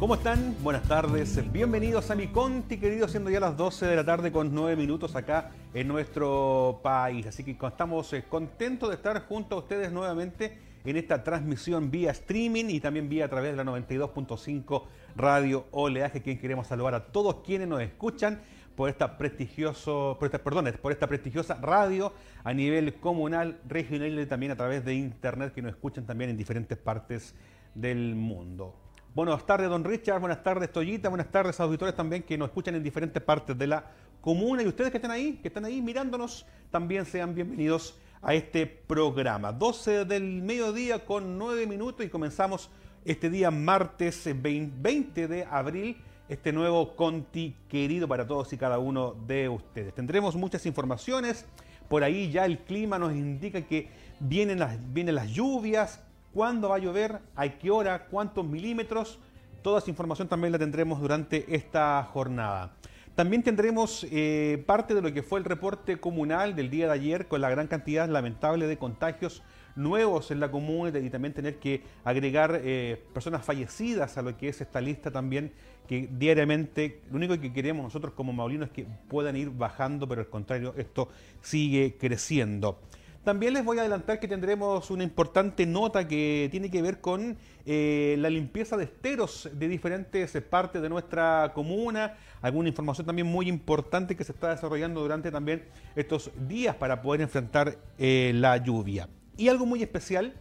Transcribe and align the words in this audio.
¿Cómo 0.00 0.14
están? 0.14 0.56
Buenas 0.62 0.84
tardes. 0.84 1.52
Bienvenidos 1.52 2.10
a 2.10 2.14
mi 2.14 2.28
Conti, 2.28 2.78
querido, 2.78 3.06
siendo 3.06 3.28
ya 3.28 3.38
las 3.38 3.54
12 3.54 3.84
de 3.84 3.96
la 3.96 4.02
tarde 4.02 4.32
con 4.32 4.54
9 4.54 4.74
minutos 4.74 5.14
acá 5.14 5.50
en 5.74 5.88
nuestro 5.88 6.80
país. 6.82 7.26
Así 7.26 7.44
que 7.44 7.50
estamos 7.50 8.10
eh, 8.14 8.24
contentos 8.26 8.88
de 8.88 8.94
estar 8.94 9.20
junto 9.26 9.56
a 9.56 9.58
ustedes 9.58 9.92
nuevamente 9.92 10.56
en 10.86 10.96
esta 10.96 11.22
transmisión 11.22 11.90
vía 11.90 12.12
streaming 12.12 12.70
y 12.70 12.80
también 12.80 13.10
vía 13.10 13.26
a 13.26 13.28
través 13.28 13.50
de 13.54 13.62
la 13.62 13.70
92.5 13.70 14.84
Radio 15.16 15.66
Oleaje, 15.70 16.22
quien 16.22 16.38
queremos 16.38 16.68
saludar 16.68 16.94
a 16.94 17.04
todos 17.12 17.42
quienes 17.44 17.68
nos 17.68 17.82
escuchan 17.82 18.40
por 18.76 18.88
esta 18.88 19.18
prestigioso, 19.18 20.16
por 20.18 20.24
esta, 20.24 20.38
perdón, 20.38 20.72
por 20.80 20.92
esta 20.92 21.08
prestigiosa 21.08 21.56
radio 21.60 22.14
a 22.42 22.54
nivel 22.54 22.94
comunal, 22.94 23.60
regional 23.68 24.18
y 24.18 24.24
también 24.24 24.52
a 24.52 24.56
través 24.56 24.82
de 24.82 24.94
internet 24.94 25.52
que 25.52 25.60
nos 25.60 25.72
escuchan 25.72 26.06
también 26.06 26.30
en 26.30 26.38
diferentes 26.38 26.78
partes 26.78 27.34
del 27.74 28.14
mundo. 28.14 28.79
Buenas 29.12 29.44
tardes, 29.44 29.68
don 29.68 29.82
Richard. 29.82 30.20
Buenas 30.20 30.40
tardes, 30.42 30.70
Toyita. 30.70 31.08
Buenas 31.08 31.32
tardes, 31.32 31.58
auditores 31.58 31.96
también 31.96 32.22
que 32.22 32.38
nos 32.38 32.48
escuchan 32.48 32.76
en 32.76 32.82
diferentes 32.84 33.20
partes 33.20 33.58
de 33.58 33.66
la 33.66 33.84
comuna. 34.20 34.62
Y 34.62 34.68
ustedes 34.68 34.92
que 34.92 34.98
están 34.98 35.10
ahí, 35.10 35.40
que 35.42 35.48
están 35.48 35.64
ahí 35.64 35.82
mirándonos, 35.82 36.46
también 36.70 37.04
sean 37.04 37.34
bienvenidos 37.34 37.98
a 38.22 38.34
este 38.34 38.66
programa. 38.66 39.50
12 39.50 40.04
del 40.04 40.42
mediodía 40.42 41.04
con 41.04 41.38
9 41.38 41.66
minutos 41.66 42.06
y 42.06 42.08
comenzamos 42.08 42.70
este 43.04 43.28
día 43.30 43.50
martes 43.50 44.28
20 44.32 45.26
de 45.26 45.44
abril 45.44 45.96
este 46.28 46.52
nuevo 46.52 46.94
Conti 46.94 47.56
querido 47.68 48.06
para 48.06 48.24
todos 48.24 48.52
y 48.52 48.56
cada 48.56 48.78
uno 48.78 49.16
de 49.26 49.48
ustedes. 49.48 49.92
Tendremos 49.92 50.36
muchas 50.36 50.64
informaciones. 50.66 51.44
Por 51.88 52.04
ahí 52.04 52.30
ya 52.30 52.44
el 52.44 52.58
clima 52.58 53.00
nos 53.00 53.12
indica 53.12 53.62
que 53.62 53.88
vienen 54.20 54.60
las, 54.60 54.78
vienen 54.92 55.16
las 55.16 55.28
lluvias, 55.28 56.00
cuándo 56.32 56.68
va 56.68 56.76
a 56.76 56.78
llover, 56.78 57.20
a 57.36 57.48
qué 57.48 57.70
hora, 57.70 58.06
cuántos 58.06 58.44
milímetros. 58.44 59.18
Toda 59.62 59.78
esa 59.78 59.90
información 59.90 60.28
también 60.28 60.52
la 60.52 60.58
tendremos 60.58 61.00
durante 61.00 61.54
esta 61.54 62.02
jornada. 62.12 62.72
También 63.14 63.42
tendremos 63.42 64.06
eh, 64.10 64.62
parte 64.66 64.94
de 64.94 65.02
lo 65.02 65.12
que 65.12 65.22
fue 65.22 65.40
el 65.40 65.44
reporte 65.44 65.98
comunal 65.98 66.56
del 66.56 66.70
día 66.70 66.86
de 66.86 66.92
ayer 66.92 67.28
con 67.28 67.40
la 67.40 67.50
gran 67.50 67.66
cantidad 67.66 68.08
lamentable 68.08 68.66
de 68.66 68.78
contagios 68.78 69.42
nuevos 69.76 70.30
en 70.30 70.40
la 70.40 70.50
comuna 70.50 70.98
y 70.98 71.10
también 71.10 71.34
tener 71.34 71.58
que 71.58 71.82
agregar 72.04 72.60
eh, 72.62 73.02
personas 73.12 73.44
fallecidas 73.44 74.16
a 74.16 74.22
lo 74.22 74.36
que 74.36 74.48
es 74.48 74.60
esta 74.60 74.80
lista 74.80 75.10
también 75.10 75.52
que 75.86 76.08
diariamente 76.10 77.00
lo 77.10 77.16
único 77.16 77.38
que 77.40 77.52
queremos 77.52 77.82
nosotros 77.82 78.14
como 78.14 78.32
maulinos 78.32 78.68
es 78.68 78.72
que 78.72 78.86
puedan 79.08 79.36
ir 79.36 79.50
bajando, 79.50 80.06
pero 80.06 80.20
al 80.20 80.28
contrario 80.28 80.72
esto 80.76 81.08
sigue 81.42 81.96
creciendo. 81.98 82.78
También 83.24 83.52
les 83.52 83.62
voy 83.62 83.76
a 83.76 83.82
adelantar 83.82 84.18
que 84.18 84.26
tendremos 84.26 84.90
una 84.90 85.04
importante 85.04 85.66
nota 85.66 86.08
que 86.08 86.48
tiene 86.50 86.70
que 86.70 86.80
ver 86.80 87.02
con 87.02 87.36
eh, 87.66 88.16
la 88.18 88.30
limpieza 88.30 88.78
de 88.78 88.84
esteros 88.84 89.50
de 89.52 89.68
diferentes 89.68 90.32
partes 90.48 90.80
de 90.80 90.88
nuestra 90.88 91.52
comuna, 91.54 92.16
alguna 92.40 92.70
información 92.70 93.06
también 93.06 93.26
muy 93.26 93.46
importante 93.46 94.16
que 94.16 94.24
se 94.24 94.32
está 94.32 94.48
desarrollando 94.48 95.02
durante 95.02 95.30
también 95.30 95.64
estos 95.96 96.30
días 96.48 96.74
para 96.76 97.02
poder 97.02 97.20
enfrentar 97.20 97.76
eh, 97.98 98.32
la 98.34 98.56
lluvia. 98.56 99.06
Y 99.36 99.48
algo 99.48 99.66
muy 99.66 99.82
especial, 99.82 100.32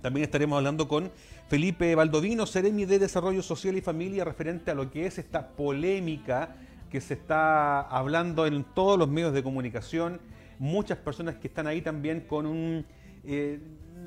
también 0.00 0.24
estaremos 0.24 0.56
hablando 0.56 0.88
con 0.88 1.12
Felipe 1.48 1.94
Baldovino, 1.94 2.46
Seremi 2.46 2.86
de 2.86 2.98
Desarrollo 2.98 3.42
Social 3.42 3.76
y 3.76 3.82
Familia, 3.82 4.24
referente 4.24 4.70
a 4.70 4.74
lo 4.74 4.90
que 4.90 5.04
es 5.04 5.18
esta 5.18 5.48
polémica 5.48 6.56
que 6.90 7.02
se 7.02 7.12
está 7.12 7.82
hablando 7.82 8.46
en 8.46 8.64
todos 8.64 8.98
los 8.98 9.08
medios 9.08 9.34
de 9.34 9.42
comunicación 9.42 10.18
muchas 10.58 10.98
personas 10.98 11.36
que 11.36 11.48
están 11.48 11.66
ahí 11.66 11.82
también 11.82 12.22
con 12.22 12.46
un 12.46 12.84
eh, 13.24 13.60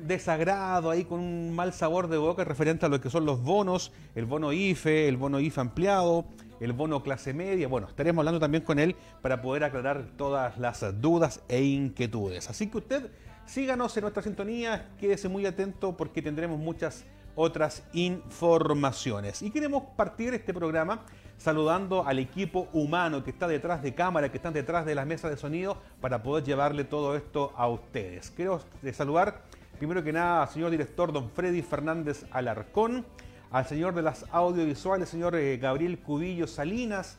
desagrado, 0.06 0.90
ahí 0.90 1.04
con 1.04 1.20
un 1.20 1.54
mal 1.54 1.72
sabor 1.72 2.08
de 2.08 2.16
boca 2.16 2.44
referente 2.44 2.86
a 2.86 2.88
lo 2.88 3.00
que 3.00 3.10
son 3.10 3.26
los 3.26 3.42
bonos, 3.42 3.92
el 4.14 4.24
bono 4.24 4.52
IFE, 4.52 5.08
el 5.08 5.16
bono 5.16 5.40
IFE 5.40 5.60
ampliado, 5.60 6.24
el 6.60 6.72
bono 6.72 7.02
clase 7.02 7.34
media. 7.34 7.68
Bueno, 7.68 7.88
estaremos 7.88 8.22
hablando 8.22 8.40
también 8.40 8.64
con 8.64 8.78
él 8.78 8.96
para 9.22 9.42
poder 9.42 9.64
aclarar 9.64 10.04
todas 10.16 10.58
las 10.58 11.00
dudas 11.00 11.42
e 11.48 11.62
inquietudes. 11.62 12.48
Así 12.48 12.68
que 12.68 12.78
usted 12.78 13.10
síganos 13.46 13.96
en 13.96 14.02
nuestra 14.02 14.22
sintonía, 14.22 14.90
quédese 14.98 15.28
muy 15.28 15.44
atento 15.46 15.96
porque 15.96 16.22
tendremos 16.22 16.58
muchas 16.58 17.04
otras 17.34 17.82
informaciones. 17.92 19.42
Y 19.42 19.50
queremos 19.50 19.82
partir 19.96 20.34
este 20.34 20.52
programa 20.52 21.04
saludando 21.40 22.06
al 22.06 22.18
equipo 22.18 22.68
humano 22.74 23.24
que 23.24 23.30
está 23.30 23.48
detrás 23.48 23.82
de 23.82 23.94
cámara, 23.94 24.30
que 24.30 24.36
están 24.36 24.52
detrás 24.52 24.84
de 24.84 24.94
las 24.94 25.06
mesas 25.06 25.30
de 25.30 25.38
sonido, 25.38 25.78
para 26.02 26.22
poder 26.22 26.44
llevarle 26.44 26.84
todo 26.84 27.16
esto 27.16 27.54
a 27.56 27.66
ustedes. 27.66 28.30
Quiero 28.30 28.60
saludar 28.92 29.42
primero 29.78 30.04
que 30.04 30.12
nada 30.12 30.42
al 30.42 30.48
señor 30.50 30.70
director 30.70 31.10
don 31.10 31.30
Freddy 31.30 31.62
Fernández 31.62 32.26
Alarcón, 32.30 33.06
al 33.50 33.64
señor 33.64 33.94
de 33.94 34.02
las 34.02 34.26
audiovisuales, 34.30 35.08
señor 35.08 35.34
eh, 35.34 35.56
Gabriel 35.56 35.98
Cubillo 36.00 36.46
Salinas, 36.46 37.16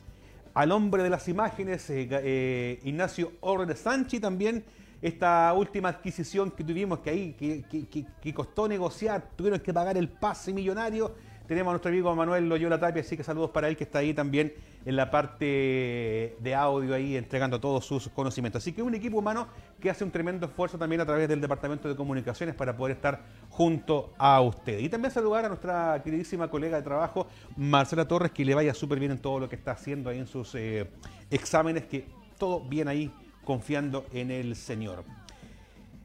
al 0.54 0.70
hombre 0.70 1.02
de 1.02 1.10
las 1.10 1.26
imágenes, 1.26 1.90
eh, 1.90 2.08
eh, 2.08 2.78
Ignacio 2.84 3.32
Orde 3.40 3.74
Sánchez, 3.74 4.20
también 4.20 4.64
esta 5.02 5.52
última 5.52 5.88
adquisición 5.88 6.52
que 6.52 6.62
tuvimos, 6.62 7.00
que 7.00 7.10
ahí 7.10 7.32
que 8.22 8.32
costó 8.34 8.68
negociar, 8.68 9.30
tuvieron 9.34 9.58
que 9.58 9.74
pagar 9.74 9.96
el 9.96 10.08
pase 10.08 10.52
millonario 10.52 11.12
tenemos 11.46 11.70
a 11.70 11.72
nuestro 11.72 11.90
amigo 11.90 12.14
Manuel 12.14 12.48
Loyola 12.48 12.78
Tapia, 12.78 13.02
así 13.02 13.16
que 13.16 13.24
saludos 13.24 13.50
para 13.50 13.68
él 13.68 13.76
que 13.76 13.84
está 13.84 13.98
ahí 13.98 14.14
también 14.14 14.52
en 14.84 14.96
la 14.96 15.10
parte 15.10 16.36
de 16.38 16.54
audio 16.54 16.94
ahí 16.94 17.16
entregando 17.16 17.60
todos 17.60 17.84
sus 17.84 18.08
conocimientos. 18.08 18.62
Así 18.62 18.72
que 18.72 18.82
un 18.82 18.94
equipo 18.94 19.18
humano 19.18 19.48
que 19.80 19.90
hace 19.90 20.04
un 20.04 20.10
tremendo 20.10 20.46
esfuerzo 20.46 20.78
también 20.78 21.00
a 21.00 21.06
través 21.06 21.28
del 21.28 21.40
Departamento 21.40 21.88
de 21.88 21.96
Comunicaciones 21.96 22.54
para 22.54 22.76
poder 22.76 22.96
estar 22.96 23.20
junto 23.50 24.12
a 24.18 24.40
usted. 24.40 24.78
Y 24.78 24.88
también 24.88 25.12
saludar 25.12 25.44
a 25.44 25.48
nuestra 25.48 26.00
queridísima 26.02 26.48
colega 26.48 26.76
de 26.76 26.82
trabajo, 26.82 27.26
Marcela 27.56 28.06
Torres, 28.06 28.32
que 28.32 28.44
le 28.44 28.54
vaya 28.54 28.74
súper 28.74 28.98
bien 28.98 29.12
en 29.12 29.18
todo 29.18 29.40
lo 29.40 29.48
que 29.48 29.56
está 29.56 29.72
haciendo 29.72 30.10
ahí 30.10 30.18
en 30.18 30.26
sus 30.26 30.54
eh, 30.54 30.88
exámenes, 31.30 31.84
que 31.84 32.06
todo 32.38 32.60
bien 32.60 32.88
ahí 32.88 33.12
confiando 33.44 34.06
en 34.12 34.30
el 34.30 34.56
Señor. 34.56 35.04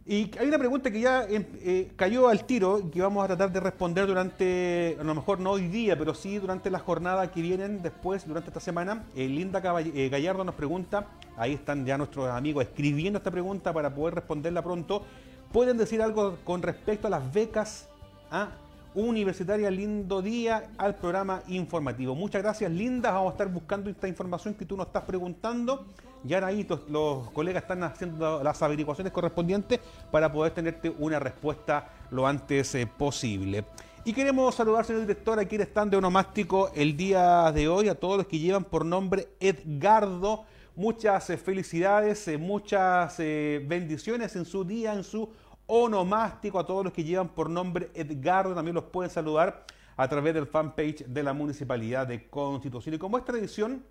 Y 0.07 0.31
hay 0.39 0.47
una 0.47 0.57
pregunta 0.57 0.89
que 0.89 1.01
ya 1.01 1.25
em, 1.25 1.43
eh, 1.61 1.91
cayó 1.97 2.29
al 2.29 2.45
tiro 2.45 2.79
y 2.79 2.89
que 2.89 3.01
vamos 3.01 3.23
a 3.23 3.27
tratar 3.27 3.51
de 3.51 3.59
responder 3.59 4.07
durante, 4.07 4.95
a 4.97 5.03
lo 5.03 5.13
mejor 5.13 5.39
no 5.39 5.51
hoy 5.51 5.67
día, 5.67 5.97
pero 5.97 6.13
sí 6.13 6.37
durante 6.37 6.69
la 6.69 6.79
jornada 6.79 7.29
que 7.29 7.41
vienen 7.41 7.81
después, 7.81 8.25
durante 8.25 8.49
esta 8.49 8.61
semana. 8.61 9.03
Eh, 9.15 9.27
Linda 9.27 9.61
eh, 9.79 10.07
Gallardo 10.09 10.45
nos 10.45 10.55
pregunta, 10.55 11.07
ahí 11.35 11.53
están 11.53 11.85
ya 11.85 11.97
nuestros 11.97 12.29
amigos 12.29 12.63
escribiendo 12.63 13.17
esta 13.17 13.31
pregunta 13.31 13.73
para 13.73 13.93
poder 13.93 14.15
responderla 14.15 14.61
pronto. 14.61 15.03
¿Pueden 15.51 15.77
decir 15.77 16.01
algo 16.01 16.37
con 16.45 16.61
respecto 16.61 17.07
a 17.07 17.09
las 17.09 17.33
becas? 17.33 17.89
a 18.31 18.49
Universitaria 18.95 19.69
Lindo 19.69 20.21
Día 20.21 20.71
al 20.77 20.95
programa 20.95 21.41
informativo. 21.47 22.15
Muchas 22.15 22.41
gracias, 22.41 22.71
Linda. 22.71 23.11
Vamos 23.11 23.29
a 23.29 23.31
estar 23.33 23.47
buscando 23.47 23.89
esta 23.89 24.07
información 24.07 24.55
que 24.55 24.65
tú 24.65 24.75
nos 24.75 24.87
estás 24.87 25.03
preguntando. 25.03 25.85
Ya 26.23 26.45
ahí 26.45 26.67
los 26.89 27.29
colegas 27.31 27.63
están 27.63 27.83
haciendo 27.83 28.43
las 28.43 28.61
averiguaciones 28.61 29.13
correspondientes 29.13 29.79
para 30.11 30.31
poder 30.31 30.53
tenerte 30.53 30.89
una 30.89 31.19
respuesta 31.19 31.89
lo 32.11 32.27
antes 32.27 32.75
eh, 32.75 32.87
posible. 32.87 33.65
Y 34.03 34.13
queremos 34.13 34.55
saludar, 34.55 34.85
señor 34.85 35.01
director, 35.01 35.39
aquí 35.39 35.55
en 35.55 35.61
stand 35.61 35.95
Onomástico 35.95 36.71
el 36.73 36.95
día 36.95 37.51
de 37.51 37.67
hoy 37.67 37.89
a 37.89 37.95
todos 37.95 38.17
los 38.17 38.27
que 38.27 38.39
llevan 38.39 38.63
por 38.63 38.85
nombre 38.85 39.29
Edgardo. 39.39 40.45
Muchas 40.75 41.29
eh, 41.29 41.37
felicidades, 41.37 42.27
eh, 42.27 42.37
muchas 42.37 43.17
bendiciones 43.17 44.35
en 44.35 44.45
su 44.45 44.63
día, 44.63 44.93
en 44.93 45.03
su 45.03 45.29
onomástico, 45.65 46.59
a 46.59 46.65
todos 46.65 46.85
los 46.85 46.93
que 46.93 47.03
llevan 47.03 47.29
por 47.29 47.49
nombre 47.49 47.89
Edgardo, 47.93 48.55
también 48.55 48.75
los 48.75 48.85
pueden 48.85 49.11
saludar 49.11 49.65
a 49.97 50.07
través 50.07 50.33
del 50.33 50.47
fanpage 50.47 51.05
de 51.05 51.23
la 51.23 51.33
Municipalidad 51.33 52.07
de 52.07 52.29
Constitución. 52.29 52.95
Y 52.95 52.97
como 52.97 53.17
es 53.17 53.25
tradición, 53.25 53.83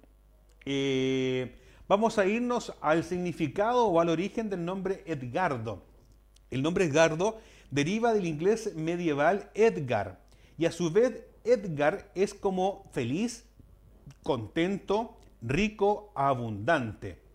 eh, 0.64 1.54
vamos 1.88 2.18
a 2.18 2.26
irnos 2.26 2.72
al 2.80 3.04
significado 3.04 3.86
o 3.86 4.00
al 4.00 4.08
origen 4.08 4.50
del 4.50 4.64
nombre 4.64 5.02
Edgardo. 5.06 5.82
El 6.50 6.62
nombre 6.62 6.84
Edgardo 6.84 7.38
deriva 7.70 8.14
del 8.14 8.26
inglés 8.26 8.74
medieval 8.74 9.50
Edgar 9.54 10.20
y 10.58 10.66
a 10.66 10.72
su 10.72 10.90
vez 10.90 11.24
Edgar 11.44 12.10
es 12.14 12.34
como 12.34 12.88
feliz, 12.92 13.44
contento, 14.22 15.16
rico, 15.42 16.12
abundante 16.14 17.26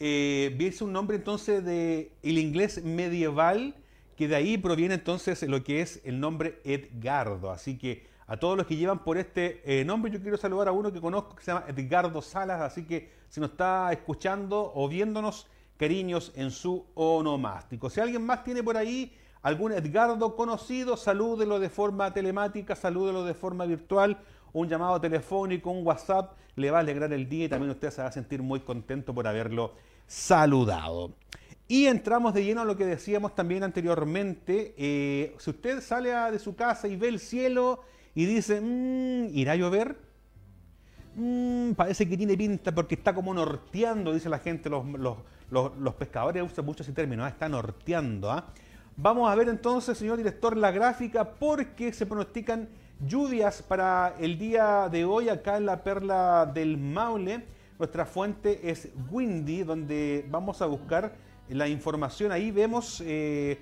eh, 0.00 0.72
un 0.80 0.92
nombre 0.92 1.16
entonces 1.16 1.64
de 1.64 2.12
el 2.22 2.38
inglés 2.38 2.82
medieval, 2.84 3.74
que 4.16 4.28
de 4.28 4.36
ahí 4.36 4.58
proviene 4.58 4.94
entonces 4.94 5.42
lo 5.42 5.62
que 5.64 5.80
es 5.80 6.00
el 6.04 6.20
nombre 6.20 6.60
Edgardo. 6.64 7.50
Así 7.50 7.78
que 7.78 8.06
a 8.28 8.36
todos 8.36 8.58
los 8.58 8.66
que 8.66 8.76
llevan 8.76 9.02
por 9.02 9.16
este 9.16 9.62
eh, 9.64 9.84
nombre, 9.84 10.12
yo 10.12 10.20
quiero 10.20 10.36
saludar 10.36 10.68
a 10.68 10.72
uno 10.72 10.92
que 10.92 11.00
conozco 11.00 11.34
que 11.34 11.42
se 11.42 11.50
llama 11.50 11.64
Edgardo 11.66 12.20
Salas, 12.20 12.60
así 12.60 12.84
que 12.84 13.10
si 13.30 13.40
nos 13.40 13.50
está 13.50 13.90
escuchando 13.90 14.70
o 14.74 14.86
viéndonos, 14.86 15.46
cariños 15.78 16.32
en 16.36 16.50
su 16.50 16.84
onomástico. 16.94 17.88
Si 17.88 18.00
alguien 18.00 18.26
más 18.26 18.44
tiene 18.44 18.62
por 18.62 18.76
ahí 18.76 19.16
algún 19.40 19.72
Edgardo 19.72 20.36
conocido, 20.36 20.96
salúdelo 20.98 21.58
de 21.58 21.70
forma 21.70 22.12
telemática, 22.12 22.76
salúdelo 22.76 23.24
de 23.24 23.32
forma 23.32 23.64
virtual, 23.64 24.18
un 24.52 24.68
llamado 24.68 25.00
telefónico, 25.00 25.70
un 25.70 25.86
WhatsApp, 25.86 26.36
le 26.56 26.70
va 26.70 26.78
a 26.78 26.80
alegrar 26.80 27.10
el 27.12 27.28
día 27.28 27.46
y 27.46 27.48
también 27.48 27.70
usted 27.70 27.90
se 27.90 28.02
va 28.02 28.08
a 28.08 28.12
sentir 28.12 28.42
muy 28.42 28.60
contento 28.60 29.14
por 29.14 29.26
haberlo 29.26 29.72
saludado. 30.06 31.14
Y 31.66 31.86
entramos 31.86 32.34
de 32.34 32.44
lleno 32.44 32.62
a 32.62 32.64
lo 32.64 32.76
que 32.76 32.84
decíamos 32.84 33.34
también 33.34 33.62
anteriormente. 33.62 34.74
Eh, 34.76 35.34
si 35.38 35.50
usted 35.50 35.80
sale 35.80 36.10
de 36.10 36.38
su 36.38 36.56
casa 36.56 36.88
y 36.88 36.96
ve 36.96 37.08
el 37.08 37.20
cielo 37.20 37.84
y 38.14 38.26
dice, 38.26 38.60
mm, 38.60 39.36
¿irá 39.36 39.52
a 39.52 39.56
llover? 39.56 39.96
Mm, 41.14 41.72
parece 41.72 42.08
que 42.08 42.16
tiene 42.16 42.36
pinta 42.36 42.72
porque 42.72 42.94
está 42.94 43.14
como 43.14 43.34
norteando, 43.34 44.12
dice 44.12 44.28
la 44.28 44.38
gente, 44.38 44.70
los, 44.70 44.84
los, 45.50 45.94
pescadores 45.94 46.42
usan 46.42 46.64
mucho 46.64 46.82
ese 46.82 46.92
término, 46.92 47.24
¿ah? 47.24 47.28
está 47.28 47.48
norteando. 47.48 48.30
¿ah? 48.30 48.46
Vamos 48.96 49.30
a 49.30 49.34
ver 49.34 49.48
entonces, 49.48 49.98
señor 49.98 50.16
director, 50.16 50.56
la 50.56 50.70
gráfica 50.70 51.30
porque 51.34 51.92
se 51.92 52.06
pronostican 52.06 52.68
lluvias 53.06 53.62
para 53.62 54.14
el 54.18 54.38
día 54.38 54.88
de 54.90 55.04
hoy 55.04 55.28
acá 55.28 55.56
en 55.56 55.66
la 55.66 55.82
perla 55.82 56.50
del 56.52 56.76
Maule. 56.76 57.44
Nuestra 57.78 58.06
fuente 58.06 58.70
es 58.70 58.88
Windy, 59.10 59.62
donde 59.62 60.26
vamos 60.30 60.62
a 60.62 60.66
buscar 60.66 61.14
la 61.48 61.68
información. 61.68 62.32
Ahí 62.32 62.50
vemos, 62.50 63.02
eh, 63.04 63.58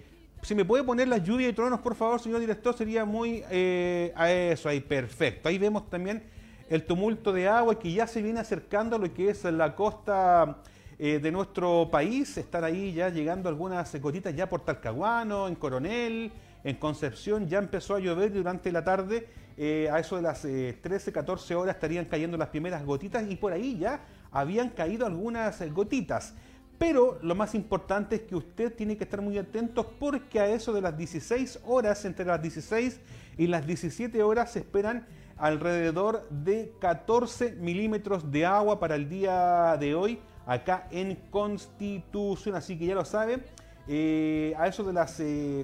si 0.47 0.55
me 0.55 0.65
puede 0.65 0.85
poner 0.85 1.09
la 1.09 1.19
lluvia 1.19 1.49
y 1.49 1.53
tronos, 1.53 1.81
por 1.81 1.97
favor, 1.97 2.21
señor 2.21 2.39
director, 2.39 2.73
sería 2.73 3.05
muy 3.05 3.43
eh, 3.51 4.13
a 4.15 4.31
eso, 4.31 4.69
ahí, 4.69 4.79
perfecto. 4.79 5.49
Ahí 5.49 5.59
vemos 5.59 5.91
también 5.91 6.23
el 6.71 6.85
tumulto 6.85 7.33
de 7.33 7.49
agua 7.49 7.77
que 7.77 7.93
ya 7.93 8.07
se 8.07 8.23
viene 8.23 8.39
acercando 8.39 8.95
a 8.95 9.01
lo 9.01 9.13
que 9.13 9.31
es 9.31 9.43
la 9.43 9.75
costa 9.75 10.59
eh, 11.01 11.19
de 11.19 11.33
nuestro 11.33 11.89
país. 11.91 12.39
Están 12.39 12.63
ahí 12.63 12.93
ya 12.93 13.09
llegando 13.09 13.49
algunas 13.49 14.01
gotitas 14.01 14.37
ya 14.37 14.49
por 14.49 14.61
Talcahuano, 14.61 15.49
en 15.49 15.57
Coronel, 15.57 16.31
en 16.63 16.77
Concepción. 16.77 17.49
Ya 17.49 17.59
empezó 17.59 17.97
a 17.97 17.99
llover 17.99 18.33
durante 18.33 18.71
la 18.71 18.85
tarde. 18.85 19.27
Eh, 19.59 19.89
a 19.91 19.99
eso 19.99 20.15
de 20.15 20.23
las 20.23 20.43
13, 20.43 20.79
eh, 20.81 21.13
14 21.13 21.57
horas 21.57 21.75
estarían 21.75 22.05
cayendo 22.05 22.37
las 22.37 22.51
primeras 22.51 22.87
gotitas 22.87 23.29
y 23.29 23.35
por 23.35 23.53
ahí 23.53 23.79
ya 23.79 23.99
habían 24.31 24.69
caído 24.69 25.07
algunas 25.07 25.61
gotitas. 25.73 26.35
Pero 26.79 27.19
lo 27.23 27.35
más 27.35 27.55
importante 27.55 28.17
es 28.17 28.23
que 28.23 28.37
usted 28.37 28.75
tiene 28.75 28.97
que 28.97 29.05
estar 29.05 29.23
muy 29.23 29.39
atento 29.39 29.93
porque 29.99 30.41
a 30.41 30.49
eso 30.49 30.73
de 30.73 30.83
las 30.83 30.97
16 30.97 31.61
horas, 31.65 32.05
entre 32.05 32.27
las 32.27 32.43
16 32.43 33.01
y 33.39 33.47
las 33.47 33.67
17 33.67 34.23
horas, 34.23 34.53
se 34.53 34.59
esperan 34.59 35.07
alrededor 35.39 36.29
de 36.29 36.73
14 36.81 37.53
milímetros 37.53 38.31
de 38.31 38.45
agua 38.45 38.79
para 38.79 38.95
el 38.95 39.09
día 39.09 39.77
de 39.79 39.95
hoy 39.95 40.19
acá 40.47 40.87
en 40.91 41.17
Constitución. 41.31 42.55
Así 42.55 42.79
que 42.79 42.87
ya 42.87 42.95
lo 42.95 43.05
saben, 43.05 43.43
eh, 43.89 44.55
a 44.59 44.67
eso 44.67 44.85
de 44.85 44.93
las 44.93 45.23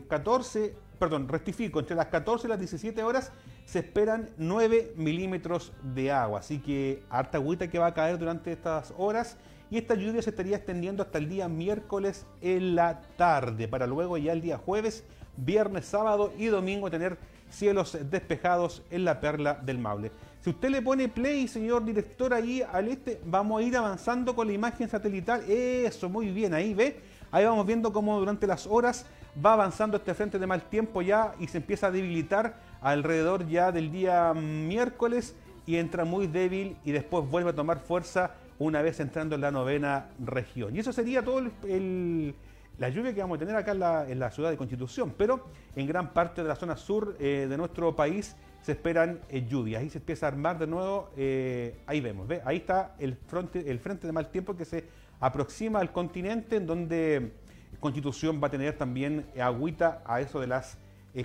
14, 0.08 0.64
eh, 0.64 0.74
perdón, 0.98 1.28
rectifico, 1.28 1.80
entre 1.80 1.96
las 1.96 2.06
14 2.06 2.46
y 2.46 2.50
las 2.50 2.58
17 2.58 3.02
horas 3.02 3.32
se 3.64 3.80
esperan 3.80 4.30
9 4.38 4.94
milímetros 4.96 5.72
de 5.82 6.10
agua. 6.10 6.40
Así 6.40 6.58
que 6.58 7.02
harta 7.10 7.38
agüita 7.38 7.68
que 7.68 7.78
va 7.78 7.86
a 7.86 7.94
caer 7.94 8.18
durante 8.18 8.52
estas 8.52 8.92
horas. 8.96 9.36
Y 9.72 9.78
esta 9.78 9.94
lluvia 9.94 10.20
se 10.20 10.28
estaría 10.28 10.56
extendiendo 10.56 11.02
hasta 11.02 11.16
el 11.16 11.30
día 11.30 11.48
miércoles 11.48 12.26
en 12.42 12.74
la 12.74 13.00
tarde, 13.16 13.68
para 13.68 13.86
luego 13.86 14.18
ya 14.18 14.34
el 14.34 14.42
día 14.42 14.58
jueves, 14.58 15.02
viernes, 15.38 15.86
sábado 15.86 16.30
y 16.36 16.48
domingo 16.48 16.90
tener 16.90 17.16
cielos 17.48 17.96
despejados 18.10 18.82
en 18.90 19.06
la 19.06 19.18
perla 19.18 19.54
del 19.54 19.78
Maule. 19.78 20.12
Si 20.42 20.50
usted 20.50 20.68
le 20.68 20.82
pone 20.82 21.08
play, 21.08 21.48
señor 21.48 21.86
director, 21.86 22.34
ahí 22.34 22.62
al 22.70 22.88
este, 22.88 23.18
vamos 23.24 23.62
a 23.62 23.64
ir 23.64 23.74
avanzando 23.74 24.36
con 24.36 24.46
la 24.46 24.52
imagen 24.52 24.90
satelital. 24.90 25.42
Eso, 25.48 26.10
muy 26.10 26.30
bien, 26.30 26.52
ahí 26.52 26.74
ve. 26.74 27.00
Ahí 27.30 27.46
vamos 27.46 27.66
viendo 27.66 27.94
cómo 27.94 28.18
durante 28.18 28.46
las 28.46 28.66
horas 28.66 29.06
va 29.42 29.54
avanzando 29.54 29.96
este 29.96 30.12
frente 30.12 30.38
de 30.38 30.46
mal 30.46 30.64
tiempo 30.64 31.00
ya 31.00 31.34
y 31.40 31.46
se 31.46 31.56
empieza 31.56 31.86
a 31.86 31.90
debilitar 31.90 32.60
alrededor 32.82 33.48
ya 33.48 33.72
del 33.72 33.90
día 33.90 34.34
miércoles 34.34 35.34
y 35.64 35.76
entra 35.76 36.04
muy 36.04 36.26
débil 36.26 36.76
y 36.84 36.90
después 36.90 37.26
vuelve 37.30 37.50
a 37.50 37.54
tomar 37.54 37.78
fuerza 37.78 38.34
una 38.66 38.82
vez 38.82 39.00
entrando 39.00 39.34
en 39.34 39.40
la 39.40 39.50
novena 39.50 40.08
región. 40.18 40.74
Y 40.74 40.80
eso 40.80 40.92
sería 40.92 41.22
todo 41.22 41.40
el 41.64 42.34
la 42.78 42.88
lluvia 42.88 43.14
que 43.14 43.20
vamos 43.20 43.36
a 43.36 43.38
tener 43.38 43.54
acá 43.54 43.72
en 44.08 44.18
la, 44.18 44.30
ciudad 44.30 44.50
de 44.50 44.56
Constitución, 44.56 45.14
pero 45.16 45.46
en 45.76 45.86
gran 45.86 46.12
parte 46.12 46.42
de 46.42 46.48
la 46.48 46.56
zona 46.56 46.76
sur 46.76 47.16
eh, 47.20 47.46
de 47.48 47.56
nuestro 47.56 47.94
país 47.94 48.34
se 48.62 48.72
esperan 48.72 49.20
eh, 49.28 49.46
lluvias. 49.46 49.82
Ahí 49.82 49.90
se 49.90 49.98
empieza 49.98 50.26
a 50.26 50.30
armar 50.30 50.58
de 50.58 50.66
nuevo, 50.66 51.10
eh, 51.16 51.76
ahí 51.86 52.00
vemos, 52.00 52.26
¿ve? 52.26 52.40
ahí 52.44 52.58
está 52.58 52.94
el 52.98 53.16
frente, 53.16 53.70
el 53.70 53.78
frente 53.78 54.06
de 54.06 54.12
mal 54.12 54.30
tiempo 54.30 54.56
que 54.56 54.64
se 54.64 54.86
aproxima 55.20 55.80
al 55.80 55.92
continente, 55.92 56.56
en 56.56 56.66
donde 56.66 57.32
Constitución 57.78 58.40
va 58.42 58.48
a 58.48 58.50
tener 58.50 58.76
también 58.76 59.26
agüita 59.40 60.02
a 60.04 60.20
eso 60.20 60.40
de 60.40 60.46
las 60.46 60.78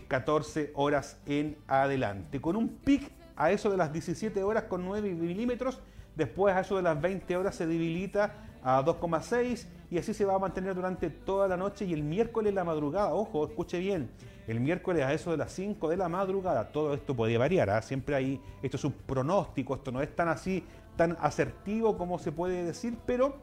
14 0.08 0.74
horas 0.76 1.18
en 1.26 1.58
adelante, 1.68 2.42
con 2.42 2.56
un 2.56 2.70
pic 2.70 3.10
a 3.36 3.52
eso 3.52 3.70
de 3.70 3.78
las 3.78 3.94
17 3.94 4.44
horas 4.44 4.64
con 4.64 4.86
9 4.86 5.14
milímetros, 5.14 5.80
después 6.18 6.56
a 6.56 6.62
eso 6.62 6.76
de 6.76 6.82
las 6.82 7.00
20 7.00 7.38
horas 7.38 7.56
se 7.56 7.68
debilita 7.68 8.34
a 8.64 8.84
2,6 8.84 9.68
y 9.90 9.98
así 9.98 10.14
se 10.14 10.26
va 10.26 10.36
a 10.36 10.40
mantener 10.40 10.76
durante 10.76 11.10
toda 11.10 11.48
la 11.48 11.56
noche 11.56 11.86
y 11.86 11.94
el 11.94 12.04
miércoles 12.04 12.54
la 12.54 12.64
madrugada, 12.64 13.14
ojo, 13.14 13.48
escuche 13.48 13.80
bien, 13.80 14.10
el 14.48 14.60
miércoles 14.60 15.04
a 15.04 15.14
eso 15.14 15.32
de 15.32 15.38
las 15.38 15.52
5 15.54 15.90
de 15.90 15.98
la 15.98 16.10
madrugada, 16.10 16.70
todo 16.70 16.94
esto 16.94 17.16
puede 17.16 17.38
variar, 17.38 17.70
¿ah? 17.70 17.82
siempre 17.82 18.16
hay, 18.16 18.42
esto 18.62 18.78
es 18.78 18.84
un 18.84 18.94
pronóstico, 18.94 19.76
esto 19.76 19.92
no 19.92 20.02
es 20.02 20.14
tan 20.14 20.28
así, 20.28 20.66
tan 20.98 21.16
asertivo 21.22 21.98
como 21.98 22.18
se 22.18 22.32
puede 22.32 22.64
decir, 22.64 22.98
pero 23.06 23.38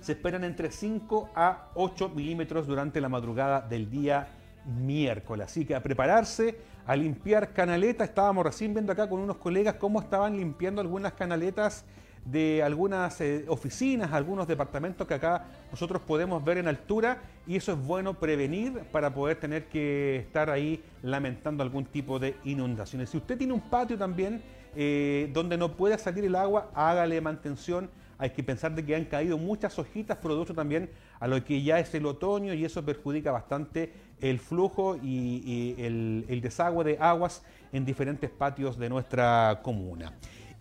se 0.00 0.12
esperan 0.12 0.42
entre 0.42 0.72
5 0.72 1.30
a 1.36 1.68
8 1.74 2.08
milímetros 2.08 2.66
durante 2.66 3.00
la 3.00 3.08
madrugada 3.08 3.60
del 3.60 3.88
día 3.88 4.28
miércoles. 4.66 5.46
Así 5.46 5.64
que 5.64 5.76
a 5.76 5.82
prepararse, 5.82 6.58
a 6.86 6.96
limpiar 6.96 7.52
canaletas. 7.52 8.08
Estábamos 8.08 8.44
recién 8.44 8.74
viendo 8.74 8.92
acá 8.92 9.08
con 9.08 9.20
unos 9.20 9.36
colegas 9.36 9.74
cómo 9.74 10.00
estaban 10.00 10.36
limpiando 10.36 10.80
algunas 10.80 11.12
canaletas 11.12 11.84
de 12.24 12.62
algunas 12.62 13.20
eh, 13.20 13.44
oficinas, 13.48 14.12
algunos 14.12 14.46
departamentos 14.46 15.06
que 15.06 15.14
acá 15.14 15.44
nosotros 15.70 16.02
podemos 16.02 16.44
ver 16.44 16.58
en 16.58 16.68
altura 16.68 17.20
y 17.46 17.56
eso 17.56 17.72
es 17.72 17.78
bueno 17.84 18.14
prevenir 18.14 18.80
para 18.92 19.12
poder 19.12 19.40
tener 19.40 19.66
que 19.66 20.16
estar 20.16 20.48
ahí 20.48 20.82
lamentando 21.02 21.62
algún 21.62 21.84
tipo 21.84 22.18
de 22.18 22.36
inundaciones. 22.44 23.10
Si 23.10 23.16
usted 23.16 23.36
tiene 23.36 23.52
un 23.52 23.60
patio 23.60 23.98
también 23.98 24.42
eh, 24.76 25.30
donde 25.32 25.58
no 25.58 25.76
pueda 25.76 25.98
salir 25.98 26.24
el 26.24 26.36
agua, 26.36 26.70
hágale 26.74 27.20
mantención. 27.20 27.90
Hay 28.22 28.30
que 28.30 28.44
pensar 28.44 28.72
de 28.72 28.86
que 28.86 28.94
han 28.94 29.06
caído 29.06 29.36
muchas 29.36 29.76
hojitas 29.80 30.16
producto 30.16 30.54
también 30.54 30.88
a 31.18 31.26
lo 31.26 31.44
que 31.44 31.60
ya 31.60 31.80
es 31.80 31.92
el 31.92 32.06
otoño 32.06 32.54
y 32.54 32.64
eso 32.64 32.84
perjudica 32.84 33.32
bastante 33.32 33.92
el 34.20 34.38
flujo 34.38 34.96
y, 34.96 35.74
el, 35.76 36.40
desagüe 36.40 36.84
de 36.84 36.98
aguas 37.00 37.42
en 37.72 37.84
diferentes 37.84 38.30
patios 38.30 38.78
de 38.78 38.88
nuestra 38.88 39.58
comuna. 39.64 40.12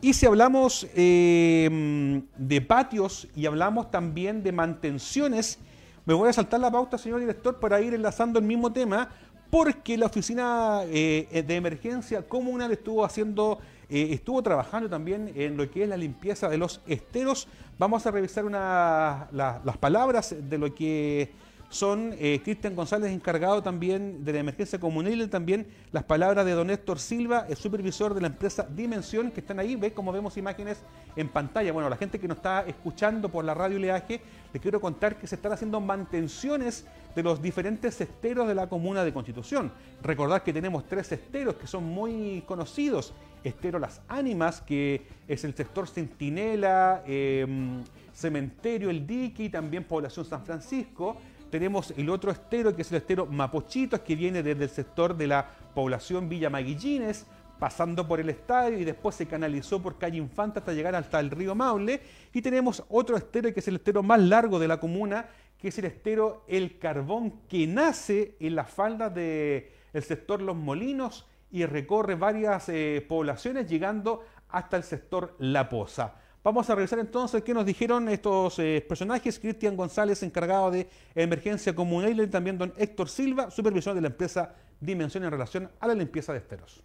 Y 0.01 0.13
si 0.13 0.25
hablamos 0.25 0.87
em, 0.95 2.23
de 2.35 2.61
patios 2.61 3.27
y 3.35 3.45
hablamos 3.45 3.91
también 3.91 4.41
de 4.41 4.51
mantenciones, 4.51 5.59
me 6.03 6.15
voy 6.15 6.29
a 6.29 6.33
saltar 6.33 6.59
la 6.61 6.71
pauta, 6.71 6.97
señor 6.97 7.19
director, 7.19 7.59
para 7.59 7.79
ir 7.79 7.93
enlazando 7.93 8.39
el 8.39 8.45
mismo 8.45 8.73
tema, 8.73 9.07
porque 9.51 9.99
la 9.99 10.07
oficina 10.07 10.81
eh, 10.87 11.43
de 11.45 11.55
emergencia 11.55 12.27
comunal 12.27 12.71
estuvo 12.71 13.05
haciendo, 13.05 13.59
eh, 13.91 14.13
estuvo 14.13 14.41
trabajando 14.41 14.89
también 14.89 15.31
en 15.35 15.57
lo 15.57 15.69
que 15.69 15.83
es 15.83 15.89
la 15.89 15.97
limpieza 15.97 16.47
de 16.47 16.57
los 16.57 16.81
esteros. 16.87 17.47
Vamos 17.77 18.05
a 18.05 18.11
revisar 18.11 18.45
las 18.45 19.77
palabras 19.77 20.33
de 20.39 20.57
lo 20.57 20.73
que 20.73 21.31
son 21.71 22.13
eh, 22.19 22.41
Cristian 22.43 22.75
González, 22.75 23.11
encargado 23.11 23.63
también 23.63 24.25
de 24.25 24.33
la 24.33 24.39
emergencia 24.39 24.77
comunal, 24.77 25.21
y 25.21 25.27
también 25.27 25.67
las 25.91 26.03
palabras 26.03 26.45
de 26.45 26.51
don 26.51 26.69
Héctor 26.69 26.99
Silva, 26.99 27.45
el 27.49 27.55
supervisor 27.55 28.13
de 28.13 28.21
la 28.21 28.27
empresa 28.27 28.67
Dimensión, 28.69 29.31
que 29.31 29.39
están 29.39 29.57
ahí, 29.57 29.77
ve 29.77 29.93
como 29.93 30.11
vemos 30.11 30.35
imágenes 30.35 30.83
en 31.15 31.29
pantalla. 31.29 31.71
Bueno, 31.71 31.89
la 31.89 31.95
gente 31.95 32.19
que 32.19 32.27
nos 32.27 32.37
está 32.37 32.63
escuchando 32.67 33.29
por 33.29 33.45
la 33.45 33.53
radio 33.53 33.79
Leaje, 33.79 34.21
les 34.51 34.61
quiero 34.61 34.81
contar 34.81 35.15
que 35.15 35.27
se 35.27 35.35
están 35.35 35.53
haciendo 35.53 35.79
mantenciones 35.79 36.85
de 37.15 37.23
los 37.23 37.41
diferentes 37.41 37.99
esteros 38.01 38.49
de 38.49 38.55
la 38.55 38.67
comuna 38.67 39.05
de 39.05 39.13
Constitución. 39.13 39.71
Recordad 40.03 40.43
que 40.43 40.51
tenemos 40.51 40.85
tres 40.85 41.09
esteros 41.11 41.55
que 41.55 41.67
son 41.67 41.85
muy 41.85 42.43
conocidos. 42.45 43.13
Estero 43.43 43.79
Las 43.79 44.01
Ánimas, 44.07 44.61
que 44.61 45.01
es 45.27 45.43
el 45.43 45.53
sector 45.55 45.87
Centinela, 45.87 47.03
em, 47.05 47.83
Cementerio 48.13 48.89
El 48.89 49.07
Dique 49.07 49.49
también 49.49 49.83
Población 49.83 50.25
San 50.25 50.43
Francisco 50.45 51.17
tenemos 51.51 51.93
el 51.97 52.09
otro 52.09 52.31
estero, 52.31 52.73
que 52.73 52.81
es 52.81 52.91
el 52.91 52.99
estero 52.99 53.25
Mapochitos, 53.25 53.99
que 53.99 54.15
viene 54.15 54.41
desde 54.41 54.63
el 54.63 54.69
sector 54.69 55.15
de 55.15 55.27
la 55.27 55.45
población 55.75 56.29
Villa 56.29 56.49
Maguillines, 56.49 57.27
pasando 57.59 58.07
por 58.07 58.21
el 58.21 58.29
estadio 58.29 58.79
y 58.79 58.85
después 58.85 59.15
se 59.15 59.27
canalizó 59.27 59.81
por 59.81 59.97
calle 59.97 60.17
Infanta 60.17 60.61
hasta 60.61 60.71
llegar 60.71 60.95
hasta 60.95 61.19
el 61.19 61.29
río 61.29 61.53
Maule. 61.53 62.01
Y 62.33 62.41
tenemos 62.41 62.83
otro 62.87 63.17
estero 63.17 63.53
que 63.53 63.59
es 63.59 63.67
el 63.67 63.75
estero 63.75 64.01
más 64.01 64.21
largo 64.21 64.59
de 64.59 64.69
la 64.69 64.79
comuna, 64.79 65.27
que 65.59 65.67
es 65.67 65.77
el 65.77 65.85
estero 65.85 66.45
El 66.47 66.79
Carbón, 66.79 67.41
que 67.49 67.67
nace 67.67 68.37
en 68.39 68.55
la 68.55 68.63
falda 68.63 69.09
del 69.09 69.65
sector 70.01 70.41
Los 70.41 70.55
Molinos 70.55 71.27
y 71.51 71.65
recorre 71.65 72.15
varias 72.15 72.69
eh, 72.69 73.05
poblaciones 73.07 73.69
llegando 73.69 74.23
hasta 74.49 74.77
el 74.77 74.83
sector 74.83 75.35
La 75.39 75.69
Poza. 75.69 76.15
Vamos 76.43 76.69
a 76.69 76.75
revisar 76.75 76.97
entonces 76.97 77.43
qué 77.43 77.53
nos 77.53 77.65
dijeron 77.65 78.09
estos 78.09 78.57
eh, 78.57 78.83
personajes. 78.87 79.37
Cristian 79.37 79.77
González, 79.77 80.23
encargado 80.23 80.71
de 80.71 80.89
emergencia 81.13 81.75
comunal, 81.75 82.19
y 82.19 82.27
también 82.27 82.57
don 82.57 82.73
Héctor 82.77 83.09
Silva, 83.09 83.51
supervisor 83.51 83.93
de 83.93 84.01
la 84.01 84.07
empresa 84.07 84.55
Dimensión 84.79 85.23
en 85.23 85.29
relación 85.29 85.69
a 85.79 85.85
la 85.85 85.93
limpieza 85.93 86.33
de 86.33 86.39
esteros. 86.39 86.83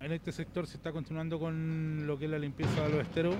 En 0.00 0.10
este 0.10 0.32
sector 0.32 0.66
se 0.66 0.76
está 0.76 0.90
continuando 0.90 1.38
con 1.38 2.04
lo 2.06 2.18
que 2.18 2.24
es 2.24 2.30
la 2.30 2.40
limpieza 2.40 2.82
de 2.82 2.88
los 2.88 3.00
esteros 3.00 3.36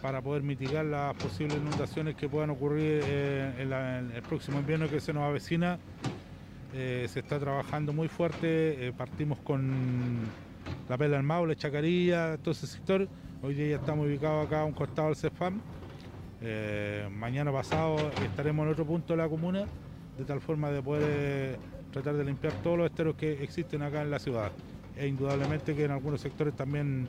para 0.00 0.22
poder 0.22 0.42
mitigar 0.42 0.84
las 0.84 1.14
posibles 1.14 1.56
inundaciones 1.56 2.14
que 2.14 2.28
puedan 2.28 2.50
ocurrir 2.50 3.02
eh, 3.04 3.54
en, 3.58 4.12
el 4.12 4.22
próximo 4.22 4.60
invierno 4.60 4.88
que 4.88 5.00
se 5.00 5.12
nos 5.12 5.24
avecina. 5.24 5.78
Eh, 6.76 7.06
se 7.08 7.20
está 7.20 7.38
trabajando 7.38 7.92
muy 7.92 8.08
fuerte, 8.08 8.92
partimos 8.98 9.38
con 9.38 9.72
La 10.88 10.98
Pela 10.98 11.16
del 11.16 11.24
Maule, 11.24 11.54
Chacarilla, 11.54 12.36
todo 12.38 12.50
ese 12.50 12.66
sector. 12.66 13.06
Hoy 13.42 13.54
día 13.54 13.68
ya 13.68 13.76
estamos 13.76 14.06
ubicados 14.06 14.44
acá 14.44 14.62
a 14.62 14.64
un 14.64 14.72
costado 14.72 15.08
del 15.08 15.16
CEFAM. 15.16 15.60
Eh, 16.42 17.08
mañana 17.12 17.52
pasado 17.52 18.10
estaremos 18.24 18.66
en 18.66 18.72
otro 18.72 18.84
punto 18.84 19.12
de 19.12 19.16
la 19.18 19.28
comuna, 19.28 19.66
de 20.18 20.24
tal 20.24 20.40
forma 20.40 20.72
de 20.72 20.82
poder 20.82 21.04
eh, 21.06 21.56
tratar 21.92 22.16
de 22.16 22.24
limpiar 22.24 22.52
todos 22.54 22.76
los 22.76 22.90
esteros 22.90 23.14
que 23.14 23.40
existen 23.44 23.82
acá 23.82 24.02
en 24.02 24.10
la 24.10 24.18
ciudad. 24.18 24.50
E 24.96 25.06
indudablemente 25.06 25.76
que 25.76 25.84
en 25.84 25.92
algunos 25.92 26.20
sectores 26.20 26.56
también 26.56 27.06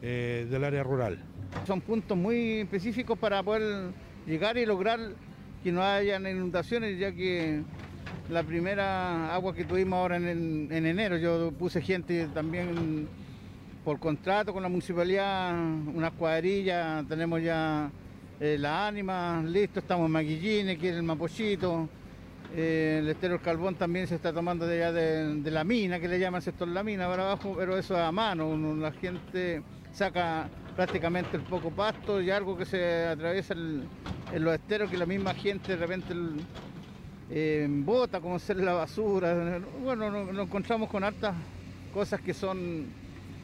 eh, 0.00 0.46
del 0.50 0.64
área 0.64 0.82
rural. 0.82 1.18
Son 1.66 1.82
puntos 1.82 2.16
muy 2.16 2.60
específicos 2.60 3.18
para 3.18 3.42
poder 3.42 3.90
llegar 4.26 4.56
y 4.56 4.64
lograr 4.64 4.98
que 5.62 5.72
no 5.72 5.82
hayan 5.82 6.26
inundaciones, 6.26 6.98
ya 6.98 7.12
que 7.12 7.62
la 8.28 8.42
primera 8.42 9.34
agua 9.34 9.54
que 9.54 9.64
tuvimos 9.64 9.98
ahora 9.98 10.16
en, 10.16 10.72
enero, 10.72 11.16
yo 11.18 11.52
puse 11.52 11.80
gente 11.82 12.26
también 12.28 13.06
por 13.84 13.98
contrato 13.98 14.52
con 14.52 14.62
la 14.62 14.68
municipalidad, 14.68 15.52
unas 15.52 16.12
cuadrillas, 16.12 17.06
tenemos 17.06 17.42
ya 17.42 17.90
eh, 18.40 18.56
la 18.58 18.86
ánima, 18.86 19.42
listo, 19.46 19.80
estamos 19.80 20.06
en 20.06 20.12
Maquillines, 20.12 20.82
en 20.82 20.94
el 20.94 21.02
Mapochito, 21.02 21.88
eh, 22.56 23.00
el 23.00 23.08
estero 23.10 23.34
del 23.34 23.42
Carbón 23.42 23.74
también 23.74 24.06
se 24.06 24.14
está 24.14 24.32
tomando 24.32 24.66
de 24.66 24.82
allá 24.82 24.92
de, 24.92 25.50
la 25.50 25.64
mina, 25.64 26.00
que 26.00 26.08
le 26.08 26.18
llaman 26.18 26.40
sector 26.40 26.66
la 26.66 26.82
mina 26.82 27.06
para 27.06 27.24
abajo, 27.24 27.54
pero 27.58 27.76
eso 27.76 27.96
a 27.96 28.10
mano, 28.10 28.74
la 28.76 28.92
gente 28.92 29.62
saca 29.92 30.48
prácticamente 30.74 31.36
el 31.36 31.42
poco 31.42 31.70
pasto 31.70 32.22
y 32.22 32.30
algo 32.30 32.56
que 32.56 32.64
se 32.64 33.06
atraviesa 33.06 33.54
en 33.54 34.44
los 34.44 34.54
esteros 34.54 34.90
que 34.90 34.96
la 34.96 35.06
misma 35.06 35.34
gente 35.34 35.76
de 35.76 35.76
repente 35.76 36.14
eh, 37.30 37.66
bota, 37.68 38.20
como 38.20 38.38
ser 38.38 38.56
la 38.58 38.72
basura. 38.72 39.60
Bueno, 39.82 40.10
nos, 40.10 40.46
encontramos 40.46 40.90
con 40.90 41.04
hartas 41.04 41.34
cosas 41.92 42.20
que 42.20 42.34
son 42.34 42.86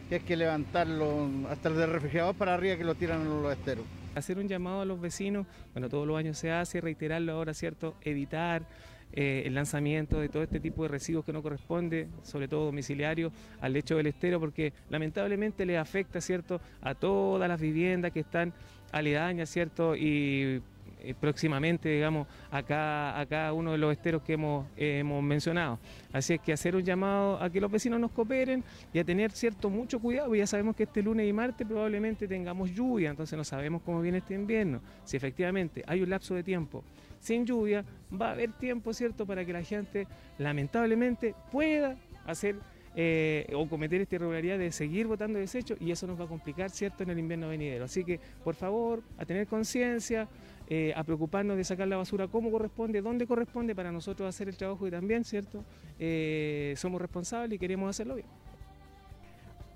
que 0.09 0.17
hay 0.17 0.21
que 0.23 0.37
levantarlo 0.37 1.29
hasta 1.49 1.69
el 1.69 1.89
refrigerador 1.89 2.35
para 2.35 2.55
arriba 2.55 2.77
que 2.77 2.83
lo 2.83 2.97
tiran 2.97 3.21
en 3.21 3.43
los 3.43 3.53
esteros. 3.53 3.85
Hacer 4.17 4.39
un 4.39 4.49
llamado 4.49 4.81
a 4.81 4.85
los 4.85 5.01
vecinos, 5.01 5.47
bueno, 5.73 5.89
todos 5.89 6.05
los 6.05 6.19
años 6.19 6.37
se 6.37 6.51
hace, 6.51 6.81
reiterarlo 6.81 7.33
ahora, 7.33 7.55
¿cierto? 7.55 7.95
Evitar 8.03 8.67
eh, 9.13 9.43
el 9.47 9.55
lanzamiento 9.55 10.21
de 10.21 10.29
todo 10.29 10.43
este 10.43 10.59
tipo 10.59 10.83
de 10.83 10.89
residuos 10.89 11.25
que 11.25 11.33
no 11.33 11.43
corresponde, 11.43 12.09
sobre 12.23 12.49
todo 12.49 12.67
domiciliario, 12.67 13.33
al 13.61 13.73
lecho 13.73 13.97
del 13.97 14.09
estero, 14.09 14.41
porque 14.41 14.73
lamentablemente 14.89 15.65
le 15.65 15.79
afecta, 15.79 16.21
¿cierto?, 16.21 16.61
a 16.81 16.95
todas 16.95 17.49
las 17.49 17.61
viviendas 17.61 18.13
que 18.13 18.21
están 18.21 18.53
aledañas, 18.91 19.49
¿cierto?, 19.49 19.95
y 19.95 20.61
eh, 21.03 21.15
próximamente, 21.19 21.89
digamos, 21.89 22.27
a 22.51 22.63
cada, 22.63 23.53
uno 23.53 23.73
de 23.73 23.79
los 23.79 23.93
esteros 23.93 24.23
que 24.23 24.35
hemos, 24.35 24.67
hemos 24.77 25.23
mencionado. 25.23 25.79
Así 26.13 26.35
es 26.35 26.41
que 26.41 26.53
hacer 26.53 26.77
un 26.77 26.83
llamado 26.83 27.43
a 27.43 27.51
que 27.51 27.61
los 27.61 27.71
vecinos 27.71 28.01
nos 28.01 28.11
cooperen 28.11 28.65
y 28.93 28.99
a 28.99 29.05
tener 29.05 29.31
cierto 29.33 29.71
mucho 29.71 30.01
cuidado, 30.01 30.35
ya 30.35 30.47
sabemos 30.47 30.77
que 30.77 30.85
este 30.85 31.03
lunes 31.03 31.29
y 31.29 31.33
martes 31.33 31.67
probablemente 31.67 32.27
tengamos 32.27 32.71
lluvia, 32.73 33.11
entonces 33.11 33.37
no 33.37 33.45
sabemos 33.45 33.83
cómo 33.83 34.01
viene 34.01 34.19
este 34.19 34.35
invierno. 34.35 34.81
Si 35.05 35.17
efectivamente 35.17 35.83
hay 35.87 36.03
un 36.03 36.11
lapso 36.11 36.35
de 36.35 36.43
tiempo 36.43 36.85
sin 37.21 37.45
lluvia, 37.47 37.85
va 38.11 38.29
a 38.29 38.33
haber 38.33 38.53
tiempo, 38.53 38.93
¿cierto?, 38.93 39.27
para 39.27 39.45
que 39.45 39.53
la 39.53 39.63
gente 39.63 40.07
lamentablemente 40.39 41.35
pueda 41.53 41.97
hacer 42.27 42.57
eh, 42.97 43.47
o 43.55 43.69
cometer 43.69 44.01
esta 44.01 44.17
irregularidad 44.17 44.59
de 44.59 44.73
seguir 44.73 45.07
votando 45.07 45.39
desechos 45.39 45.79
y 45.81 45.93
eso 45.93 46.07
nos 46.07 46.19
va 46.19 46.25
a 46.25 46.29
complicar, 46.29 46.71
¿cierto?, 46.71 47.05
en 47.05 47.11
el 47.11 47.19
invierno 47.19 47.49
venidero. 47.49 47.85
Así 47.85 48.05
que, 48.05 48.19
por 48.43 48.55
favor, 48.55 49.03
a 49.19 49.25
tener 49.25 49.47
conciencia, 49.47 50.29
eh, 50.73 50.93
a 50.95 51.03
preocuparnos 51.03 51.57
de 51.57 51.65
sacar 51.65 51.89
la 51.89 51.97
basura 51.97 52.29
como 52.29 52.49
corresponde, 52.49 53.03
donde 53.03 53.27
corresponde 53.27 53.75
para 53.75 53.91
nosotros 53.91 54.29
hacer 54.29 54.49
el 54.49 54.57
trabajo 54.57 54.87
y 54.87 54.91
también, 54.93 55.25
¿cierto?, 55.25 55.65
eh, 55.99 56.75
somos 56.77 57.01
responsables 57.01 57.57
y 57.57 57.59
queremos 57.59 57.91
hacerlo 57.91 58.15
bien. 58.15 58.29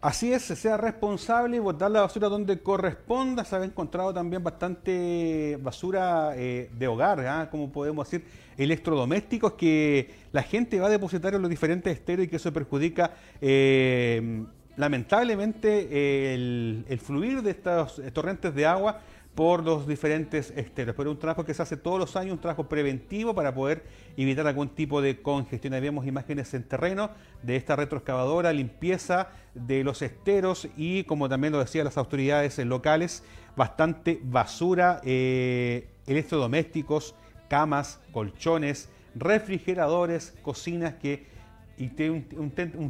Así 0.01 0.33
es, 0.33 0.45
sea 0.45 0.77
responsable 0.77 1.57
y 1.57 1.59
botar 1.59 1.91
la 1.91 2.03
basura 2.03 2.29
donde 2.29 2.61
corresponda. 2.61 3.45
Se 3.45 3.57
ha 3.57 3.65
encontrado 3.65 4.15
también 4.15 4.45
bastante 4.45 5.59
basura 5.61 6.35
eh, 6.37 6.71
de 6.79 6.87
hogar, 6.87 7.27
¿ah? 7.27 7.49
como 7.51 7.73
podemos 7.73 8.09
decir, 8.09 8.25
electrodomésticos 8.57 9.55
que 9.55 10.15
la 10.31 10.45
gente 10.45 10.79
va 10.79 10.87
a 10.87 10.91
depositar 10.91 11.35
en 11.35 11.43
los 11.43 11.51
diferentes 11.51 11.93
esteros 11.93 12.27
y 12.27 12.29
que 12.29 12.37
eso 12.37 12.53
perjudica 12.53 13.15
lamentablemente 14.77 16.35
el, 16.35 16.85
el, 16.89 16.99
fluir 17.01 17.43
de 17.43 17.51
estos 17.51 18.01
torrentes 18.13 18.55
de 18.55 18.67
agua 18.67 19.01
por 19.35 19.65
los 19.65 19.87
diferentes 19.87 20.53
esteros. 20.57 20.95
Pero 20.97 21.11
un 21.11 21.19
trabajo 21.19 21.45
que 21.45 21.55
se 21.55 21.63
hace 21.63 21.77
todos 21.77 21.99
los 21.99 22.17
años, 22.17 22.33
un 22.33 22.41
trabajo 22.41 22.69
preventivo 22.69 23.35
para 23.35 23.55
poder 23.55 23.85
evitar 24.17 24.47
algún 24.47 24.69
tipo 24.69 25.03
de 25.03 25.21
congestión. 25.21 25.75
Ahí 25.75 25.81
vemos 25.81 26.07
imágenes 26.07 26.55
en 26.55 26.63
terreno 26.63 27.11
de 27.43 27.57
esta 27.57 27.75
retroexcavadora, 27.75 28.53
limpieza 28.53 29.29
de 29.55 29.83
los 29.83 30.03
esteros 30.03 30.69
y, 30.77 31.05
como 31.05 31.29
también 31.29 31.53
lo 31.53 31.59
decían 31.59 31.85
las 31.85 31.99
autoridades 31.99 32.59
locales, 32.59 33.25
bastante 33.57 34.21
basura, 34.23 35.01
eh, 35.05 35.89
electrodomésticos, 36.07 37.15
camas, 37.49 38.01
colchones, 38.13 38.89
refrigeradores, 39.15 40.35
cocinas 40.43 40.95
que 40.95 41.35
y 41.77 41.89
te, 41.89 42.09
un, 42.09 42.23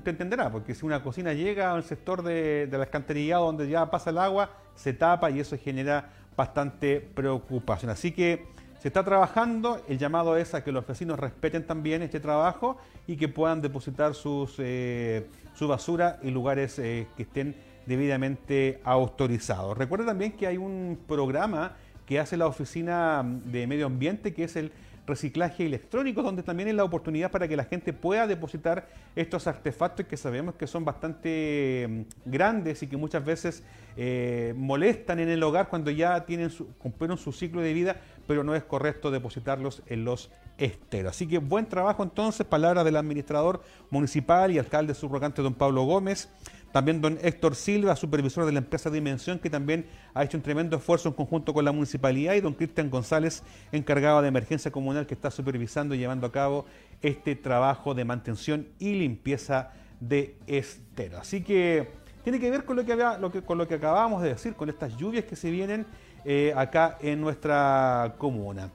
entenderá, 0.05 0.53
porque 0.53 0.75
si 0.75 0.85
una 0.85 1.03
cocina 1.03 1.33
llega 1.33 1.73
al 1.73 1.85
sector 1.85 2.23
de, 2.23 2.67
de 2.67 2.77
la 2.77 2.85
alcantarillado 2.85 3.47
donde 3.47 3.67
ya 3.67 3.91
pasa 3.91 4.11
el 4.11 4.19
agua, 4.19 4.51
se 4.75 4.93
tapa 4.93 5.31
y 5.31 5.41
eso 5.41 5.57
genera 5.57 6.13
bastante 6.37 7.01
preocupación. 7.01 7.91
Así 7.91 8.13
que 8.13 8.47
se 8.81 8.89
está 8.89 9.03
trabajando, 9.03 9.81
el 9.89 9.99
llamado 9.99 10.37
es 10.37 10.53
a 10.55 10.63
que 10.63 10.71
los 10.71 10.87
vecinos 10.87 11.19
respeten 11.19 11.67
también 11.67 12.03
este 12.03 12.21
trabajo 12.21 12.77
y 13.07 13.17
que 13.17 13.29
puedan 13.29 13.63
depositar 13.63 14.15
sus, 14.15 14.57
eh, 14.59 15.27
su 15.55 15.69
basura 15.69 16.19
en 16.23 16.35
lugares 16.35 16.79
eh, 16.79 17.07
que 17.17 17.23
estén 17.23 17.55
debidamente 17.87 18.81
autorizados. 18.85 19.77
Recuerda 19.79 20.07
también 20.07 20.33
que 20.33 20.47
hay 20.47 20.59
un 20.59 20.99
programa 21.07 21.77
que 22.07 22.21
hace 22.21 22.37
la 22.37 22.47
Oficina 22.47 23.23
de 23.25 23.67
Medio 23.67 23.87
Ambiente, 23.87 24.35
que 24.35 24.45
es 24.45 24.57
el 24.57 24.71
reciclaje 25.07 25.67
electrónico, 25.67 26.23
donde 26.23 26.43
también 26.43 26.69
es 26.69 26.75
la 26.75 26.85
oportunidad 26.85 27.31
para 27.31 27.47
que 27.47 27.57
la 27.57 27.65
gente 27.65 27.93
pueda 27.93 28.27
depositar 28.27 28.89
estos 29.15 29.47
artefactos 29.47 30.07
que 30.07 30.17
sabemos 30.17 30.55
que 30.55 30.67
son 30.67 30.85
bastante 30.85 31.87
mm, 31.89 32.31
grandes 32.31 32.83
y 32.83 32.87
que 32.87 32.97
muchas 32.97 33.25
veces 33.25 33.63
eh, 33.97 34.55
molestan 34.57 35.21
en 35.21 35.29
el 35.29 35.43
hogar 35.43 35.69
cuando 35.69 35.91
ya 35.91 36.25
tienen 36.25 36.51
su, 36.51 36.69
cumplieron 36.79 37.19
su 37.19 37.33
ciclo 37.33 37.61
de 37.61 37.73
vida, 37.73 37.97
pero 38.27 38.45
no 38.45 38.55
es 38.55 38.65
correcto 38.65 39.11
depositarlos 39.11 39.83
en 39.87 40.05
los 40.05 40.31
esteros. 40.59 41.11
Así 41.11 41.27
que 41.27 41.39
buen 41.39 41.67
trabajo 41.67 42.03
entonces, 42.03 42.47
palabras 42.47 42.85
del 42.85 42.97
administrador 42.97 43.63
municipal 43.91 44.51
y 44.51 44.59
alcalde 44.59 44.95
subrogante 44.95 45.43
don 45.43 45.55
Pablo 45.55 45.85
Gómez. 45.85 46.29
También 46.75 47.01
don 47.01 47.21
Héctor 47.23 47.55
Silva, 47.55 47.95
supervisor 47.95 48.45
de 48.47 48.51
la 48.51 48.59
empresa 48.59 48.91
Dimensión, 48.91 49.39
que 49.39 49.49
también 49.49 49.87
ha 50.13 50.25
hecho 50.25 50.37
un 50.37 50.43
tremendo 50.43 50.77
esfuerzo 50.77 51.09
en 51.09 51.15
conjunto 51.15 51.55
con 51.55 51.65
la 51.65 51.71
municipalidad, 51.71 52.35
y 52.35 52.41
don 52.41 52.53
Cristian 52.53 52.91
González, 52.91 53.45
encargado 53.71 54.21
de 54.21 54.27
emergencia 54.27 54.73
comunal, 54.73 55.07
que 55.07 55.15
está 55.15 55.31
supervisando 55.31 55.95
y 55.95 55.99
llevando 55.99 56.27
a 56.27 56.33
cabo 56.33 56.67
este 57.01 57.37
trabajo 57.37 57.95
de 57.95 58.05
mantención 58.05 58.67
y 58.81 58.95
limpieza 58.95 59.71
de 60.01 60.35
estero. 60.49 61.19
Así 61.19 61.45
que 61.45 61.93
tiene 62.25 62.41
que 62.41 62.51
ver 62.51 62.65
con 62.65 62.75
lo 62.75 62.85
que, 62.85 63.75
acabamos 63.77 64.21
de 64.23 64.31
decir, 64.31 64.55
con 64.55 64.69
estas 64.69 64.97
lluvias 64.97 65.27
que 65.27 65.37
se 65.37 65.53
vienen 65.53 65.87
eh, 66.25 66.53
acá 66.57 66.99
en 67.01 67.21
nuestra 67.21 68.17
comuna. 68.19 68.73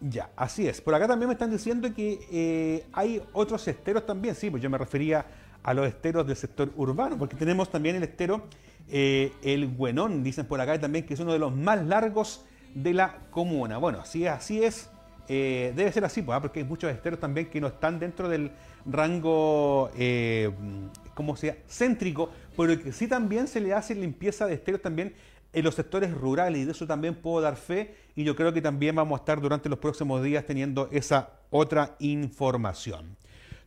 Ya, 0.00 0.30
así 0.34 0.66
es. 0.66 0.80
Por 0.80 0.94
acá 0.94 1.06
también 1.06 1.28
me 1.28 1.34
están 1.34 1.50
diciendo 1.50 1.92
que 1.94 2.20
eh, 2.32 2.86
hay 2.92 3.22
otros 3.32 3.66
esteros 3.68 4.06
también. 4.06 4.34
Sí, 4.34 4.50
pues 4.50 4.62
yo 4.62 4.70
me 4.70 4.78
refería 4.78 5.26
a 5.62 5.74
los 5.74 5.86
esteros 5.86 6.26
del 6.26 6.36
sector 6.36 6.72
urbano, 6.76 7.18
porque 7.18 7.36
tenemos 7.36 7.70
también 7.70 7.96
el 7.96 8.02
estero 8.02 8.46
eh, 8.88 9.32
El 9.42 9.68
Güenón, 9.68 10.22
dicen 10.22 10.46
por 10.46 10.58
acá 10.60 10.80
también, 10.80 11.04
que 11.04 11.12
es 11.14 11.20
uno 11.20 11.34
de 11.34 11.38
los 11.38 11.54
más 11.54 11.84
largos 11.84 12.46
de 12.74 12.94
la 12.94 13.18
comuna. 13.30 13.76
Bueno, 13.76 14.00
así 14.00 14.24
es, 14.24 14.30
así 14.32 14.64
es. 14.64 14.90
Eh, 15.28 15.72
debe 15.76 15.92
ser 15.92 16.04
así, 16.04 16.22
pues, 16.22 16.34
¿ah? 16.34 16.40
porque 16.40 16.60
hay 16.60 16.64
muchos 16.64 16.90
esteros 16.90 17.20
también 17.20 17.50
que 17.50 17.60
no 17.60 17.66
están 17.66 18.00
dentro 18.00 18.28
del 18.28 18.50
rango, 18.86 19.90
como 21.14 21.36
sea, 21.36 21.56
céntrico, 21.68 22.30
pero 22.56 22.82
que 22.82 22.90
sí 22.92 23.06
también 23.06 23.46
se 23.48 23.60
le 23.60 23.74
hace 23.74 23.94
limpieza 23.94 24.46
de 24.46 24.54
esteros 24.54 24.80
también 24.80 25.12
en 25.52 25.64
los 25.64 25.74
sectores 25.74 26.12
rurales 26.12 26.62
y 26.62 26.64
de 26.64 26.72
eso 26.72 26.86
también 26.86 27.14
puedo 27.14 27.40
dar 27.40 27.56
fe 27.56 27.94
y 28.14 28.24
yo 28.24 28.36
creo 28.36 28.52
que 28.52 28.62
también 28.62 28.94
vamos 28.94 29.18
a 29.18 29.22
estar 29.22 29.40
durante 29.40 29.68
los 29.68 29.78
próximos 29.78 30.22
días 30.22 30.44
teniendo 30.46 30.88
esa 30.92 31.30
otra 31.50 31.96
información. 31.98 33.16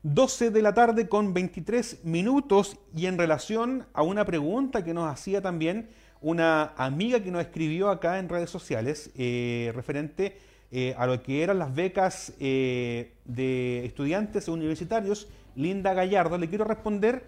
12 0.03 0.51
de 0.51 0.61
la 0.61 0.73
tarde 0.73 1.07
con 1.07 1.33
23 1.33 2.03
minutos 2.03 2.77
y 2.93 3.05
en 3.05 3.17
relación 3.17 3.85
a 3.93 4.03
una 4.03 4.25
pregunta 4.25 4.83
que 4.83 4.93
nos 4.93 5.09
hacía 5.09 5.41
también 5.41 5.89
una 6.19 6.73
amiga 6.77 7.21
que 7.21 7.31
nos 7.31 7.41
escribió 7.41 7.89
acá 7.89 8.19
en 8.19 8.27
redes 8.27 8.49
sociales 8.49 9.11
eh, 9.15 9.71
referente 9.75 10.37
eh, 10.71 10.95
a 10.97 11.05
lo 11.05 11.21
que 11.21 11.43
eran 11.43 11.59
las 11.59 11.73
becas 11.73 12.33
eh, 12.39 13.13
de 13.23 13.85
estudiantes 13.85 14.47
universitarios, 14.47 15.29
Linda 15.55 15.93
Gallardo, 15.93 16.37
le 16.37 16.49
quiero 16.49 16.65
responder 16.65 17.27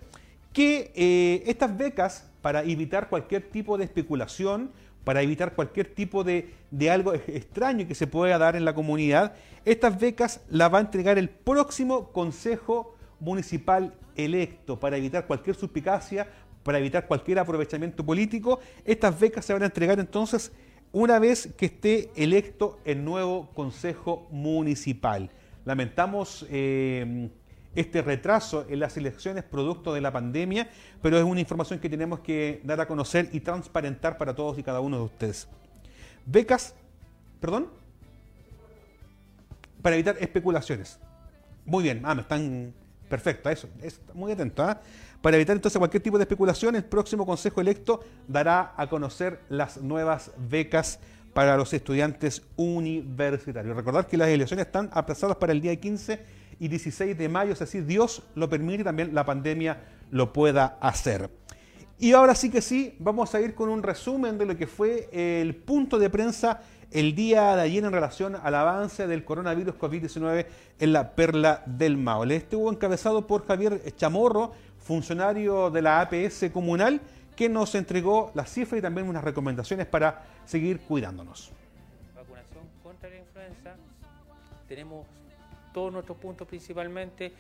que 0.52 1.44
estas 1.46 1.78
becas 1.78 2.30
para 2.46 2.62
evitar 2.62 3.10
cualquier 3.10 3.50
tipo 3.50 3.76
de 3.76 3.86
especulación, 3.86 4.70
para 5.04 5.24
evitar 5.24 5.56
cualquier 5.56 5.96
tipo 5.96 6.24
de, 6.24 6.54
algo 6.92 7.16
extraño 7.16 7.88
que 7.88 7.96
se 7.96 8.06
pueda 8.06 8.38
dar 8.38 8.56
en 8.56 8.66
la 8.66 8.76
comunidad. 8.76 9.34
Estas 9.66 10.00
becas 10.00 10.42
las 10.52 10.72
va 10.72 10.78
a 10.78 10.82
entregar 10.82 11.18
el 11.18 11.28
próximo 11.28 12.12
Consejo 12.12 12.96
municipal 13.20 13.96
electo 14.16 14.80
para 14.80 14.96
evitar 14.96 15.26
cualquier 15.26 15.56
suspicacia, 15.56 16.28
para 16.62 16.78
evitar 16.78 17.08
cualquier 17.08 17.40
aprovechamiento 17.40 18.06
político. 18.06 18.60
Estas 18.84 19.20
becas 19.20 19.44
se 19.44 19.54
van 19.54 19.64
a 19.64 19.66
entregar 19.66 20.00
entonces 20.00 20.52
una 20.92 21.18
vez 21.18 21.52
que 21.58 21.66
esté 21.66 22.12
electo 22.16 22.78
el 22.86 23.04
nuevo 23.04 23.50
Consejo 23.56 24.28
Municipal. 24.30 25.32
Lamentamos 25.66 26.46
eh, 26.52 27.28
este 27.76 28.02
retraso 28.02 28.66
en 28.70 28.80
las 28.80 28.98
elecciones 28.98 29.44
producto 29.44 29.94
de 29.94 30.02
la 30.02 30.12
pandemia, 30.12 30.70
pero 31.02 31.18
es 31.18 31.24
una 31.24 31.40
información 31.40 31.80
que 31.80 31.90
tenemos 31.90 32.22
que 32.22 32.62
dar 32.64 32.82
a 32.82 32.88
conocer 32.88 33.30
y 33.34 33.42
transparentar 33.42 34.18
para 34.18 34.34
todos 34.34 34.58
y 34.58 34.64
cada 34.64 34.80
uno 34.80 34.98
de 34.98 35.04
ustedes. 35.04 35.48
Becas, 36.26 36.74
perdón, 37.40 37.68
para 39.82 39.96
evitar 39.96 40.18
especulaciones. 40.20 41.00
Muy 41.66 41.84
bien, 41.84 42.02
ah, 42.06 42.16
me 42.16 42.22
están 42.22 42.74
perfecto, 43.10 43.50
eso, 43.50 43.70
es, 43.82 44.00
muy 44.14 44.32
atento. 44.32 44.64
¿ah? 44.64 44.80
Para 45.22 45.36
evitar 45.38 45.56
entonces 45.56 45.78
cualquier 45.78 46.02
tipo 46.02 46.18
de 46.18 46.24
especulación, 46.24 46.76
el 46.76 46.84
próximo 46.84 47.26
Consejo 47.26 47.62
electo 47.62 48.04
dará 48.28 48.74
a 48.78 48.88
conocer 48.88 49.42
las 49.50 49.78
nuevas 49.78 50.32
becas 50.38 51.00
para 51.34 51.58
los 51.58 51.74
estudiantes 51.74 52.44
universitarios. 52.56 53.76
Recordar 53.76 54.08
que 54.08 54.18
las 54.18 54.30
elecciones 54.30 54.68
están 54.68 54.90
aplazadas 54.94 55.36
para 55.38 55.52
el 55.52 55.62
día 55.62 55.76
15 55.76 56.35
y 56.60 56.68
16 56.68 57.18
de 57.18 57.30
mayo, 57.30 57.54
es 57.54 57.60
decir, 57.60 57.86
Dios 57.86 58.24
lo 58.36 58.50
permite 58.50 58.82
y 58.82 58.84
también 58.84 59.14
la 59.14 59.26
pandemia 59.26 59.82
lo 60.12 60.34
pueda 60.34 60.78
hacer. 60.82 61.30
Y 61.98 62.12
ahora 62.12 62.36
sí 62.36 62.50
que 62.50 62.62
sí, 62.62 62.96
vamos 63.00 63.34
a 63.36 63.42
ir 63.42 63.56
con 63.56 63.70
un 63.70 63.82
resumen 63.82 64.38
de 64.38 64.46
lo 64.46 64.58
que 64.58 64.68
fue 64.68 65.10
el 65.14 65.56
punto 65.56 65.98
de 65.98 66.10
prensa 66.10 66.62
el 66.92 67.16
día 67.16 67.56
de 67.56 67.62
ayer 67.62 67.84
en 67.84 67.92
relación 67.92 68.36
al 68.36 68.56
avance 68.56 69.08
del 69.08 69.24
coronavirus 69.24 69.76
COVID-19 69.76 70.46
en 70.80 70.94
la 70.94 71.16
Perla 71.16 71.64
del 71.66 71.98
Maule. 71.98 72.46
Hubo 72.52 72.72
encabezado 72.72 73.28
por 73.28 73.46
Javier 73.48 73.82
Chamorro, 73.96 74.52
funcionario 74.80 75.72
de 75.72 75.82
la 75.82 76.02
APS 76.02 76.50
comunal, 76.52 77.02
que 77.36 77.50
nos 77.50 77.76
entregó 77.76 78.32
las 78.34 78.50
cifras 78.52 78.80
y 78.80 78.82
también 78.82 79.08
unas 79.08 79.24
recomendaciones 79.24 79.88
para 79.88 80.24
seguir 80.46 80.82
cuidándonos. 80.82 81.52
Vacunación 82.16 82.64
contra 82.84 83.10
la 83.10 83.18
influenza. 83.18 83.76
Tenemos 84.68 85.06
todos 85.76 85.92
nuestros 85.92 86.18
puntos 86.18 86.48
principalmente 86.48 87.34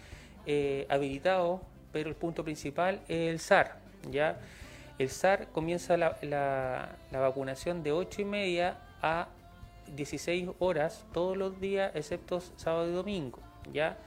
eh, 0.45 0.85
habilitados, 0.89 1.61
pero 1.93 2.09
el 2.09 2.15
punto 2.15 2.43
principal 2.43 2.99
es 3.07 3.29
el 3.31 3.39
SAR. 3.39 3.77
¿ya? 4.11 4.37
El 4.99 5.09
SAR 5.09 5.47
comienza 5.53 5.95
la, 5.95 6.17
la 6.21 7.19
vacunación 7.19 7.81
de 7.81 7.93
8 7.93 8.23
y 8.23 8.25
media 8.25 8.77
a 9.01 9.29
16 9.95 10.49
horas 10.59 11.05
todos 11.13 11.37
los 11.37 11.61
días, 11.61 11.95
excepto 11.95 12.41
sábado 12.57 12.89
y 12.89 12.91
domingo. 12.91 13.39
¿ya? 13.71 13.97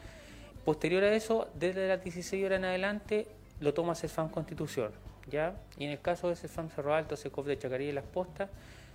Posterior 0.66 1.04
a 1.04 1.14
eso, 1.14 1.48
desde 1.54 1.88
las 1.88 2.04
16 2.04 2.44
horas 2.44 2.58
en 2.58 2.66
adelante, 2.66 3.26
lo 3.60 3.72
toma 3.72 3.94
CESFAM 3.94 4.28
Constitución. 4.28 4.92
¿ya? 5.30 5.54
Y 5.78 5.84
en 5.84 5.90
el 5.92 6.00
caso 6.02 6.28
de 6.28 6.36
CESFAM 6.36 6.68
Cerro 6.68 6.94
Alto, 6.94 7.16
SECOF 7.16 7.46
de 7.46 7.56
Chacarilla 7.56 7.92
y 7.92 7.94
Las 7.94 8.04
Postas, 8.04 8.50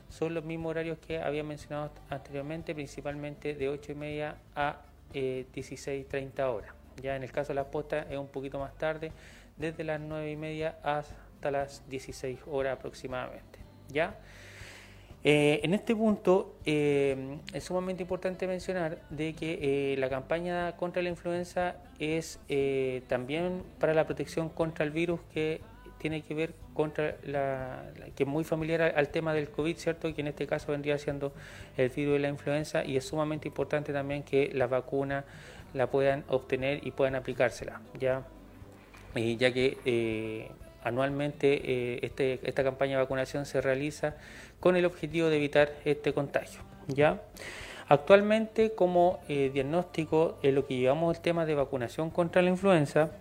son 0.10 0.36
los 0.36 0.46
mismos 0.46 0.70
horarios 0.70 1.00
que 1.00 1.20
había 1.20 1.44
mencionado 1.44 1.90
anteriormente, 2.12 2.76
principalmente 2.76 3.56
de 3.56 3.70
8 3.70 3.94
y 3.94 3.96
media 3.96 4.36
a 4.56 4.93
eh, 5.14 5.46
16.30 5.54 6.40
horas. 6.42 6.74
Ya 7.02 7.16
en 7.16 7.24
el 7.24 7.32
caso 7.32 7.50
de 7.50 7.56
Las 7.56 7.68
Postas 7.68 8.08
es 8.10 8.18
un 8.18 8.28
poquito 8.28 8.60
más 8.60 8.78
tarde, 8.78 9.12
desde 9.58 9.84
las 9.84 10.00
9 10.00 10.32
y 10.32 10.36
media 10.36 10.78
hasta 10.84 11.52
las 11.52 11.88
16 11.90 12.40
horas 12.48 12.78
aproximadamente. 12.78 13.60
¿ya? 13.90 14.18
Eh, 15.24 15.62
en 15.64 15.74
este 15.74 15.96
punto 15.96 16.58
eh, 16.66 17.38
es 17.54 17.64
sumamente 17.64 18.04
importante 18.04 18.46
mencionar 18.46 19.02
de 19.10 19.34
que 19.34 19.94
eh, 19.94 19.98
la 19.98 20.10
campaña 20.10 20.76
contra 20.76 21.02
la 21.02 21.10
influenza 21.10 21.78
es 21.98 22.40
también 23.08 23.64
para 23.80 23.94
la 23.94 24.06
protección 24.06 24.50
contra 24.50 24.84
el 24.84 24.92
virus 24.92 25.22
que 25.34 25.62
tiene 26.00 26.22
que 26.22 26.34
ver 26.34 26.54
contra 26.74 27.16
la, 27.26 27.84
que 28.16 28.24
es 28.24 28.30
muy 28.30 28.44
familiar 28.44 28.94
al, 28.96 29.10
tema 29.10 29.34
del 29.34 29.50
COVID, 29.50 29.78
¿cierto? 29.78 30.14
Que 30.14 30.22
en 30.22 30.28
este 30.28 30.48
caso 30.48 30.72
vendría 30.72 30.98
siendo 30.98 31.34
el 31.78 31.90
virus 31.90 32.14
de 32.14 32.20
la 32.20 32.30
influenza 32.30 32.84
y 32.84 32.98
es 32.98 33.06
sumamente 33.06 33.48
importante 33.48 33.94
también 33.94 34.24
que 34.24 34.52
la 34.54 34.68
vacuna 34.68 35.26
la 35.74 35.88
puedan 35.88 36.24
obtener 36.28 36.86
y 36.86 36.92
puedan 36.92 37.16
aplicársela, 37.16 37.82
¿ya? 38.00 38.24
ya 39.16 39.54
que 39.54 40.50
anualmente 40.84 42.06
este, 42.06 42.40
esta 42.44 42.64
campaña 42.64 42.98
de 42.98 43.04
vacunación 43.04 43.46
se 43.46 43.62
realiza 43.62 44.16
con 44.60 44.76
el 44.76 44.86
objetivo 44.86 45.30
de 45.30 45.38
evitar 45.38 45.74
este 45.86 46.14
contagio. 46.14 46.62
¿ya? 46.88 47.22
Actualmente, 47.88 48.74
como 48.74 49.20
eh, 49.28 49.52
diagnóstico, 49.54 50.38
en 50.42 50.56
lo 50.56 50.66
que 50.66 50.78
llevamos 50.78 51.18
el 51.18 51.22
tema 51.22 51.46
de 51.46 51.56
vacunación 51.56 52.10
contra 52.10 52.42
la 52.42 52.50
influenza, 52.50 53.12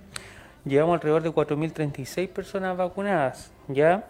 llevamos 0.65 0.95
alrededor 0.95 1.23
de 1.23 1.31
4.036 1.31 2.29
personas 2.29 2.77
vacunadas. 2.77 3.53
¿ya? 3.69 4.09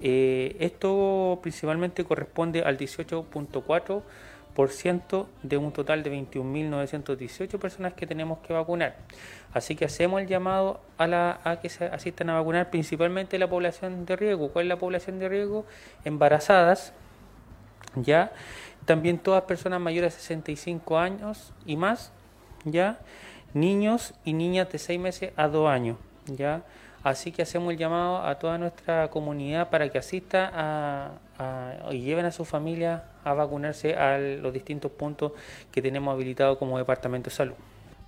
Eh, 0.00 0.56
esto 0.58 1.38
principalmente 1.42 2.04
corresponde 2.04 2.62
al 2.62 2.76
18.4% 2.76 5.26
de 5.42 5.56
un 5.56 5.72
total 5.72 6.02
de 6.02 6.12
21.918 6.12 7.58
personas 7.58 7.94
que 7.94 8.06
tenemos 8.06 8.40
que 8.40 8.52
vacunar. 8.52 8.96
Así 9.54 9.76
que 9.76 9.84
hacemos 9.84 10.20
el 10.20 10.26
llamado 10.26 10.80
a, 10.98 11.06
la, 11.06 11.58
que 11.62 11.68
se 11.68 11.84
asistan 11.84 12.30
a 12.30 12.34
vacunar 12.34 12.70
principalmente 12.70 13.38
la 13.38 13.48
población 13.48 14.04
de 14.04 14.16
riesgo. 14.16 14.48
¿Cuál 14.48 14.64
es 14.64 14.70
la 14.70 14.78
población 14.78 15.20
de 15.20 15.28
riesgo? 15.28 15.64
Embarazadas, 16.04 16.92
ya. 17.94 18.32
También 18.84 19.18
todas 19.18 19.44
personas 19.44 19.80
mayores 19.80 20.14
de 20.14 20.20
65 20.20 20.98
años 20.98 21.52
y 21.64 21.76
más, 21.76 22.10
ya. 22.64 22.98
Niños 23.54 24.14
y 24.24 24.32
niñas 24.32 24.70
de 24.70 24.78
6 24.78 25.00
meses 25.00 25.32
a 25.36 25.48
2 25.48 25.68
años, 25.68 25.96
ya. 26.26 26.62
Así 27.02 27.32
que 27.32 27.42
hacemos 27.42 27.72
el 27.72 27.78
llamado 27.78 28.24
a 28.24 28.38
toda 28.38 28.58
nuestra 28.58 29.10
comunidad 29.10 29.70
para 29.70 29.88
que 29.90 29.98
asista 29.98 30.50
a, 30.54 31.90
y 31.90 32.00
lleven 32.00 32.24
a 32.26 32.30
su 32.30 32.44
familia 32.44 33.04
a 33.24 33.34
vacunarse 33.34 33.96
a 33.96 34.18
los 34.18 34.52
distintos 34.52 34.92
puntos 34.92 35.32
que 35.72 35.82
tenemos 35.82 36.14
habilitados 36.14 36.58
como 36.58 36.78
Departamento 36.78 37.28
de 37.30 37.36
Salud. 37.36 37.54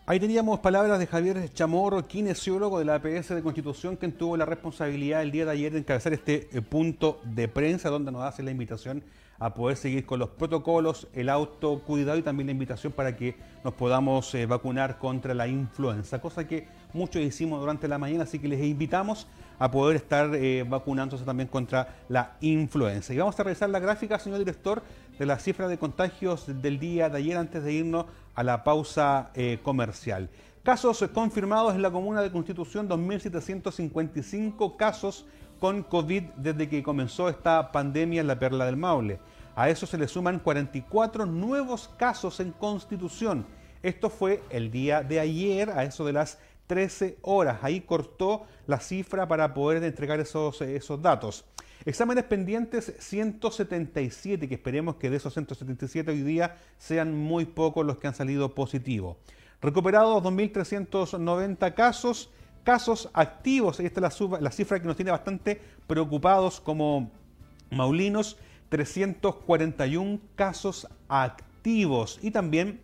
Ahí 0.07 0.21
teníamos 0.21 0.61
palabras 0.61 0.99
de 0.99 1.07
Javier 1.07 1.53
Chamorro, 1.53 2.07
kinesiólogo 2.07 2.79
de 2.79 2.85
la 2.85 2.97
APS 2.97 3.31
de 3.31 3.43
Constitución, 3.43 3.97
quien 3.97 4.13
tuvo 4.13 4.37
la 4.37 4.45
responsabilidad 4.45 5.23
el 5.23 5.33
día 5.33 5.47
de 5.47 5.51
ayer 5.51 5.73
de 5.73 5.79
encabezar 5.79 6.13
este 6.13 6.49
eh, 6.53 6.61
punto 6.61 7.21
de 7.25 7.49
prensa 7.49 7.89
donde 7.89 8.13
nos 8.13 8.23
hace 8.23 8.43
la 8.43 8.51
invitación 8.51 9.03
a 9.39 9.55
poder 9.55 9.77
seguir 9.77 10.07
con 10.07 10.19
los 10.19 10.31
protocolos, 10.31 11.09
el 11.13 11.29
autocuidado 11.29 12.19
y 12.19 12.23
también 12.23 12.47
la 12.47 12.53
invitación 12.53 12.93
para 12.93 13.17
que 13.17 13.37
nos 13.63 13.75
podamos 13.75 14.35
eh, 14.35 14.47
vacunar 14.47 14.99
contra 14.99 15.35
la 15.35 15.49
influenza, 15.49 16.21
cosa 16.21 16.47
que 16.47 16.69
muchos 16.93 17.23
hicimos 17.23 17.61
durante 17.61 17.89
la 17.89 17.99
mañana, 17.99 18.25
así 18.25 18.39
que 18.39 18.49
les 18.49 18.63
invitamos 18.63 19.27
a 19.59 19.71
poder 19.71 19.97
estar 19.97 20.35
eh, 20.35 20.65
vacunándose 20.69 21.25
también 21.25 21.49
contra 21.49 21.97
la 22.09 22.37
influenza. 22.41 23.13
Y 23.15 23.19
vamos 23.19 23.39
a 23.39 23.43
revisar 23.43 23.71
la 23.71 23.79
gráfica, 23.79 24.19
señor 24.19 24.39
director, 24.39 24.83
de 25.19 25.27
la 25.27 25.39
cifra 25.39 25.69
de 25.69 25.79
contagios 25.79 26.47
del 26.61 26.79
día 26.79 27.09
de 27.09 27.19
ayer 27.19 27.37
antes 27.37 27.63
de 27.63 27.73
irnos 27.73 28.07
a 28.35 28.43
la 28.43 28.65
pausa 28.65 29.31
eh, 29.35 29.59
comercial. 29.63 30.29
Casos 30.63 31.05
confirmados 31.13 31.75
en 31.75 31.83
la 31.83 31.91
comuna 31.91 32.23
de 32.23 32.33
Constitución, 32.33 32.89
2.755 32.89 34.77
casos 34.77 35.27
con 35.59 35.83
COVID 35.83 36.23
desde 36.37 36.69
que 36.69 36.83
comenzó 36.83 37.29
esta 37.29 37.73
pandemia 37.73 38.21
en 38.21 38.27
la 38.27 38.39
Perla 38.39 38.67
del 38.67 38.77
Maule. 38.77 39.19
A 39.57 39.71
eso 39.71 39.87
se 39.87 39.99
le 39.99 40.09
suman 40.09 40.41
44 40.41 41.27
nuevos 41.27 41.89
casos 41.97 42.41
en 42.41 42.53
Constitución. 42.53 43.47
Esto 43.83 44.11
fue 44.11 44.43
el 44.51 44.71
día 44.71 45.03
de 45.03 45.21
ayer, 45.21 45.71
a 45.71 45.85
eso 45.85 46.05
de 46.05 46.13
las 46.13 46.39
13 46.67 47.19
horas. 47.23 47.59
Ahí 47.63 47.81
cortó 47.81 48.47
la 48.67 48.81
cifra 48.81 49.29
para 49.29 49.55
poder 49.55 49.83
entregar 49.85 50.21
esos, 50.21 50.61
esos 50.63 51.01
datos. 51.01 51.45
Exámenes 51.85 52.25
pendientes 52.25 52.95
177, 52.99 54.49
que 54.49 54.55
esperemos 54.55 54.97
que 54.97 55.11
de 55.11 55.19
esos 55.19 55.35
177 55.35 56.11
hoy 56.11 56.23
día 56.23 56.57
sean 56.79 57.15
muy 57.15 57.45
pocos 57.45 57.85
los 57.85 57.99
que 57.99 58.07
han 58.07 58.15
salido 58.15 58.55
positivos. 58.55 59.19
Recuperados 59.61 60.23
2.390 60.23 61.75
casos, 61.75 62.31
casos 62.65 63.11
activos, 63.13 63.79
ahí 63.79 63.87
está 63.87 64.01
la, 64.01 64.13
la 64.41 64.51
cifra 64.51 64.81
que 64.81 64.87
nos 64.87 64.97
tiene 64.97 65.11
bastante 65.11 65.61
preocupados 65.87 66.61
como 66.61 67.11
maulinos, 67.71 68.39
341 68.71 70.19
casos 70.35 70.89
activos. 71.09 72.19
Y 72.23 72.31
también 72.31 72.81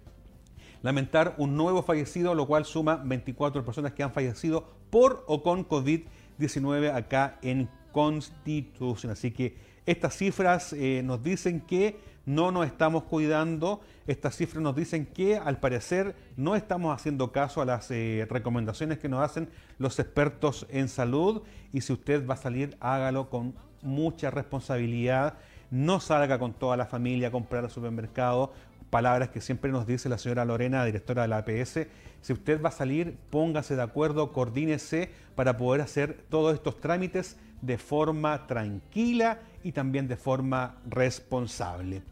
lamentar 0.82 1.34
un 1.38 1.56
nuevo 1.56 1.82
fallecido, 1.82 2.34
lo 2.34 2.46
cual 2.46 2.64
suma 2.64 2.96
24 2.96 3.64
personas 3.64 3.92
que 3.92 4.02
han 4.02 4.12
fallecido 4.12 4.68
por 4.90 5.24
o 5.26 5.42
con 5.42 5.66
COVID-19 5.66 6.94
acá 6.94 7.38
en 7.42 7.68
Constitución. 7.92 9.12
Así 9.12 9.30
que 9.30 9.56
estas 9.86 10.16
cifras 10.16 10.72
eh, 10.72 11.02
nos 11.04 11.22
dicen 11.22 11.60
que 11.60 11.98
no 12.26 12.52
nos 12.52 12.66
estamos 12.66 13.04
cuidando, 13.04 13.80
estas 14.06 14.36
cifras 14.36 14.62
nos 14.62 14.76
dicen 14.76 15.06
que 15.06 15.36
al 15.36 15.58
parecer 15.58 16.14
no 16.36 16.54
estamos 16.54 16.94
haciendo 16.94 17.32
caso 17.32 17.62
a 17.62 17.64
las 17.64 17.90
eh, 17.90 18.26
recomendaciones 18.28 18.98
que 18.98 19.08
nos 19.08 19.22
hacen 19.22 19.48
los 19.78 19.98
expertos 19.98 20.66
en 20.70 20.88
salud 20.88 21.42
y 21.72 21.80
si 21.80 21.92
usted 21.92 22.26
va 22.26 22.34
a 22.34 22.36
salir, 22.36 22.76
hágalo 22.80 23.30
con 23.30 23.54
mucha 23.82 24.30
responsabilidad, 24.30 25.34
no 25.70 25.98
salga 26.00 26.38
con 26.38 26.52
toda 26.52 26.76
la 26.76 26.86
familia 26.86 27.28
a 27.28 27.32
comprar 27.32 27.64
al 27.64 27.70
supermercado, 27.70 28.52
palabras 28.90 29.30
que 29.30 29.40
siempre 29.40 29.70
nos 29.70 29.86
dice 29.86 30.08
la 30.08 30.18
señora 30.18 30.44
Lorena, 30.44 30.84
directora 30.84 31.22
de 31.22 31.28
la 31.28 31.38
APS. 31.38 31.86
Si 32.20 32.32
usted 32.32 32.60
va 32.60 32.68
a 32.68 32.72
salir, 32.72 33.16
póngase 33.30 33.76
de 33.76 33.82
acuerdo, 33.82 34.32
coordínese 34.32 35.10
para 35.36 35.56
poder 35.56 35.80
hacer 35.80 36.24
todos 36.28 36.54
estos 36.54 36.80
trámites 36.80 37.38
de 37.60 37.78
forma 37.78 38.46
tranquila 38.46 39.40
y 39.62 39.72
también 39.72 40.08
de 40.08 40.16
forma 40.16 40.76
responsable. 40.88 42.02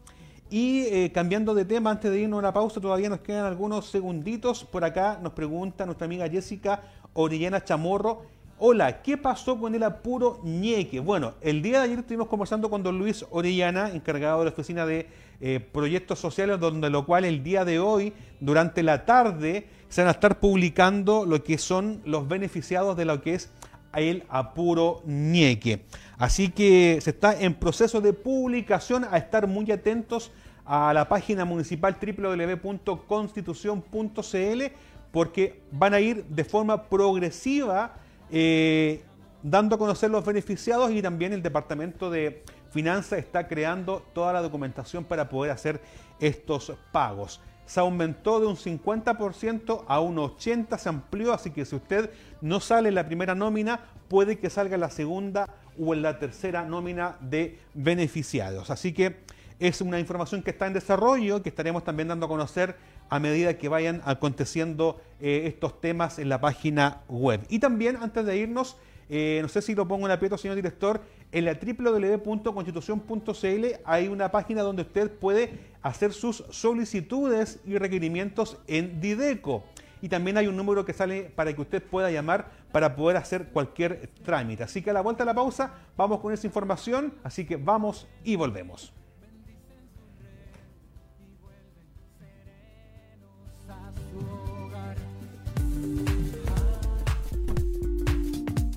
Y 0.51 0.81
eh, 0.85 1.11
cambiando 1.13 1.53
de 1.53 1.63
tema, 1.63 1.91
antes 1.91 2.11
de 2.11 2.21
irnos 2.21 2.37
a 2.37 2.39
una 2.39 2.53
pausa, 2.53 2.81
todavía 2.81 3.09
nos 3.09 3.19
quedan 3.19 3.45
algunos 3.45 3.85
segunditos. 3.85 4.63
Por 4.63 4.83
acá 4.83 5.19
nos 5.21 5.33
pregunta 5.33 5.85
nuestra 5.85 6.05
amiga 6.05 6.27
Jessica 6.27 6.81
Orellana 7.13 7.63
Chamorro. 7.63 8.23
Hola, 8.57 9.01
¿qué 9.03 9.15
pasó 9.15 9.59
con 9.59 9.75
el 9.75 9.83
apuro 9.83 10.41
ñeque? 10.43 10.99
Bueno, 10.99 11.35
el 11.39 11.61
día 11.61 11.77
de 11.79 11.85
ayer 11.85 11.99
estuvimos 11.99 12.27
conversando 12.27 12.69
con 12.69 12.81
don 12.83 12.97
Luis 12.97 13.25
Orellana, 13.29 13.91
encargado 13.91 14.39
de 14.39 14.45
la 14.45 14.51
oficina 14.51 14.85
de 14.85 15.07
eh, 15.39 15.59
proyectos 15.59 16.19
sociales, 16.19 16.59
donde 16.59 16.89
lo 16.89 17.05
cual 17.05 17.25
el 17.25 17.43
día 17.43 17.63
de 17.63 17.79
hoy, 17.79 18.11
durante 18.39 18.83
la 18.83 19.05
tarde, 19.05 19.67
se 19.87 20.01
van 20.01 20.09
a 20.09 20.11
estar 20.11 20.39
publicando 20.39 21.25
lo 21.25 21.43
que 21.43 21.57
son 21.57 22.01
los 22.05 22.27
beneficiados 22.27 22.97
de 22.97 23.05
lo 23.05 23.21
que 23.21 23.35
es 23.35 23.49
el 23.93 24.23
apuro 24.29 25.01
ñeque. 25.05 25.85
Así 26.17 26.49
que 26.49 26.99
se 27.01 27.11
está 27.11 27.39
en 27.39 27.53
proceso 27.53 28.01
de 28.01 28.11
publicación, 28.13 29.05
a 29.09 29.17
estar 29.17 29.47
muy 29.47 29.71
atentos 29.71 30.31
a 30.65 30.91
la 30.93 31.07
página 31.09 31.45
municipal 31.45 31.97
www.constitución.cl 31.99 34.63
porque 35.11 35.61
van 35.71 35.95
a 35.95 35.99
ir 35.99 36.23
de 36.25 36.43
forma 36.43 36.83
progresiva 36.83 37.95
eh, 38.31 39.01
dando 39.41 39.75
a 39.75 39.79
conocer 39.79 40.11
los 40.11 40.23
beneficiados 40.23 40.91
y 40.91 41.01
también 41.01 41.33
el 41.33 41.41
Departamento 41.41 42.11
de 42.11 42.43
Finanzas 42.69 43.17
está 43.19 43.47
creando 43.47 44.05
toda 44.13 44.31
la 44.31 44.41
documentación 44.41 45.03
para 45.03 45.27
poder 45.29 45.51
hacer 45.51 45.81
estos 46.19 46.71
pagos 46.91 47.41
se 47.69 47.79
aumentó 47.79 48.39
de 48.39 48.47
un 48.47 48.55
50% 48.55 49.83
a 49.87 49.99
un 49.99 50.15
80%, 50.15 50.75
se 50.75 50.89
amplió, 50.89 51.33
así 51.33 51.51
que 51.51 51.65
si 51.65 51.75
usted 51.75 52.09
no 52.41 52.59
sale 52.61 52.89
en 52.89 52.95
la 52.95 53.05
primera 53.05 53.35
nómina, 53.35 53.81
puede 54.07 54.39
que 54.39 54.49
salga 54.49 54.73
en 54.73 54.81
la 54.81 54.89
segunda 54.89 55.45
o 55.79 55.93
en 55.93 56.01
la 56.01 56.17
tercera 56.17 56.65
nómina 56.65 57.17
de 57.21 57.59
beneficiados. 57.75 58.71
Así 58.71 58.91
que 58.91 59.17
es 59.59 59.81
una 59.81 59.99
información 59.99 60.41
que 60.41 60.49
está 60.49 60.65
en 60.65 60.73
desarrollo, 60.73 61.43
que 61.43 61.49
estaremos 61.49 61.83
también 61.83 62.07
dando 62.07 62.25
a 62.25 62.29
conocer 62.29 62.75
a 63.07 63.19
medida 63.19 63.59
que 63.59 63.69
vayan 63.69 64.01
aconteciendo 64.03 64.99
eh, 65.21 65.43
estos 65.45 65.79
temas 65.79 66.17
en 66.17 66.29
la 66.29 66.41
página 66.41 67.03
web. 67.07 67.41
Y 67.49 67.59
también, 67.59 67.97
antes 67.97 68.25
de 68.25 68.35
irnos, 68.35 68.77
eh, 69.09 69.39
no 69.43 69.47
sé 69.47 69.61
si 69.61 69.75
lo 69.75 69.87
pongo 69.87 70.07
en 70.07 70.11
aprieto, 70.11 70.39
señor 70.39 70.55
director, 70.55 71.01
en 71.31 71.45
la 71.45 71.53
www.constitución.cl 71.53 73.65
hay 73.85 74.07
una 74.07 74.31
página 74.31 74.63
donde 74.63 74.81
usted 74.81 75.11
puede 75.11 75.59
hacer 75.81 76.13
sus 76.13 76.43
solicitudes 76.49 77.59
y 77.65 77.77
requerimientos 77.77 78.57
en 78.67 78.99
Dideco. 78.99 79.63
Y 80.01 80.09
también 80.09 80.37
hay 80.37 80.47
un 80.47 80.55
número 80.55 80.85
que 80.85 80.93
sale 80.93 81.23
para 81.23 81.53
que 81.53 81.61
usted 81.61 81.83
pueda 81.83 82.09
llamar 82.09 82.51
para 82.71 82.95
poder 82.95 83.17
hacer 83.17 83.49
cualquier 83.49 84.09
trámite. 84.23 84.63
Así 84.63 84.81
que 84.81 84.89
a 84.89 84.93
la 84.93 85.01
vuelta 85.01 85.23
a 85.23 85.25
la 85.25 85.33
pausa 85.33 85.73
vamos 85.97 86.19
con 86.19 86.33
esa 86.33 86.47
información, 86.47 87.13
así 87.23 87.45
que 87.45 87.57
vamos 87.57 88.07
y 88.23 88.35
volvemos. 88.35 88.93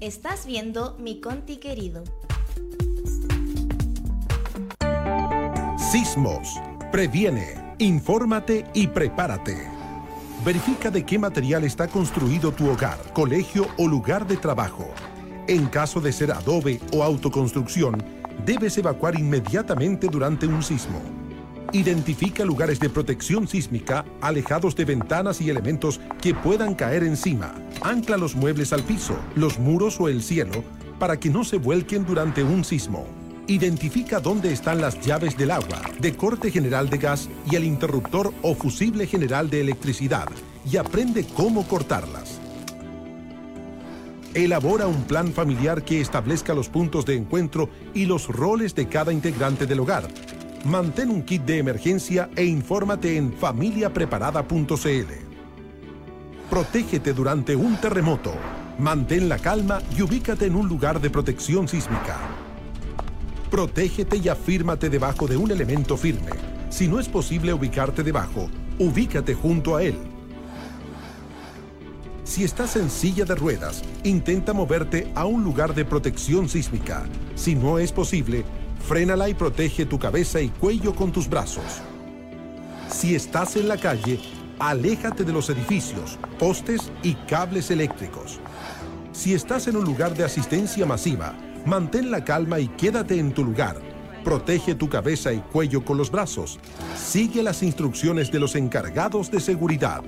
Estás 0.01 0.47
viendo 0.47 0.97
Mi 0.99 1.21
Conti 1.21 1.59
querido. 1.59 2.03
Sismos. 5.93 6.59
Previene, 6.91 7.75
infórmate 7.77 8.65
y 8.73 8.87
prepárate. 8.87 9.69
Verifica 10.43 10.91
de 10.91 11.05
qué 11.05 11.19
material 11.19 11.65
está 11.65 11.87
construido 11.87 12.51
tu 12.51 12.71
hogar, 12.71 12.97
colegio 13.13 13.69
o 13.77 13.87
lugar 13.87 14.27
de 14.27 14.39
trabajo. 14.39 14.89
En 15.49 15.67
caso 15.67 16.01
de 16.01 16.11
ser 16.15 16.33
adobe 16.33 16.81
o 16.95 17.03
autoconstrucción, 17.03 18.03
debes 18.47 18.79
evacuar 18.79 19.19
inmediatamente 19.19 20.09
durante 20.09 20.47
un 20.47 20.63
sismo. 20.63 20.99
Identifica 21.75 22.43
lugares 22.43 22.81
de 22.81 22.89
protección 22.89 23.47
sísmica 23.47 24.07
alejados 24.23 24.75
de 24.75 24.87
ventanas 24.87 25.43
y 25.43 25.51
elementos 25.51 26.01
que 26.23 26.33
puedan 26.33 26.75
caer 26.75 27.05
encima. 27.05 27.55
Ancla 27.83 28.17
los 28.17 28.35
muebles 28.35 28.73
al 28.73 28.83
piso, 28.83 29.15
los 29.35 29.59
muros 29.59 30.01
o 30.01 30.09
el 30.09 30.23
cielo 30.23 30.65
para 30.99 31.21
que 31.21 31.29
no 31.29 31.45
se 31.45 31.59
vuelquen 31.59 32.07
durante 32.07 32.43
un 32.43 32.65
sismo. 32.65 33.22
Identifica 33.47 34.21
dónde 34.21 34.53
están 34.53 34.81
las 34.81 35.01
llaves 35.01 35.37
del 35.37 35.51
agua, 35.51 35.81
de 36.01 36.15
corte 36.17 36.51
general 36.51 36.89
de 36.89 36.99
gas 36.99 37.29
y 37.51 37.57
el 37.57 37.65
interruptor 37.65 38.33
o 38.43 38.55
fusible 38.55 39.07
general 39.07 39.51
de 39.51 39.61
electricidad 39.61 40.29
y 40.71 40.77
aprende 40.77 41.25
cómo 41.25 41.67
cortarlas. 41.67 42.41
Elabora 44.35 44.87
un 44.87 45.03
plan 45.05 45.33
familiar 45.33 45.83
que 45.83 46.01
establezca 46.01 46.55
los 46.55 46.69
puntos 46.69 47.05
de 47.05 47.17
encuentro 47.17 47.69
y 47.93 48.07
los 48.07 48.29
roles 48.29 48.75
de 48.75 48.89
cada 48.89 49.13
integrante 49.13 49.67
del 49.67 49.81
hogar 49.81 50.09
Mantén 50.65 51.11
un 51.11 51.23
kit 51.23 51.43
de 51.43 51.59
emergencia 51.59 52.31
e 52.37 52.45
infórmate 52.45 53.17
en 53.17 53.33
familiapreparada.cl. 53.33 55.13
Protégete 56.49 57.13
durante 57.13 57.57
un 57.57 57.81
terremoto. 57.81 58.33
Mantén 58.79 59.29
la 59.29 59.39
calma 59.39 59.83
y 59.97 60.03
ubícate 60.03 60.47
en 60.47 60.55
un 60.55 60.69
lugar 60.69 61.01
de 61.01 61.11
protección 61.11 61.67
sísmica. 61.67 62.17
Protégete 63.53 64.17
y 64.17 64.29
afírmate 64.29 64.91
debajo 64.91 65.29
de 65.29 65.37
un 65.37 65.53
elemento 65.53 65.97
firme. 65.97 66.33
Si 66.71 66.89
no 66.89 66.99
es 66.99 67.09
posible 67.09 67.53
ubicarte 67.53 68.03
debajo, 68.03 68.51
ubícate 68.81 69.35
junto 69.35 69.77
a 69.77 69.85
él. 69.85 69.95
Si 72.25 72.43
estás 72.43 72.75
en 72.75 72.91
silla 72.91 73.25
de 73.25 73.37
ruedas, 73.37 73.85
intenta 74.03 74.53
moverte 74.53 75.13
a 75.15 75.27
un 75.27 75.45
lugar 75.45 75.75
de 75.75 75.85
protección 75.85 76.49
sísmica. 76.49 77.05
Si 77.37 77.55
no 77.55 77.79
es 77.79 77.93
posible, 77.93 78.45
Frénala 78.87 79.29
y 79.29 79.35
protege 79.35 79.87
tu 79.87 79.99
cabeza 79.99 80.41
y 80.41 80.49
cuello 80.49 80.95
con 80.95 81.13
tus 81.13 81.29
brazos. 81.29 81.81
Si 82.89 83.15
estás 83.15 83.57
en 83.57 83.69
la 83.69 83.77
calle, 83.77 84.19
aléjate 84.59 85.25
de 85.25 85.33
los 85.33 85.49
edificios, 85.51 86.19
postes 86.39 86.91
y 87.03 87.15
cables 87.15 87.71
eléctricos. 87.71 88.41
Si 89.13 89.35
estás 89.35 89.69
en 89.69 89.77
un 89.77 89.85
lugar 89.85 90.15
de 90.15 90.25
asistencia 90.25 90.85
masiva, 90.85 91.35
mantén 91.67 92.11
la 92.11 92.25
calma 92.25 92.61
y 92.61 92.69
quédate 92.69 93.19
en 93.19 93.33
tu 93.33 93.45
lugar. 93.45 93.77
Protege 94.25 94.75
tu 94.75 94.89
cabeza 94.89 95.33
y 95.33 95.41
cuello 95.41 95.85
con 95.85 95.99
los 95.99 96.11
brazos. 96.11 96.59
Sigue 96.97 97.43
las 97.43 97.63
instrucciones 97.63 98.31
de 98.31 98.39
los 98.39 98.55
encargados 98.55 99.31
de 99.31 99.41
seguridad. 99.41 100.03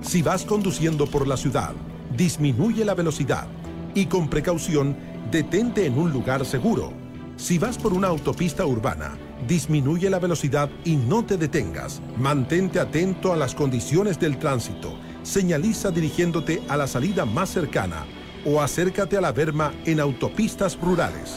Si 0.00 0.22
vas 0.22 0.44
conduciendo 0.44 1.06
por 1.06 1.26
la 1.26 1.36
ciudad, 1.36 1.72
disminuye 2.16 2.84
la 2.84 2.94
velocidad 2.94 3.46
y 3.94 4.06
con 4.06 4.28
precaución 4.28 4.96
detente 5.30 5.86
en 5.86 5.98
un 5.98 6.12
lugar 6.12 6.44
seguro 6.44 6.92
si 7.38 7.56
vas 7.56 7.78
por 7.78 7.92
una 7.92 8.08
autopista 8.08 8.66
urbana, 8.66 9.16
disminuye 9.46 10.10
la 10.10 10.18
velocidad 10.18 10.68
y 10.84 10.96
no 10.96 11.24
te 11.24 11.36
detengas. 11.36 12.02
Mantente 12.18 12.80
atento 12.80 13.32
a 13.32 13.36
las 13.36 13.54
condiciones 13.54 14.18
del 14.18 14.38
tránsito. 14.38 14.98
Señaliza 15.22 15.92
dirigiéndote 15.92 16.64
a 16.68 16.76
la 16.76 16.88
salida 16.88 17.24
más 17.24 17.50
cercana 17.50 18.04
o 18.44 18.60
acércate 18.60 19.16
a 19.16 19.20
la 19.20 19.32
berma 19.32 19.72
en 19.84 20.00
autopistas 20.00 20.78
rurales. 20.80 21.36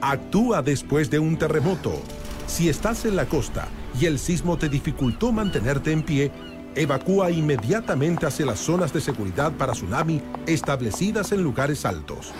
Actúa 0.00 0.62
después 0.62 1.10
de 1.10 1.18
un 1.18 1.36
terremoto. 1.36 2.00
Si 2.46 2.68
estás 2.68 3.04
en 3.04 3.16
la 3.16 3.26
costa 3.26 3.68
y 4.00 4.06
el 4.06 4.18
sismo 4.18 4.58
te 4.58 4.68
dificultó 4.68 5.32
mantenerte 5.32 5.92
en 5.92 6.02
pie, 6.02 6.32
evacúa 6.74 7.30
inmediatamente 7.30 8.26
hacia 8.26 8.46
las 8.46 8.58
zonas 8.58 8.92
de 8.92 9.00
seguridad 9.00 9.52
para 9.52 9.72
tsunami 9.72 10.20
establecidas 10.46 11.32
en 11.32 11.42
lugares 11.42 11.84
altos. 11.84 12.32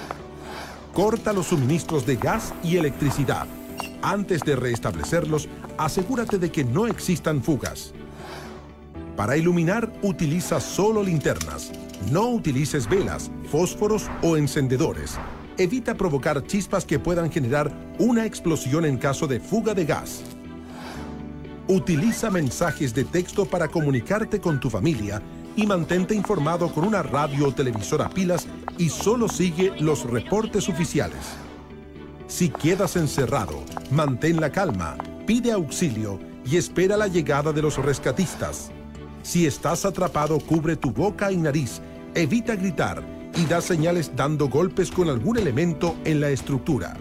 Corta 0.92 1.32
los 1.32 1.46
suministros 1.46 2.04
de 2.04 2.16
gas 2.16 2.52
y 2.62 2.76
electricidad. 2.76 3.46
Antes 4.02 4.42
de 4.42 4.56
restablecerlos, 4.56 5.48
asegúrate 5.78 6.38
de 6.38 6.50
que 6.50 6.64
no 6.64 6.86
existan 6.86 7.42
fugas. 7.42 7.94
Para 9.16 9.36
iluminar, 9.36 9.92
utiliza 10.02 10.58
solo 10.58 11.02
linternas. 11.02 11.70
No 12.10 12.28
utilices 12.30 12.88
velas, 12.88 13.30
fósforos 13.50 14.10
o 14.22 14.36
encendedores. 14.36 15.18
Evita 15.58 15.94
provocar 15.94 16.42
chispas 16.46 16.84
que 16.86 16.98
puedan 16.98 17.30
generar 17.30 17.70
una 17.98 18.24
explosión 18.24 18.86
en 18.86 18.96
caso 18.96 19.26
de 19.26 19.38
fuga 19.38 19.74
de 19.74 19.84
gas. 19.84 20.22
Utiliza 21.68 22.30
mensajes 22.30 22.94
de 22.94 23.04
texto 23.04 23.44
para 23.44 23.68
comunicarte 23.68 24.40
con 24.40 24.58
tu 24.58 24.70
familia 24.70 25.22
y 25.56 25.66
mantente 25.66 26.14
informado 26.14 26.72
con 26.72 26.84
una 26.84 27.02
radio 27.02 27.48
o 27.48 27.52
televisor 27.52 28.00
a 28.00 28.08
pilas 28.08 28.46
y 28.78 28.88
solo 28.88 29.28
sigue 29.28 29.72
los 29.78 30.04
reportes 30.04 30.70
oficiales. 30.70 31.36
Si 32.26 32.48
quedas 32.48 32.96
encerrado, 32.96 33.62
mantén 33.90 34.40
la 34.40 34.50
calma, 34.50 34.96
pide 35.26 35.52
auxilio 35.52 36.18
y 36.46 36.56
espera 36.56 36.96
la 36.96 37.06
llegada 37.06 37.52
de 37.52 37.60
los 37.60 37.76
rescatistas. 37.76 38.72
Si 39.22 39.46
estás 39.46 39.84
atrapado, 39.84 40.38
cubre 40.38 40.76
tu 40.76 40.90
boca 40.90 41.30
y 41.30 41.36
nariz, 41.36 41.80
evita 42.14 42.56
gritar 42.56 43.02
y 43.36 43.46
da 43.46 43.60
señales 43.60 44.12
dando 44.14 44.48
golpes 44.48 44.90
con 44.90 45.08
algún 45.08 45.38
elemento 45.38 45.96
en 46.04 46.20
la 46.20 46.30
estructura. 46.30 46.94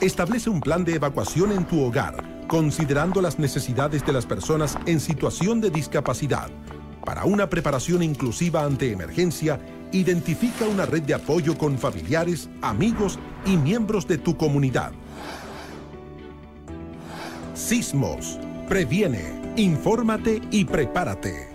Establece 0.00 0.50
un 0.50 0.60
plan 0.60 0.84
de 0.84 0.94
evacuación 0.94 1.52
en 1.52 1.64
tu 1.66 1.82
hogar 1.82 2.34
considerando 2.46 3.20
las 3.20 3.38
necesidades 3.38 4.04
de 4.04 4.12
las 4.12 4.26
personas 4.26 4.78
en 4.86 5.00
situación 5.00 5.60
de 5.60 5.70
discapacidad. 5.70 6.50
Para 7.04 7.24
una 7.24 7.48
preparación 7.48 8.02
inclusiva 8.02 8.64
ante 8.64 8.90
emergencia, 8.90 9.58
identifica 9.92 10.66
una 10.66 10.86
red 10.86 11.02
de 11.02 11.14
apoyo 11.14 11.56
con 11.56 11.78
familiares, 11.78 12.48
amigos 12.62 13.18
y 13.46 13.56
miembros 13.56 14.06
de 14.06 14.18
tu 14.18 14.36
comunidad. 14.36 14.92
Sismos. 17.54 18.38
Previene, 18.68 19.43
infórmate 19.56 20.40
y 20.50 20.64
prepárate. 20.64 21.53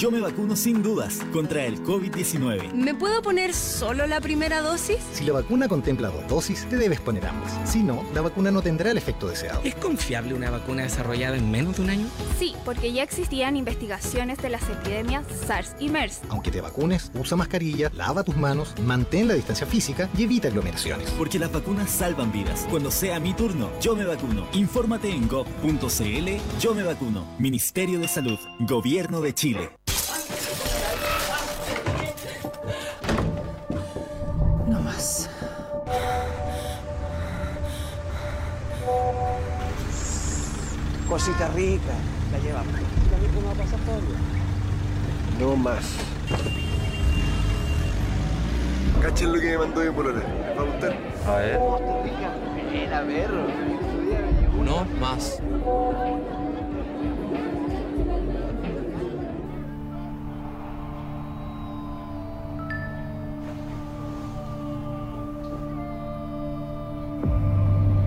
Yo 0.00 0.10
me 0.10 0.18
vacuno 0.22 0.56
sin 0.56 0.82
dudas 0.82 1.18
contra 1.30 1.66
el 1.66 1.84
COVID-19. 1.84 2.72
¿Me 2.72 2.94
puedo 2.94 3.20
poner 3.20 3.52
solo 3.52 4.06
la 4.06 4.22
primera 4.22 4.62
dosis? 4.62 4.96
Si 5.12 5.26
la 5.26 5.34
vacuna 5.34 5.68
contempla 5.68 6.08
dos 6.08 6.26
dosis, 6.26 6.66
te 6.70 6.78
debes 6.78 7.02
poner 7.02 7.26
ambas. 7.26 7.52
Si 7.70 7.82
no, 7.82 8.02
la 8.14 8.22
vacuna 8.22 8.50
no 8.50 8.62
tendrá 8.62 8.92
el 8.92 8.96
efecto 8.96 9.28
deseado. 9.28 9.60
¿Es 9.62 9.74
confiable 9.74 10.32
una 10.32 10.48
vacuna 10.48 10.84
desarrollada 10.84 11.36
en 11.36 11.50
menos 11.50 11.76
de 11.76 11.82
un 11.82 11.90
año? 11.90 12.06
Sí, 12.38 12.54
porque 12.64 12.94
ya 12.94 13.02
existían 13.02 13.58
investigaciones 13.58 14.38
de 14.38 14.48
las 14.48 14.62
epidemias 14.70 15.26
SARS 15.46 15.76
y 15.78 15.90
MERS. 15.90 16.22
Aunque 16.30 16.50
te 16.50 16.62
vacunes, 16.62 17.12
usa 17.12 17.36
mascarilla, 17.36 17.90
lava 17.94 18.24
tus 18.24 18.38
manos, 18.38 18.72
mantén 18.82 19.28
la 19.28 19.34
distancia 19.34 19.66
física 19.66 20.08
y 20.16 20.22
evita 20.22 20.48
aglomeraciones. 20.48 21.10
Porque 21.10 21.38
las 21.38 21.52
vacunas 21.52 21.90
salvan 21.90 22.32
vidas. 22.32 22.66
Cuando 22.70 22.90
sea 22.90 23.20
mi 23.20 23.34
turno, 23.34 23.68
yo 23.82 23.94
me 23.94 24.06
vacuno. 24.06 24.46
Infórmate 24.54 25.10
en 25.10 25.28
gov.cl 25.28 26.58
Yo 26.58 26.74
me 26.74 26.84
vacuno. 26.84 27.26
Ministerio 27.38 28.00
de 28.00 28.08
Salud. 28.08 28.38
Gobierno 28.60 29.20
de 29.20 29.34
Chile. 29.34 29.68
Cosita 41.20 41.48
rica, 41.48 41.92
la 42.32 42.38
llevamos. 42.38 42.72
¿No 42.72 43.46
va 43.46 43.52
a 43.52 43.54
pasar 43.54 43.78
todavía? 43.80 44.16
No 45.38 45.54
más. 45.54 45.96
Cachen 49.02 49.30
lo 49.30 49.38
que 49.38 49.50
me 49.50 49.58
mandó 49.58 49.80
mi 49.82 49.90
polona. 49.90 50.22
¿Me 50.22 50.54
va 50.54 50.62
a 50.62 50.64
gustar? 50.64 50.96
A 51.26 51.36
ver. 51.36 51.60
Ven 52.72 52.94
a 52.94 53.02
ver. 53.02 53.30
No 54.64 54.86
más. 54.98 55.42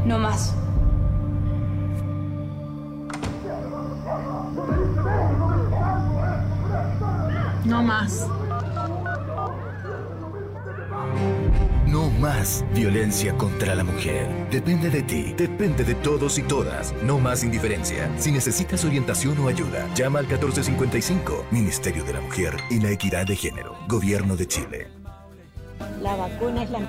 No 0.03 0.17
más. 0.17 0.62
Contra 13.37 13.75
la 13.75 13.83
mujer. 13.83 14.27
Depende 14.49 14.89
de 14.89 15.03
ti, 15.03 15.33
depende 15.37 15.83
de 15.83 15.93
todos 15.93 16.39
y 16.39 16.41
todas. 16.41 16.93
No 17.03 17.19
más 17.19 17.43
indiferencia. 17.43 18.09
Si 18.17 18.31
necesitas 18.31 18.83
orientación 18.85 19.37
o 19.37 19.47
ayuda, 19.47 19.87
llama 19.93 20.17
al 20.19 20.25
1455, 20.25 21.45
Ministerio 21.51 22.03
de 22.03 22.13
la 22.13 22.21
Mujer 22.21 22.55
y 22.71 22.79
la 22.79 22.89
Equidad 22.89 23.27
de 23.27 23.35
Género, 23.35 23.77
Gobierno 23.87 24.35
de 24.35 24.47
Chile. 24.47 24.87
La 26.01 26.15
vacuna 26.15 26.63
es 26.63 26.71
la 26.71 26.79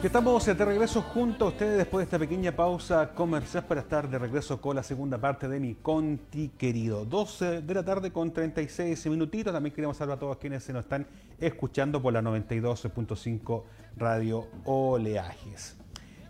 Estamos 0.00 0.46
de 0.46 0.54
regreso 0.54 1.02
junto 1.02 1.46
a 1.46 1.48
ustedes 1.48 1.76
después 1.76 2.02
de 2.02 2.04
esta 2.04 2.20
pequeña 2.20 2.52
pausa 2.52 3.10
comercial 3.16 3.64
para 3.64 3.80
estar 3.80 4.08
de 4.08 4.16
regreso 4.16 4.60
con 4.60 4.76
la 4.76 4.84
segunda 4.84 5.18
parte 5.18 5.48
de 5.48 5.58
mi 5.58 5.74
Conti 5.74 6.50
querido. 6.56 7.04
12 7.04 7.62
de 7.62 7.74
la 7.74 7.84
tarde 7.84 8.12
con 8.12 8.32
36 8.32 9.08
minutitos. 9.08 9.52
También 9.52 9.74
queremos 9.74 9.96
saludar 9.96 10.18
a 10.18 10.20
todos 10.20 10.36
quienes 10.36 10.62
se 10.62 10.72
nos 10.72 10.84
están 10.84 11.04
escuchando 11.40 12.00
por 12.00 12.12
la 12.12 12.22
92.5 12.22 13.64
Radio 13.96 14.46
Oleajes. 14.66 15.76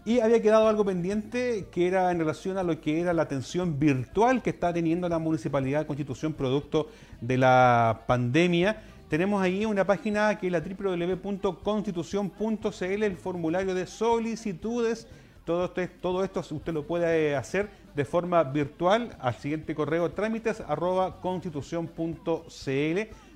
Y 0.07 0.21
había 0.21 0.41
quedado 0.41 0.67
algo 0.67 0.87
pendiente 0.87 1.67
que 1.71 1.87
era 1.87 2.11
en 2.11 2.21
relación 2.21 2.57
a 2.57 2.63
lo 2.63 2.81
que 2.81 3.03
era 3.03 3.13
la 3.13 3.23
atención 3.23 3.79
virtual 3.79 4.41
que 4.41 4.49
está 4.49 4.73
teniendo 4.73 5.11
la 5.11 5.19
Municipalidad 5.19 5.81
de 5.81 5.87
Constitución 5.87 6.33
producto 6.33 6.89
de 7.21 7.37
la 7.37 8.05
pandemia 8.07 8.83
tenemos 9.09 9.43
ahí 9.43 9.65
una 9.65 9.87
página 9.87 10.39
que 10.39 10.49
es 10.49 10.53
la 10.53 10.61
www.constitución.cl, 10.61 13.03
el 13.03 13.17
formulario 13.17 13.75
de 13.75 13.87
solicitudes. 13.87 15.09
Todo, 15.47 15.73
esto 16.23 16.43
usted 16.51 16.75
lo 16.75 16.87
puede 16.87 17.35
hacer 17.35 17.71
de 17.97 18.05
forma 18.05 18.45
virtual 18.45 19.17
al 19.19 19.35
siguiente 19.35 19.75
correo 19.75 20.11
trámites 20.11 20.61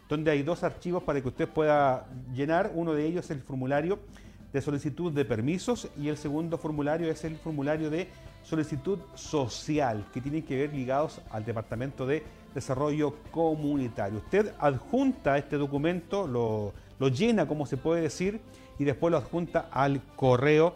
donde 0.09 0.31
hay 0.31 0.43
dos 0.43 0.63
archivos 0.63 1.03
para 1.05 1.23
que 1.23 1.29
usted 1.29 1.49
pueda 1.49 2.07
llenar. 2.35 2.71
Uno 2.75 2.93
de 2.93 3.07
ellos 3.07 3.25
es 3.25 3.31
el 3.31 3.41
formulario 3.41 3.99
de 4.53 4.61
solicitud 4.61 5.11
de 5.11 5.25
permisos 5.25 5.89
y 5.99 6.09
el 6.09 6.19
segundo 6.19 6.59
formulario 6.59 7.11
es 7.11 7.25
el 7.25 7.37
formulario 7.37 7.89
de 7.89 8.09
solicitud 8.43 8.99
social 9.15 10.05
que 10.13 10.21
tienen 10.21 10.43
que 10.43 10.57
ver 10.57 10.75
ligados 10.75 11.23
al 11.31 11.47
Departamento 11.47 12.07
de 12.07 12.23
Desarrollo 12.55 13.15
Comunitario. 13.31 14.19
Usted 14.19 14.53
adjunta 14.59 15.39
este 15.39 15.57
documento, 15.57 16.27
lo, 16.27 16.75
llena, 17.09 17.49
como 17.49 17.67
se 17.67 17.77
puede 17.77 18.03
decir, 18.03 18.41
y 18.79 18.85
después 18.85 19.11
lo 19.11 19.19
adjunta 19.19 19.69
al 19.71 20.01
correo 20.17 20.75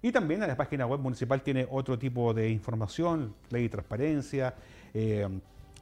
Y 0.00 0.12
también 0.12 0.40
en 0.42 0.48
la 0.48 0.56
página 0.56 0.86
web 0.86 1.00
municipal 1.00 1.42
tiene 1.42 1.66
otro 1.70 1.98
tipo 1.98 2.32
de 2.32 2.48
información, 2.50 3.34
ley 3.50 3.64
de 3.64 3.68
transparencia, 3.68 4.54
eh, 4.94 5.28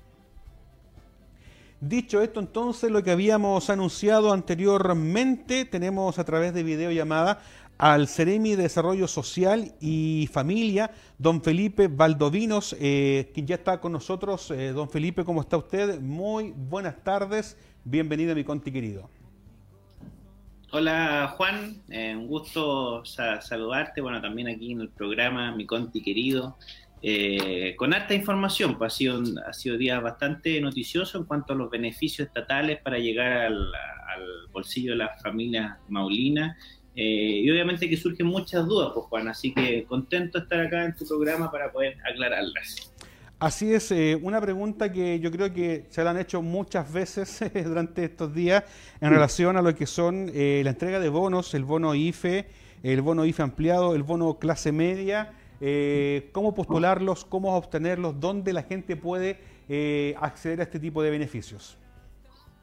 Dicho 1.80 2.22
esto, 2.22 2.40
entonces, 2.40 2.90
lo 2.90 3.02
que 3.02 3.10
habíamos 3.10 3.68
anunciado 3.68 4.32
anteriormente, 4.32 5.66
tenemos 5.66 6.18
a 6.18 6.24
través 6.24 6.54
de 6.54 6.62
videollamada 6.62 7.42
al 7.76 8.08
Ceremi 8.08 8.56
de 8.56 8.62
Desarrollo 8.62 9.06
Social 9.06 9.74
y 9.78 10.26
Familia, 10.32 10.90
don 11.18 11.42
Felipe 11.42 11.88
Valdovinos, 11.88 12.74
eh, 12.80 13.30
quien 13.34 13.46
ya 13.46 13.56
está 13.56 13.78
con 13.78 13.92
nosotros. 13.92 14.50
Eh, 14.50 14.72
don 14.72 14.88
Felipe, 14.88 15.24
¿cómo 15.24 15.42
está 15.42 15.58
usted? 15.58 16.00
Muy 16.00 16.54
buenas 16.56 17.04
tardes, 17.04 17.58
bienvenido 17.84 18.32
a 18.32 18.34
mi 18.34 18.44
conti 18.44 18.72
querido. 18.72 19.10
Hola 20.72 21.34
Juan, 21.36 21.82
eh, 21.90 22.16
un 22.16 22.26
gusto 22.26 23.04
saludarte, 23.04 24.00
bueno, 24.00 24.20
también 24.22 24.48
aquí 24.48 24.72
en 24.72 24.80
el 24.80 24.88
programa, 24.88 25.54
mi 25.54 25.66
conti 25.66 26.02
querido. 26.02 26.56
Eh, 27.02 27.74
con 27.76 27.92
harta 27.94 28.14
información, 28.14 28.78
pues 28.78 28.92
ha 28.92 28.96
sido, 28.96 29.22
ha 29.46 29.52
sido 29.52 29.76
día 29.76 30.00
bastante 30.00 30.60
noticioso 30.60 31.18
en 31.18 31.24
cuanto 31.24 31.52
a 31.52 31.56
los 31.56 31.70
beneficios 31.70 32.28
estatales 32.28 32.80
para 32.82 32.98
llegar 32.98 33.32
al, 33.32 33.72
bolsillo 34.50 34.92
de 34.92 34.96
las 34.96 35.22
familias 35.22 35.76
maulinas. 35.88 36.56
Eh, 36.94 37.42
y 37.44 37.50
obviamente 37.50 37.90
que 37.90 37.96
surgen 37.98 38.26
muchas 38.26 38.66
dudas, 38.66 38.92
pues 38.94 39.04
Juan, 39.06 39.28
así 39.28 39.52
que 39.52 39.84
contento 39.84 40.38
de 40.38 40.44
estar 40.44 40.60
acá 40.60 40.84
en 40.86 40.96
tu 40.96 41.06
programa 41.06 41.50
para 41.50 41.70
poder 41.70 41.98
aclararlas. 42.10 42.90
Así 43.38 43.74
es, 43.74 43.92
eh, 43.92 44.18
una 44.22 44.40
pregunta 44.40 44.90
que 44.90 45.20
yo 45.20 45.30
creo 45.30 45.52
que 45.52 45.84
se 45.90 46.02
la 46.02 46.12
han 46.12 46.18
hecho 46.18 46.40
muchas 46.40 46.90
veces 46.90 47.44
durante 47.64 48.04
estos 48.04 48.34
días 48.34 48.64
en 49.02 49.10
relación 49.10 49.58
a 49.58 49.62
lo 49.62 49.74
que 49.74 49.84
son 49.84 50.28
la 50.28 50.70
entrega 50.70 50.98
de 50.98 51.10
bonos, 51.10 51.52
el 51.52 51.64
bono 51.64 51.94
IFE 51.94 52.46
el 52.82 53.02
bono 53.02 53.24
IFE 53.24 53.42
ampliado, 53.42 53.94
el 53.94 54.02
bono 54.02 54.38
clase 54.38 54.70
media, 54.70 55.32
eh, 55.60 56.28
cómo 56.32 56.54
postularlos, 56.54 57.24
cómo 57.24 57.56
obtenerlos, 57.56 58.20
dónde 58.20 58.52
la 58.52 58.62
gente 58.62 58.96
puede 58.96 59.38
eh, 59.68 60.14
acceder 60.20 60.60
a 60.60 60.64
este 60.64 60.78
tipo 60.78 61.02
de 61.02 61.10
beneficios. 61.10 61.78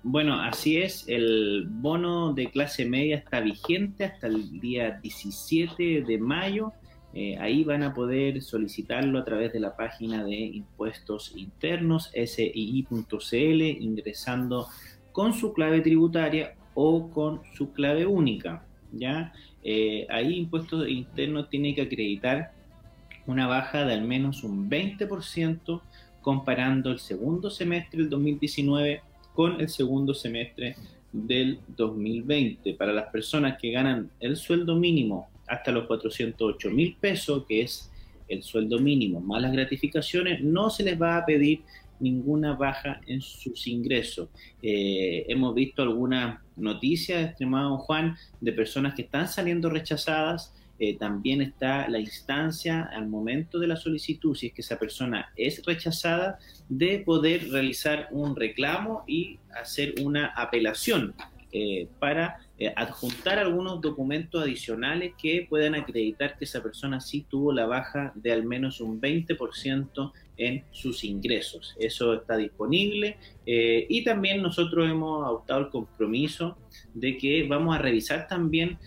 Bueno, 0.03 0.36
así 0.36 0.77
es, 0.77 1.06
el 1.08 1.65
bono 1.69 2.34
de 2.34 2.51
clase 2.51 2.86
media 2.86 3.17
está 3.17 3.39
vigente 3.39 4.03
hasta 4.03 4.27
el 4.27 4.60
día 4.60 4.99
17 5.01 6.03
de 6.03 6.17
mayo. 6.17 6.73
Eh, 7.13 7.38
ahí 7.39 7.63
van 7.63 7.84
a 7.84 7.93
poder 7.93 8.41
solicitarlo 8.41 9.19
a 9.19 9.23
través 9.23 9.53
de 9.53 9.60
la 9.60 9.75
página 9.75 10.23
de 10.23 10.36
impuestos 10.36 11.34
internos, 11.36 12.12
sii.cl, 12.13 13.62
ingresando 13.62 14.67
con 15.12 15.34
su 15.34 15.53
clave 15.53 15.82
tributaria 15.82 16.56
o 16.73 17.10
con 17.10 17.41
su 17.53 17.71
clave 17.71 18.06
única. 18.06 18.65
¿ya? 18.91 19.34
ahí 20.10 20.36
impuestos 20.36 20.88
internos 20.89 21.49
tiene 21.49 21.73
que 21.73 21.84
acreditar 21.84 22.51
una 23.27 23.47
baja 23.47 23.86
de 23.86 23.93
al 23.93 24.03
menos 24.03 24.43
un 24.43 24.69
20% 24.69 25.81
comparando 26.21 26.91
el 26.91 26.99
segundo 26.99 27.49
semestre 27.49 27.99
del 27.99 28.09
2019 28.09 29.01
con 29.33 29.59
el 29.59 29.69
segundo 29.69 30.13
semestre 30.13 30.75
del 31.12 31.59
2020. 31.75 32.73
Para 32.73 32.93
las 32.93 33.09
personas 33.12 33.57
que 33.62 33.71
ganan 33.71 34.09
el 34.19 34.36
sueldo 34.36 34.75
mínimo 34.75 35.27
hasta 35.47 35.71
los 35.71 35.86
408 35.86 36.69
mil 36.71 36.95
pesos, 36.99 37.45
que 37.47 37.62
es 37.62 37.91
el 38.27 38.41
sueldo 38.41 38.79
mínimo 38.79 39.19
más 39.19 39.41
las 39.41 39.51
gratificaciones, 39.51 40.41
no 40.41 40.69
se 40.69 40.83
les 40.83 40.99
va 40.99 41.17
a 41.17 41.25
pedir 41.25 41.62
ninguna 41.99 42.53
baja 42.53 43.01
en 43.07 43.21
sus 43.21 43.67
ingresos. 43.67 44.29
Eh, 44.62 45.25
hemos 45.27 45.53
visto 45.53 45.81
algunas 45.81 46.39
noticias, 46.55 47.29
estimado 47.29 47.77
Juan, 47.77 48.15
de 48.41 48.51
personas 48.53 48.93
que 48.95 49.03
están 49.03 49.27
saliendo 49.27 49.69
rechazadas 49.69 50.53
eh, 50.86 50.98
también 51.00 51.41
está 51.41 51.88
la 51.88 51.98
instancia 51.98 52.82
al 52.93 53.08
momento 53.08 53.58
de 53.58 53.67
la 53.67 53.78
solicitud, 53.78 54.36
si 54.36 54.48
es 54.48 54.54
que 54.54 54.60
esa 54.60 54.78
persona 54.78 55.32
es 55.38 55.65
rechazada, 55.65 56.39
de 56.67 57.00
poder 57.00 57.50
realizar 57.52 58.10
un 58.12 58.36
reclamo 58.36 59.06
y 59.08 59.39
hacer 59.56 59.96
una 60.02 60.34
apelación 60.36 61.13
eh, 61.54 61.88
para 62.00 62.38
eh, 62.60 62.74
adjuntar 62.76 63.39
algunos 63.39 63.80
documentos 63.80 64.43
adicionales 64.43 65.13
que 65.17 65.48
puedan 65.50 65.74
acreditar 65.74 66.38
que 66.38 66.43
esa 66.43 66.62
persona 66.62 67.00
sí 67.00 67.26
tuvo 67.30 67.54
la 67.54 67.65
baja 67.65 68.12
de 68.15 68.34
al 68.34 68.43
menos 68.43 68.82
un 68.82 69.00
20% 69.00 70.12
en 70.36 70.65
sus 70.72 71.06
ingresos. 71.06 71.78
Eso 71.80 72.13
está 72.15 72.36
disponible 72.36 73.15
y 73.46 74.04
también 74.04 74.41
nosotros 74.41 74.89
hemos 74.89 75.26
adoptado 75.26 75.62
el 75.62 75.69
compromiso 75.69 76.58
de 76.93 77.17
que 77.17 77.48
vamos 77.48 77.74
a 77.74 77.80
revisar 77.80 78.28
también 78.28 78.80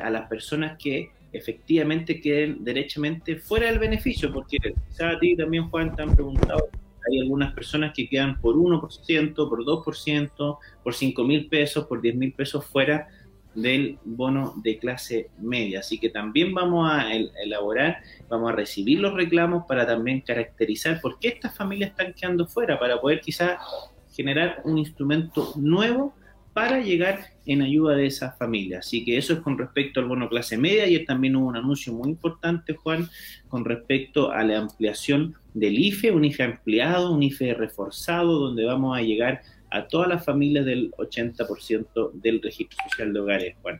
a 0.00 0.08
las 0.08 0.26
personas 0.26 0.78
que 0.82 1.10
efectivamente 1.36 2.20
queden 2.20 2.64
derechamente 2.64 3.36
fuera 3.36 3.66
del 3.66 3.78
beneficio, 3.78 4.32
porque 4.32 4.58
quizá 4.88 5.10
a 5.10 5.18
ti 5.18 5.36
también, 5.36 5.68
Juan, 5.68 5.94
te 5.94 6.02
han 6.02 6.14
preguntado, 6.14 6.68
hay 7.08 7.20
algunas 7.20 7.52
personas 7.54 7.92
que 7.94 8.08
quedan 8.08 8.40
por 8.40 8.56
1%, 8.56 9.34
por 9.34 9.64
2%, 9.64 10.58
por 10.82 10.94
5 10.94 11.24
mil 11.24 11.48
pesos, 11.48 11.86
por 11.86 12.00
10 12.00 12.16
mil 12.16 12.32
pesos 12.32 12.64
fuera 12.64 13.08
del 13.54 13.98
bono 14.04 14.54
de 14.62 14.78
clase 14.78 15.30
media. 15.38 15.80
Así 15.80 15.98
que 15.98 16.10
también 16.10 16.52
vamos 16.52 16.90
a 16.90 17.14
elaborar, 17.14 17.98
vamos 18.28 18.50
a 18.50 18.54
recibir 18.54 19.00
los 19.00 19.14
reclamos 19.14 19.64
para 19.66 19.86
también 19.86 20.20
caracterizar 20.20 21.00
por 21.00 21.18
qué 21.18 21.28
estas 21.28 21.56
familias 21.56 21.90
están 21.90 22.12
quedando 22.12 22.46
fuera, 22.46 22.78
para 22.78 23.00
poder 23.00 23.20
quizá 23.20 23.58
generar 24.12 24.60
un 24.64 24.78
instrumento 24.78 25.52
nuevo 25.56 26.14
para 26.56 26.80
llegar 26.80 27.34
en 27.44 27.60
ayuda 27.60 27.96
de 27.96 28.06
esas 28.06 28.38
familias. 28.38 28.86
Así 28.86 29.04
que 29.04 29.18
eso 29.18 29.34
es 29.34 29.40
con 29.40 29.58
respecto 29.58 30.00
al 30.00 30.06
bono 30.06 30.26
clase 30.30 30.56
media. 30.56 30.88
y 30.88 31.04
también 31.04 31.36
hubo 31.36 31.48
un 31.48 31.56
anuncio 31.56 31.92
muy 31.92 32.08
importante, 32.08 32.72
Juan, 32.72 33.10
con 33.48 33.66
respecto 33.66 34.32
a 34.32 34.42
la 34.42 34.60
ampliación 34.60 35.34
del 35.52 35.78
IFE, 35.78 36.12
un 36.12 36.24
IFE 36.24 36.44
ampliado, 36.44 37.12
un 37.12 37.22
IFE 37.22 37.52
reforzado, 37.52 38.38
donde 38.38 38.64
vamos 38.64 38.96
a 38.96 39.02
llegar 39.02 39.42
a 39.70 39.86
todas 39.86 40.08
las 40.08 40.24
familias 40.24 40.64
del 40.64 40.92
80% 40.92 42.12
del 42.14 42.40
registro 42.40 42.78
social 42.88 43.12
de 43.12 43.20
hogares, 43.20 43.56
Juan. 43.60 43.78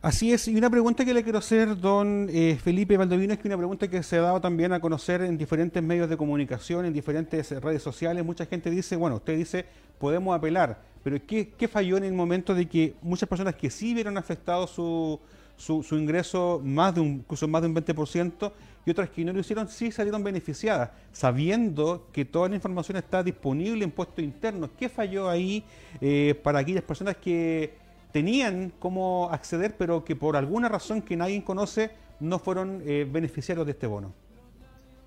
Así 0.00 0.32
es, 0.32 0.46
y 0.46 0.54
una 0.54 0.70
pregunta 0.70 1.04
que 1.04 1.12
le 1.12 1.24
quiero 1.24 1.40
hacer, 1.40 1.76
don 1.76 2.28
eh, 2.30 2.56
Felipe 2.62 2.96
Valdovino, 2.96 3.32
es 3.32 3.40
que 3.40 3.48
una 3.48 3.56
pregunta 3.56 3.88
que 3.88 4.00
se 4.04 4.16
ha 4.18 4.20
dado 4.20 4.40
también 4.40 4.72
a 4.72 4.78
conocer 4.78 5.22
en 5.22 5.36
diferentes 5.36 5.82
medios 5.82 6.08
de 6.08 6.16
comunicación, 6.16 6.84
en 6.84 6.92
diferentes 6.92 7.50
redes 7.60 7.82
sociales. 7.82 8.24
Mucha 8.24 8.46
gente 8.46 8.70
dice, 8.70 8.94
bueno, 8.94 9.16
usted 9.16 9.36
dice, 9.36 9.66
podemos 9.98 10.36
apelar, 10.36 10.80
pero 11.02 11.18
¿qué, 11.26 11.68
falló 11.68 11.96
en 11.96 12.04
el 12.04 12.12
momento 12.12 12.54
de 12.54 12.68
que 12.68 12.94
muchas 13.02 13.28
personas 13.28 13.56
que 13.56 13.70
sí 13.70 13.92
vieron 13.92 14.16
afectado 14.16 14.68
su, 14.68 15.18
su, 15.56 15.84
ingreso 15.96 16.60
más 16.62 16.94
de 16.94 17.00
un, 17.00 17.08
incluso 17.08 17.48
más 17.48 17.62
de 17.62 17.66
un 17.66 17.74
20% 17.74 18.52
y 18.86 18.90
otras 18.92 19.10
que 19.10 19.24
no 19.24 19.32
lo 19.32 19.40
hicieron 19.40 19.66
sí 19.66 19.90
salieron 19.90 20.22
beneficiadas, 20.22 20.90
sabiendo 21.12 22.06
que 22.12 22.24
toda 22.24 22.48
la 22.48 22.54
información 22.54 22.98
está 22.98 23.24
disponible 23.24 23.82
en 23.82 23.90
puestos 23.90 24.24
internos? 24.24 24.70
¿Qué 24.78 24.88
falló 24.88 25.28
ahí 25.28 25.64
eh, 26.00 26.38
para 26.40 26.60
aquellas 26.60 26.84
personas 26.84 27.16
que 27.16 27.87
tenían 28.12 28.72
cómo 28.78 29.30
acceder, 29.30 29.76
pero 29.76 30.04
que 30.04 30.16
por 30.16 30.36
alguna 30.36 30.68
razón 30.68 31.02
que 31.02 31.16
nadie 31.16 31.42
conoce 31.44 31.90
no 32.20 32.38
fueron 32.38 32.82
eh, 32.86 33.06
beneficiarios 33.10 33.66
de 33.66 33.72
este 33.72 33.86
bono? 33.86 34.12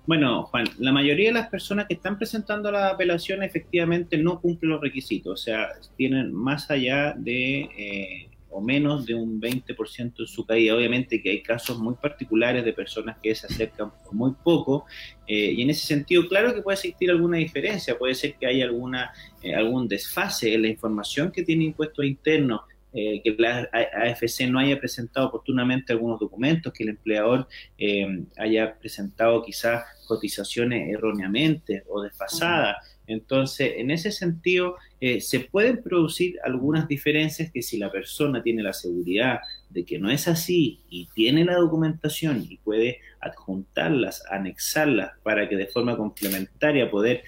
Bueno, 0.06 0.44
Juan, 0.44 0.64
la 0.78 0.90
mayoría 0.90 1.28
de 1.28 1.34
las 1.34 1.48
personas 1.48 1.86
que 1.86 1.94
están 1.94 2.18
presentando 2.18 2.72
la 2.72 2.88
apelación 2.88 3.42
efectivamente 3.44 4.18
no 4.18 4.40
cumplen 4.40 4.72
los 4.72 4.80
requisitos, 4.80 5.32
o 5.32 5.36
sea, 5.36 5.68
tienen 5.96 6.32
más 6.32 6.70
allá 6.72 7.14
de 7.16 7.60
eh, 7.76 8.30
o 8.52 8.60
menos 8.60 9.06
de 9.06 9.14
un 9.14 9.40
20% 9.40 10.12
en 10.18 10.26
su 10.26 10.44
caída. 10.44 10.76
Obviamente 10.76 11.20
que 11.22 11.30
hay 11.30 11.42
casos 11.42 11.78
muy 11.78 11.94
particulares 11.94 12.64
de 12.64 12.72
personas 12.72 13.16
que 13.22 13.34
se 13.34 13.46
acercan 13.46 13.90
muy 14.12 14.32
poco 14.44 14.84
eh, 15.26 15.52
y 15.56 15.62
en 15.62 15.70
ese 15.70 15.86
sentido, 15.86 16.28
claro 16.28 16.54
que 16.54 16.62
puede 16.62 16.74
existir 16.76 17.10
alguna 17.10 17.38
diferencia, 17.38 17.98
puede 17.98 18.14
ser 18.14 18.34
que 18.34 18.46
haya 18.46 18.64
alguna, 18.64 19.12
eh, 19.42 19.54
algún 19.54 19.88
desfase 19.88 20.54
en 20.54 20.62
la 20.62 20.68
información 20.68 21.32
que 21.32 21.42
tiene 21.42 21.64
impuestos 21.64 22.04
internos 22.04 22.60
eh, 22.94 23.22
que 23.24 23.34
la 23.38 23.70
AFC 23.72 24.46
no 24.50 24.58
haya 24.58 24.78
presentado 24.78 25.28
oportunamente 25.28 25.94
algunos 25.94 26.20
documentos, 26.20 26.74
que 26.74 26.82
el 26.82 26.90
empleador 26.90 27.48
eh, 27.78 28.24
haya 28.36 28.78
presentado 28.78 29.42
quizás 29.42 29.84
cotizaciones 30.06 30.90
erróneamente 30.92 31.84
o 31.88 32.02
desfasadas. 32.02 32.76
Entonces, 33.06 33.72
en 33.78 33.90
ese 33.90 34.12
sentido, 34.12 34.76
eh, 35.00 35.22
se 35.22 35.40
pueden 35.40 35.82
producir 35.82 36.36
algunas 36.44 36.86
diferencias 36.86 37.50
que 37.50 37.62
si 37.62 37.78
la 37.78 37.90
persona 37.90 38.42
tiene 38.42 38.62
la 38.62 38.74
seguridad 38.74 39.40
de 39.70 39.84
que 39.84 39.98
no 39.98 40.10
es 40.10 40.28
así 40.28 40.80
y 40.90 41.08
tiene 41.14 41.46
la 41.46 41.56
documentación 41.56 42.46
y 42.46 42.58
puede 42.58 42.98
adjuntarlas, 43.20 44.22
anexarlas 44.30 45.12
para 45.22 45.48
que 45.48 45.56
de 45.56 45.66
forma 45.66 45.96
complementaria 45.96 46.90
poder 46.90 47.24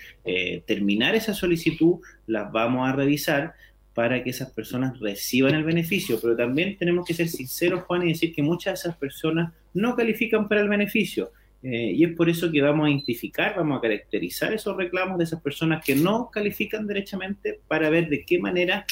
terminar 0.66 1.14
esa 1.14 1.34
solicitud, 1.34 2.00
las 2.26 2.52
vamos 2.52 2.88
a 2.88 2.92
revisar, 2.92 3.54
para 3.94 4.22
que 4.22 4.30
esas 4.30 4.50
personas 4.50 4.98
reciban 4.98 5.54
el 5.54 5.64
beneficio, 5.64 6.18
pero 6.20 6.36
también 6.36 6.76
tenemos 6.76 7.06
que 7.06 7.14
ser 7.14 7.28
sinceros, 7.28 7.84
Juan, 7.84 8.02
y 8.02 8.08
decir 8.08 8.34
que 8.34 8.42
muchas 8.42 8.72
de 8.72 8.88
esas 8.88 8.96
personas 8.98 9.52
no 9.72 9.94
califican 9.94 10.48
para 10.48 10.60
el 10.60 10.68
beneficio. 10.68 11.30
Eh, 11.62 11.92
y 11.92 12.04
es 12.04 12.14
por 12.14 12.28
eso 12.28 12.50
que 12.50 12.60
vamos 12.60 12.86
a 12.86 12.90
identificar, 12.90 13.54
vamos 13.56 13.78
a 13.78 13.80
caracterizar 13.80 14.52
esos 14.52 14.76
reclamos 14.76 15.16
de 15.16 15.24
esas 15.24 15.40
personas 15.40 15.82
que 15.82 15.94
no 15.94 16.28
califican 16.30 16.86
derechamente 16.86 17.60
para 17.68 17.88
ver 17.88 18.08
de 18.10 18.24
qué 18.24 18.38
manera 18.38 18.84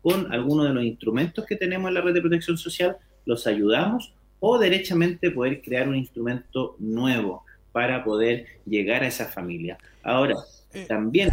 con 0.00 0.32
alguno 0.32 0.64
de 0.64 0.72
los 0.72 0.84
instrumentos 0.84 1.44
que 1.44 1.56
tenemos 1.56 1.88
en 1.88 1.94
la 1.94 2.00
red 2.00 2.14
de 2.14 2.20
protección 2.22 2.56
social 2.56 2.96
los 3.26 3.46
ayudamos 3.46 4.14
o 4.40 4.58
derechamente 4.58 5.30
poder 5.30 5.60
crear 5.60 5.88
un 5.88 5.96
instrumento 5.96 6.76
nuevo 6.78 7.44
para 7.72 8.04
poder 8.04 8.46
llegar 8.66 9.02
a 9.02 9.08
esa 9.08 9.26
familia. 9.26 9.78
Ahora, 10.02 10.36
eh, 10.72 10.84
también 10.86 11.30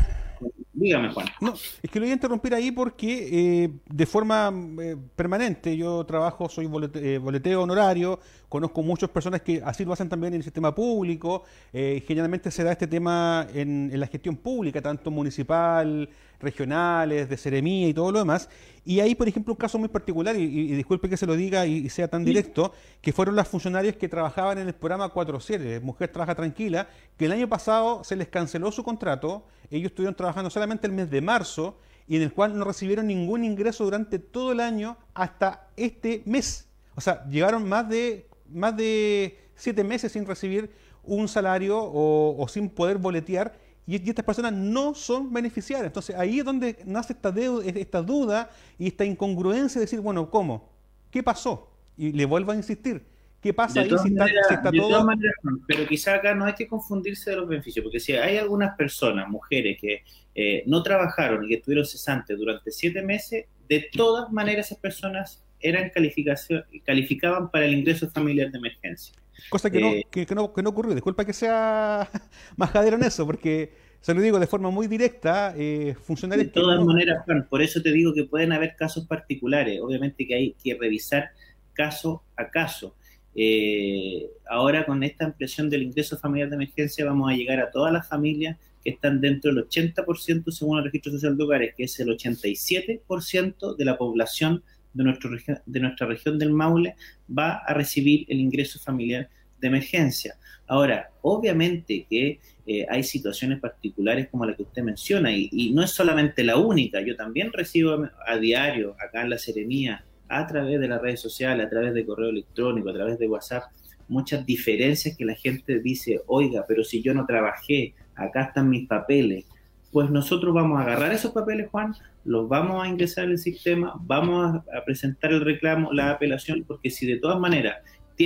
Dígame, 0.73 1.13
Juan. 1.13 1.27
No, 1.41 1.53
es 1.53 1.91
que 1.91 1.99
lo 1.99 2.05
voy 2.05 2.11
a 2.11 2.13
interrumpir 2.13 2.53
ahí 2.55 2.71
porque 2.71 3.63
eh, 3.63 3.69
de 3.87 4.05
forma 4.05 4.51
eh, 4.81 4.95
permanente 5.15 5.75
yo 5.75 6.03
trabajo, 6.05 6.49
soy 6.49 6.69
eh, 6.95 7.17
boleteo 7.17 7.61
honorario, 7.61 8.19
conozco 8.49 8.81
muchas 8.81 9.09
personas 9.09 9.41
que 9.41 9.61
así 9.63 9.85
lo 9.85 9.93
hacen 9.93 10.09
también 10.09 10.33
en 10.33 10.39
el 10.39 10.43
sistema 10.43 10.73
público. 10.73 11.43
generalmente 11.71 12.51
se 12.51 12.63
da 12.63 12.71
este 12.71 12.87
tema 12.87 13.47
en, 13.53 13.91
la 13.99 14.07
gestión 14.07 14.37
pública, 14.37 14.81
tanto 14.81 15.11
municipal, 15.11 16.09
regionales, 16.39 17.29
de 17.29 17.37
seremía 17.37 17.87
y 17.87 17.93
todo 17.93 18.11
lo 18.11 18.19
demás. 18.19 18.49
Y 18.83 18.99
ahí, 18.99 19.13
por 19.13 19.27
ejemplo, 19.27 19.53
un 19.53 19.57
caso 19.57 19.77
muy 19.77 19.89
particular, 19.89 20.35
y, 20.35 20.73
disculpe 20.73 21.07
que 21.07 21.17
se 21.17 21.27
lo 21.27 21.35
diga 21.35 21.65
y, 21.67 21.87
sea 21.89 22.07
tan 22.07 22.25
directo, 22.25 22.73
que 23.01 23.13
fueron 23.13 23.35
las 23.35 23.47
funcionarias 23.47 23.95
que 23.95 24.09
trabajaban 24.09 24.57
en 24.57 24.67
el 24.67 24.73
programa 24.73 25.09
47, 25.09 25.79
Mujer 25.81 26.11
Trabaja 26.11 26.33
Tranquila, 26.33 26.87
que 27.17 27.25
el 27.25 27.31
año 27.31 27.47
pasado 27.47 28.03
se 28.03 28.15
les 28.15 28.27
canceló 28.27 28.71
su 28.71 28.83
contrato, 28.83 29.45
ellos 29.69 29.91
estuvieron 29.91 30.15
trabajando 30.15 30.30
solamente 30.49 30.87
el 30.87 30.93
mes 30.93 31.09
de 31.09 31.21
marzo, 31.21 31.77
y 32.07 32.17
en 32.17 32.23
el 32.23 32.33
cual 32.33 32.57
no 32.57 32.65
recibieron 32.65 33.07
ningún 33.07 33.43
ingreso 33.43 33.83
durante 33.85 34.19
todo 34.19 34.51
el 34.51 34.59
año 34.59 34.97
hasta 35.13 35.69
este 35.77 36.23
mes. 36.25 36.67
O 36.95 37.01
sea, 37.01 37.25
llegaron 37.29 37.67
más 37.67 37.87
de, 37.87 38.27
más 38.49 38.75
de 38.75 39.39
siete 39.55 39.83
meses 39.83 40.11
sin 40.11 40.25
recibir 40.25 40.71
un 41.03 41.27
salario 41.27 41.79
o, 41.81 42.45
sin 42.49 42.69
poder 42.69 42.97
boletear 42.97 43.53
y, 43.87 44.09
estas 44.09 44.25
personas 44.25 44.53
no 44.53 44.93
son 44.93 45.31
beneficiarias. 45.31 45.87
Entonces 45.87 46.15
ahí 46.15 46.39
es 46.39 46.45
donde 46.45 46.79
nace 46.85 47.13
esta, 47.13 47.33
esta 47.75 48.01
duda 48.01 48.49
y 48.77 48.87
esta 48.87 49.05
incongruencia 49.05 49.79
de 49.79 49.85
decir, 49.85 50.01
bueno, 50.01 50.29
¿cómo? 50.29 50.69
¿Qué 51.09 51.23
pasó? 51.23 51.69
Y 51.97 52.11
le 52.11 52.25
vuelvo 52.25 52.51
a 52.51 52.55
insistir, 52.55 53.05
¿qué 53.41 53.53
pasa 53.53 53.75
De 53.75 53.79
ahí 53.81 53.89
todas 53.89 54.03
si 54.03 54.09
está, 54.09 54.23
maneras- 54.23 54.45
si 54.47 54.53
está 54.53 54.71
de 54.71 54.77
todo... 54.77 54.89
todas 54.89 55.05
maneras, 55.05 55.35
pero 55.67 55.87
quizá 55.87 56.15
acá 56.15 56.35
no 56.35 56.45
hay 56.45 56.53
que 56.53 56.67
confundirse 56.67 57.29
de 57.31 57.35
los 57.37 57.47
beneficios, 57.47 57.83
porque 57.83 57.99
si 57.99 58.13
hay 58.13 58.37
algunas 58.37 58.75
personas, 58.77 59.27
mujeres, 59.27 59.77
que 59.81 60.03
eh, 60.35 60.63
no 60.67 60.81
trabajaron 60.83 61.43
y 61.45 61.49
que 61.49 61.55
estuvieron 61.55 61.85
cesantes 61.85 62.37
durante 62.37 62.71
siete 62.71 63.01
meses, 63.01 63.45
de 63.67 63.87
todas 63.91 64.31
maneras 64.31 64.67
esas 64.67 64.77
personas 64.79 65.43
eran 65.59 65.89
calificación, 65.89 66.63
calificaban 66.85 67.51
para 67.51 67.65
el 67.65 67.73
ingreso 67.73 68.09
familiar 68.09 68.51
de 68.51 68.57
emergencia. 68.57 69.15
Cosa 69.49 69.69
que, 69.69 69.79
no, 69.79 69.87
Eh, 69.87 70.05
que, 70.11 70.25
que 70.25 70.35
no, 70.35 70.53
que 70.53 70.61
no 70.61 70.69
ocurrió. 70.69 70.93
Disculpa 70.93 71.25
que 71.25 71.33
sea 71.33 72.07
majadero 72.57 72.95
en 72.97 73.03
eso, 73.03 73.25
porque 73.25 73.71
se 74.01 74.13
lo 74.13 74.21
digo 74.21 74.39
de 74.39 74.47
forma 74.47 74.69
muy 74.71 74.87
directa, 74.87 75.53
eh, 75.57 75.95
funcionarios 76.03 76.47
De 76.47 76.53
todas 76.53 76.79
no- 76.79 76.85
maneras, 76.85 77.23
Juan, 77.25 77.47
por 77.49 77.61
eso 77.61 77.81
te 77.81 77.91
digo 77.91 78.13
que 78.13 78.23
pueden 78.23 78.51
haber 78.51 78.75
casos 78.75 79.05
particulares. 79.07 79.79
Obviamente 79.81 80.25
que 80.27 80.35
hay 80.35 80.53
que 80.63 80.75
revisar 80.79 81.29
caso 81.73 82.23
a 82.35 82.49
caso. 82.49 82.95
Eh, 83.35 84.29
ahora 84.49 84.85
con 84.85 85.03
esta 85.03 85.25
ampliación 85.25 85.69
del 85.69 85.83
ingreso 85.83 86.17
familiar 86.17 86.49
de 86.49 86.55
emergencia 86.55 87.05
vamos 87.05 87.31
a 87.31 87.35
llegar 87.35 87.59
a 87.59 87.71
todas 87.71 87.93
las 87.93 88.07
familias 88.07 88.57
que 88.83 88.89
están 88.89 89.21
dentro 89.21 89.53
del 89.53 89.67
80% 89.67 90.51
según 90.51 90.79
el 90.79 90.85
registro 90.85 91.11
social 91.13 91.37
de 91.37 91.43
hogares, 91.43 91.73
que 91.75 91.83
es 91.85 91.99
el 91.99 92.09
87% 92.09 93.75
de 93.75 93.85
la 93.85 93.97
población 93.97 94.63
de, 94.93 95.03
nuestro, 95.03 95.29
de 95.65 95.79
nuestra 95.79 96.07
región 96.07 96.37
del 96.37 96.51
Maule 96.51 96.95
va 97.29 97.57
a 97.65 97.73
recibir 97.73 98.25
el 98.27 98.39
ingreso 98.39 98.79
familiar 98.79 99.29
de 99.59 99.67
emergencia. 99.67 100.35
Ahora, 100.67 101.11
obviamente 101.21 102.05
que 102.09 102.39
eh, 102.65 102.85
hay 102.89 103.03
situaciones 103.03 103.59
particulares 103.59 104.27
como 104.29 104.45
la 104.45 104.55
que 104.55 104.63
usted 104.63 104.83
menciona 104.83 105.31
y, 105.31 105.71
no 105.73 105.83
es 105.83 105.91
solamente 105.91 106.43
la 106.43 106.57
única, 106.57 107.01
yo 107.01 107.15
también 107.15 107.51
recibo 107.53 108.07
a, 108.25 108.37
diario 108.37 108.95
acá 108.99 109.21
en 109.21 109.29
la 109.29 109.37
Seremía, 109.37 110.03
a 110.31 110.47
través 110.47 110.79
de 110.79 110.87
las 110.87 111.01
redes 111.01 111.19
sociales, 111.19 111.65
a 111.65 111.69
través 111.69 111.93
de 111.93 112.05
correo 112.05 112.29
electrónico, 112.29 112.89
a 112.89 112.93
través 112.93 113.19
de 113.19 113.27
WhatsApp, 113.27 113.63
muchas 114.07 114.45
diferencias 114.45 115.15
que 115.17 115.25
la 115.25 115.35
gente 115.35 115.79
dice, 115.79 116.21
oiga, 116.27 116.65
pero 116.67 116.83
si 116.83 117.01
yo 117.01 117.13
no 117.13 117.25
trabajé, 117.25 117.93
acá 118.15 118.43
están 118.43 118.69
mis 118.69 118.87
papeles. 118.87 119.45
Pues 119.91 120.09
nosotros 120.09 120.53
vamos 120.53 120.79
a 120.79 120.83
agarrar 120.83 121.11
esos 121.11 121.31
papeles, 121.31 121.69
Juan, 121.69 121.93
los 122.23 122.47
vamos 122.47 122.83
a 122.83 122.87
ingresar 122.87 123.25
al 123.25 123.37
sistema, 123.37 123.93
vamos 124.01 124.55
a, 124.71 124.77
a 124.77 124.85
presentar 124.85 125.31
el 125.31 125.41
reclamo, 125.41 125.91
la 125.91 126.11
apelación, 126.11 126.63
porque 126.65 126.89
si 126.89 127.05
de 127.05 127.17
todas 127.17 127.39
maneras 127.39 127.77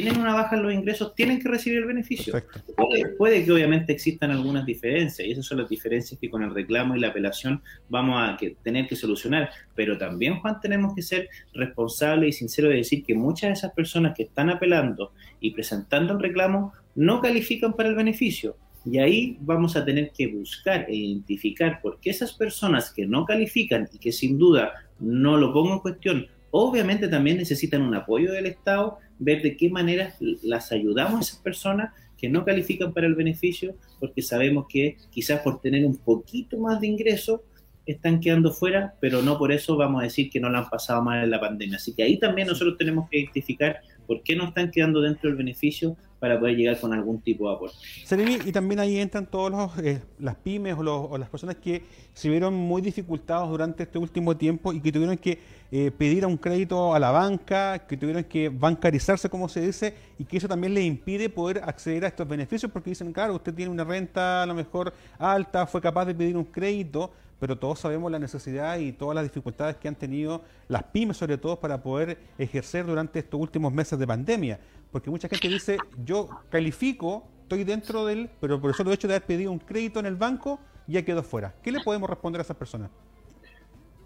tienen 0.02 0.20
una 0.20 0.34
baja 0.34 0.58
en 0.58 0.64
los 0.64 0.74
ingresos, 0.74 1.16
tienen 1.16 1.40
que 1.40 1.48
recibir 1.48 1.80
el 1.80 1.86
beneficio. 1.86 2.34
Puede, 2.76 3.06
puede 3.18 3.46
que 3.46 3.52
obviamente 3.54 3.94
existan 3.94 4.30
algunas 4.30 4.66
diferencias, 4.66 5.26
y 5.26 5.32
esas 5.32 5.46
son 5.46 5.60
las 5.60 5.70
diferencias 5.70 6.20
que 6.20 6.30
con 6.30 6.44
el 6.44 6.54
reclamo 6.54 6.98
y 6.98 7.00
la 7.00 7.08
apelación 7.08 7.62
vamos 7.88 8.22
a 8.22 8.36
que- 8.36 8.58
tener 8.62 8.90
que 8.90 8.98
solucionar. 8.98 9.52
Pero 9.74 9.98
también, 9.98 10.42
Juan, 10.42 10.60
tenemos 10.60 10.94
que 10.94 11.02
ser 11.02 11.30
responsables 11.54 12.36
y 12.36 12.40
sinceros 12.40 12.72
de 12.72 12.78
decir 12.80 13.06
que 13.06 13.16
muchas 13.16 13.48
de 13.48 13.54
esas 13.54 13.72
personas 13.72 14.14
que 14.18 14.24
están 14.24 14.50
apelando 14.50 15.14
y 15.40 15.52
presentando 15.52 16.12
el 16.12 16.20
reclamo 16.20 16.74
no 16.96 17.22
califican 17.22 17.72
para 17.72 17.88
el 17.88 17.96
beneficio. 17.96 18.58
Y 18.86 18.98
ahí 18.98 19.38
vamos 19.40 19.78
a 19.78 19.86
tener 19.86 20.12
que 20.12 20.28
buscar 20.28 20.88
e 20.90 20.94
identificar 20.96 21.80
por 21.82 22.02
qué 22.02 22.10
esas 22.10 22.34
personas 22.34 22.92
que 22.94 23.08
no 23.08 23.24
califican 23.24 23.88
y 23.94 23.98
que 23.98 24.12
sin 24.12 24.38
duda 24.38 24.74
no 25.00 25.38
lo 25.38 25.54
pongo 25.54 25.74
en 25.76 25.80
cuestión, 25.80 26.28
obviamente 26.58 27.10
también 27.10 27.36
necesitan 27.36 27.82
un 27.82 27.94
apoyo 27.96 28.32
del 28.32 28.46
Estado, 28.46 28.98
ver 29.20 29.42
de 29.42 29.58
qué 29.58 29.70
manera 29.70 30.14
las 30.42 30.72
ayudamos 30.72 31.18
a 31.18 31.22
esas 31.22 31.40
personas 31.40 31.94
que 32.18 32.30
no 32.30 32.46
califican 32.46 32.94
para 32.94 33.08
el 33.08 33.16
beneficio, 33.16 33.76
porque 34.00 34.22
sabemos 34.22 34.66
que 34.70 34.96
quizás 35.10 35.42
por 35.42 35.60
tener 35.60 35.86
un 35.86 35.98
poquito 35.98 36.58
más 36.58 36.80
de 36.80 36.88
ingreso 36.88 37.44
están 37.86 38.22
quedando 38.22 38.54
fuera, 38.54 38.96
pero 39.02 39.22
no 39.22 39.38
por 39.38 39.52
eso 39.52 39.76
vamos 39.76 40.00
a 40.00 40.06
decir 40.06 40.30
que 40.30 40.40
no 40.40 40.50
la 40.50 40.60
han 40.60 40.70
pasado 40.70 41.02
mal 41.02 41.26
en 41.26 41.30
la 41.30 41.42
pandemia. 41.42 41.76
Así 41.76 41.94
que 41.94 42.04
ahí 42.04 42.18
también 42.18 42.48
nosotros 42.48 42.78
tenemos 42.78 43.10
que 43.10 43.20
identificar 43.20 43.82
por 44.08 44.24
qué 44.24 44.38
no 44.38 44.46
están 44.46 44.72
quedando 44.72 45.02
dentro 45.02 45.30
del 45.30 45.38
beneficio 45.38 45.98
para 46.20 46.40
poder 46.40 46.56
llegar 46.56 46.80
con 46.80 46.94
algún 46.94 47.22
tipo 47.22 47.50
de 47.50 47.56
aporte. 47.56 47.78
Seremi, 48.04 48.36
y 48.46 48.52
también 48.52 48.80
ahí 48.80 48.98
entran 49.00 49.26
todas 49.30 49.72
las 50.20 50.36
pymes 50.36 50.76
o, 50.78 50.84
los- 50.84 51.20
las 51.20 51.30
personas 51.30 51.56
que 51.58 51.84
se 52.14 52.30
vieron 52.30 52.54
muy 52.54 52.82
dificultados 52.82 53.50
durante 53.50 53.84
este 53.84 53.98
último 54.00 54.36
tiempo 54.38 54.74
y 54.74 54.82
que 54.82 54.92
tuvieron 54.92 55.18
que 55.18 55.40
eh, 55.72 55.92
pedir 55.92 56.26
un 56.26 56.38
crédito 56.38 56.94
a 56.94 57.00
la 57.00 57.12
banca, 57.12 57.80
que 57.88 57.98
tuvieron 57.98 58.24
que 58.24 58.50
bancarizarse, 58.50 59.30
como 59.30 59.50
se 59.50 59.62
dice, 59.62 59.94
y 60.18 60.24
que 60.26 60.38
eso 60.38 60.48
también 60.48 60.74
les 60.74 60.86
impide 60.86 61.30
poder 61.30 61.62
acceder 61.66 62.06
a 62.06 62.08
estos 62.08 62.28
beneficios 62.28 62.72
porque 62.72 62.92
dicen, 62.92 63.12
claro, 63.12 63.36
usted 63.36 63.54
tiene 63.54 63.72
una 63.72 63.84
renta 63.84 64.44
a 64.44 64.46
lo 64.46 64.54
mejor 64.54 64.94
alta, 65.18 65.66
fue 65.68 65.82
capaz 65.82 66.06
de 66.06 66.16
pedir 66.16 66.38
un 66.38 66.46
crédito, 66.46 67.12
pero 67.40 67.58
todos 67.58 67.80
sabemos 67.80 68.12
la 68.12 68.20
necesidad 68.20 68.78
y 68.78 68.92
todas 68.92 69.16
las 69.16 69.24
dificultades 69.24 69.76
que 69.78 69.88
han 69.88 69.96
tenido 69.96 70.44
las 70.68 70.84
pymes, 70.84 71.18
sobre 71.18 71.38
todo, 71.38 71.60
para 71.60 71.82
poder 71.82 72.18
ejercer 72.38 72.86
durante 72.86 73.20
estos 73.20 73.40
últimos 73.40 73.74
meses 73.74 74.00
de 74.00 74.08
pandemia. 74.08 74.60
Porque 74.92 75.10
mucha 75.10 75.28
gente 75.28 75.48
dice, 75.50 75.78
yo 76.04 76.30
califico, 76.50 77.28
estoy 77.44 77.64
dentro 77.64 78.06
del, 78.06 78.30
pero 78.40 78.60
por 78.62 78.70
el 78.70 78.76
solo 78.76 78.92
hecho 78.94 79.08
de 79.08 79.16
haber 79.16 79.28
pedido 79.28 79.52
un 79.52 79.60
crédito 79.60 80.00
en 80.00 80.06
el 80.06 80.16
banco, 80.16 80.60
ya 80.88 81.04
quedó 81.04 81.24
fuera. 81.24 81.54
¿Qué 81.62 81.72
le 81.72 81.82
podemos 81.82 82.10
responder 82.10 82.40
a 82.40 82.44
esas 82.44 82.58
personas? 82.58 82.90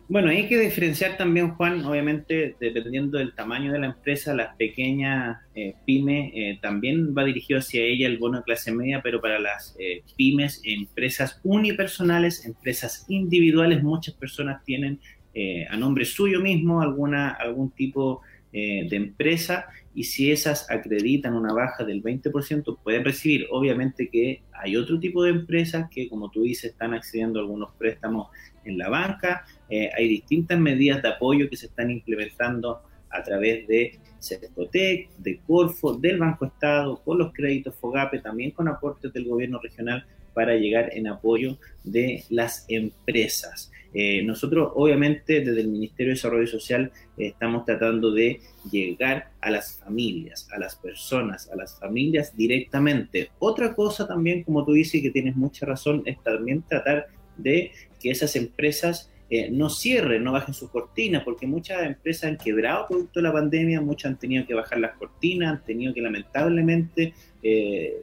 Bueno, 0.09 0.29
hay 0.31 0.47
que 0.47 0.57
diferenciar 0.57 1.17
también, 1.17 1.51
Juan, 1.51 1.85
obviamente, 1.85 2.55
dependiendo 2.59 3.19
del 3.19 3.35
tamaño 3.35 3.71
de 3.71 3.77
la 3.77 3.85
empresa, 3.85 4.33
las 4.33 4.55
pequeñas 4.55 5.37
eh, 5.53 5.75
pymes, 5.85 6.31
eh, 6.33 6.57
también 6.63 7.13
va 7.15 7.23
dirigido 7.23 7.59
hacia 7.59 7.83
ella 7.83 8.07
el 8.07 8.17
bono 8.17 8.39
de 8.39 8.43
clase 8.43 8.71
media, 8.71 9.01
pero 9.03 9.21
para 9.21 9.37
las 9.37 9.75
eh, 9.77 10.01
pymes, 10.17 10.61
empresas 10.63 11.39
unipersonales, 11.43 12.43
empresas 12.43 13.05
individuales, 13.07 13.83
muchas 13.83 14.15
personas 14.15 14.63
tienen 14.63 14.99
eh, 15.35 15.67
a 15.69 15.77
nombre 15.77 16.05
suyo 16.05 16.41
mismo 16.41 16.81
alguna, 16.81 17.29
algún 17.29 17.69
tipo 17.69 18.21
eh, 18.51 18.87
de 18.89 18.95
empresa 18.95 19.67
y 19.93 20.05
si 20.05 20.31
esas 20.31 20.71
acreditan 20.71 21.35
una 21.35 21.53
baja 21.53 21.83
del 21.83 22.01
20% 22.01 22.79
pueden 22.83 23.05
recibir. 23.05 23.45
Obviamente 23.51 24.09
que 24.09 24.41
hay 24.53 24.75
otro 24.75 24.99
tipo 24.99 25.23
de 25.23 25.29
empresas 25.29 25.87
que, 25.91 26.09
como 26.09 26.31
tú 26.31 26.41
dices, 26.41 26.71
están 26.71 26.95
accediendo 26.95 27.39
a 27.39 27.43
algunos 27.43 27.75
préstamos 27.75 28.29
en 28.65 28.79
la 28.79 28.89
banca. 28.89 29.45
Eh, 29.69 29.89
hay 29.95 30.07
distintas 30.07 30.59
medidas 30.59 31.01
de 31.01 31.09
apoyo 31.09 31.49
que 31.49 31.57
se 31.57 31.67
están 31.67 31.91
implementando 31.91 32.81
a 33.09 33.23
través 33.23 33.67
de 33.67 33.99
Cercotec, 34.19 35.09
de 35.17 35.39
Corfo, 35.45 35.93
del 35.93 36.17
Banco 36.17 36.45
Estado, 36.45 37.01
con 37.03 37.17
los 37.17 37.33
créditos 37.33 37.75
FOGAPE, 37.75 38.19
también 38.19 38.51
con 38.51 38.67
aportes 38.67 39.11
del 39.13 39.25
gobierno 39.25 39.59
regional 39.59 40.05
para 40.33 40.55
llegar 40.55 40.89
en 40.93 41.07
apoyo 41.07 41.57
de 41.83 42.23
las 42.29 42.65
empresas. 42.69 43.71
Eh, 43.93 44.21
nosotros, 44.21 44.71
obviamente, 44.75 45.41
desde 45.41 45.61
el 45.61 45.67
Ministerio 45.67 46.11
de 46.11 46.15
Desarrollo 46.15 46.47
Social 46.47 46.91
eh, 47.17 47.27
estamos 47.27 47.65
tratando 47.65 48.11
de 48.11 48.39
llegar 48.69 49.31
a 49.41 49.49
las 49.49 49.79
familias, 49.79 50.47
a 50.51 50.59
las 50.59 50.75
personas, 50.75 51.49
a 51.49 51.55
las 51.55 51.79
familias 51.79 52.35
directamente. 52.35 53.31
Otra 53.39 53.73
cosa 53.73 54.07
también, 54.07 54.43
como 54.43 54.63
tú 54.63 54.73
dices, 54.73 54.95
y 54.95 55.01
que 55.01 55.09
tienes 55.09 55.35
mucha 55.35 55.65
razón, 55.65 56.03
es 56.05 56.21
también 56.21 56.61
tratar 56.61 57.07
de 57.37 57.71
que 57.99 58.11
esas 58.11 58.35
empresas 58.35 59.11
eh, 59.29 59.49
no 59.51 59.69
cierren, 59.69 60.23
no 60.23 60.31
bajen 60.31 60.53
sus 60.53 60.69
cortinas, 60.69 61.23
porque 61.23 61.45
muchas 61.45 61.85
empresas 61.85 62.31
han 62.31 62.37
quebrado 62.37 62.87
producto 62.87 63.19
de 63.19 63.23
la 63.23 63.33
pandemia, 63.33 63.79
muchas 63.81 64.11
han 64.11 64.19
tenido 64.19 64.45
que 64.45 64.53
bajar 64.53 64.79
las 64.79 64.97
cortinas, 64.97 65.51
han 65.51 65.63
tenido 65.63 65.93
que 65.93 66.01
lamentablemente 66.01 67.13
eh, 67.43 68.01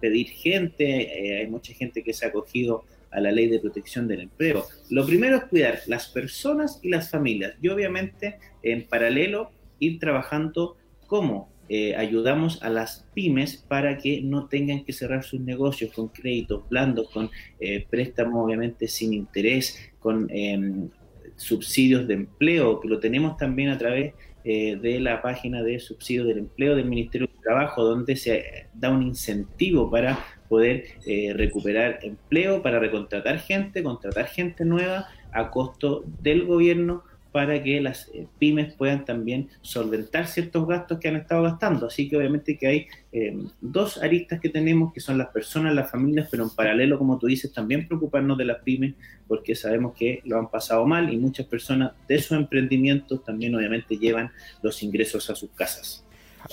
pedir 0.00 0.28
gente, 0.28 0.84
eh, 0.84 1.38
hay 1.38 1.46
mucha 1.46 1.72
gente 1.74 2.02
que 2.02 2.12
se 2.12 2.26
ha 2.26 2.28
acogido 2.28 2.84
a 3.10 3.20
la 3.20 3.32
ley 3.32 3.48
de 3.48 3.58
protección 3.58 4.06
del 4.08 4.20
empleo. 4.20 4.66
Lo 4.90 5.06
primero 5.06 5.36
es 5.36 5.44
cuidar 5.44 5.80
las 5.86 6.08
personas 6.08 6.80
y 6.82 6.90
las 6.90 7.10
familias 7.10 7.54
y 7.62 7.68
obviamente 7.68 8.38
en 8.62 8.86
paralelo 8.86 9.50
ir 9.78 9.98
trabajando 9.98 10.76
cómo 11.06 11.48
eh, 11.68 11.96
ayudamos 11.96 12.62
a 12.62 12.68
las 12.68 13.04
pymes 13.12 13.56
para 13.56 13.98
que 13.98 14.20
no 14.22 14.46
tengan 14.46 14.84
que 14.84 14.92
cerrar 14.92 15.24
sus 15.24 15.40
negocios 15.40 15.92
con 15.92 16.08
créditos 16.08 16.68
blandos, 16.68 17.10
con 17.10 17.28
eh, 17.58 17.84
préstamos 17.90 18.44
obviamente 18.44 18.86
sin 18.86 19.12
interés, 19.12 19.76
con 20.06 20.28
em, 20.30 20.88
subsidios 21.34 22.06
de 22.06 22.14
empleo, 22.14 22.78
que 22.78 22.86
lo 22.86 23.00
tenemos 23.00 23.36
también 23.36 23.70
a 23.70 23.76
través 23.76 24.14
eh, 24.44 24.78
de 24.80 25.00
la 25.00 25.20
página 25.20 25.64
de 25.64 25.80
subsidios 25.80 26.28
del 26.28 26.38
empleo 26.38 26.76
del 26.76 26.84
Ministerio 26.84 27.26
de 27.26 27.42
Trabajo, 27.42 27.82
donde 27.82 28.14
se 28.14 28.36
eh, 28.36 28.66
da 28.72 28.90
un 28.90 29.02
incentivo 29.02 29.90
para 29.90 30.16
poder 30.48 30.84
eh, 31.06 31.32
recuperar 31.34 31.98
empleo, 32.02 32.62
para 32.62 32.78
recontratar 32.78 33.40
gente, 33.40 33.82
contratar 33.82 34.28
gente 34.28 34.64
nueva 34.64 35.08
a 35.32 35.50
costo 35.50 36.04
del 36.22 36.46
gobierno 36.46 37.02
para 37.36 37.62
que 37.62 37.82
las 37.82 38.08
eh, 38.14 38.26
pymes 38.38 38.72
puedan 38.72 39.04
también 39.04 39.50
solventar 39.60 40.26
ciertos 40.26 40.66
gastos 40.66 40.98
que 40.98 41.08
han 41.08 41.16
estado 41.16 41.42
gastando. 41.42 41.88
Así 41.88 42.08
que 42.08 42.16
obviamente 42.16 42.56
que 42.56 42.66
hay 42.66 42.86
eh, 43.12 43.36
dos 43.60 44.02
aristas 44.02 44.40
que 44.40 44.48
tenemos, 44.48 44.90
que 44.94 45.00
son 45.00 45.18
las 45.18 45.28
personas, 45.28 45.74
las 45.74 45.90
familias, 45.90 46.28
pero 46.30 46.44
en 46.44 46.48
paralelo, 46.48 46.96
como 46.96 47.18
tú 47.18 47.26
dices, 47.26 47.52
también 47.52 47.86
preocuparnos 47.86 48.38
de 48.38 48.46
las 48.46 48.62
pymes, 48.62 48.94
porque 49.28 49.54
sabemos 49.54 49.94
que 49.94 50.22
lo 50.24 50.38
han 50.38 50.50
pasado 50.50 50.86
mal 50.86 51.12
y 51.12 51.18
muchas 51.18 51.44
personas 51.44 51.92
de 52.08 52.18
sus 52.22 52.38
emprendimientos 52.38 53.22
también 53.22 53.54
obviamente 53.54 53.98
llevan 53.98 54.30
los 54.62 54.82
ingresos 54.82 55.28
a 55.28 55.34
sus 55.34 55.50
casas. 55.50 56.05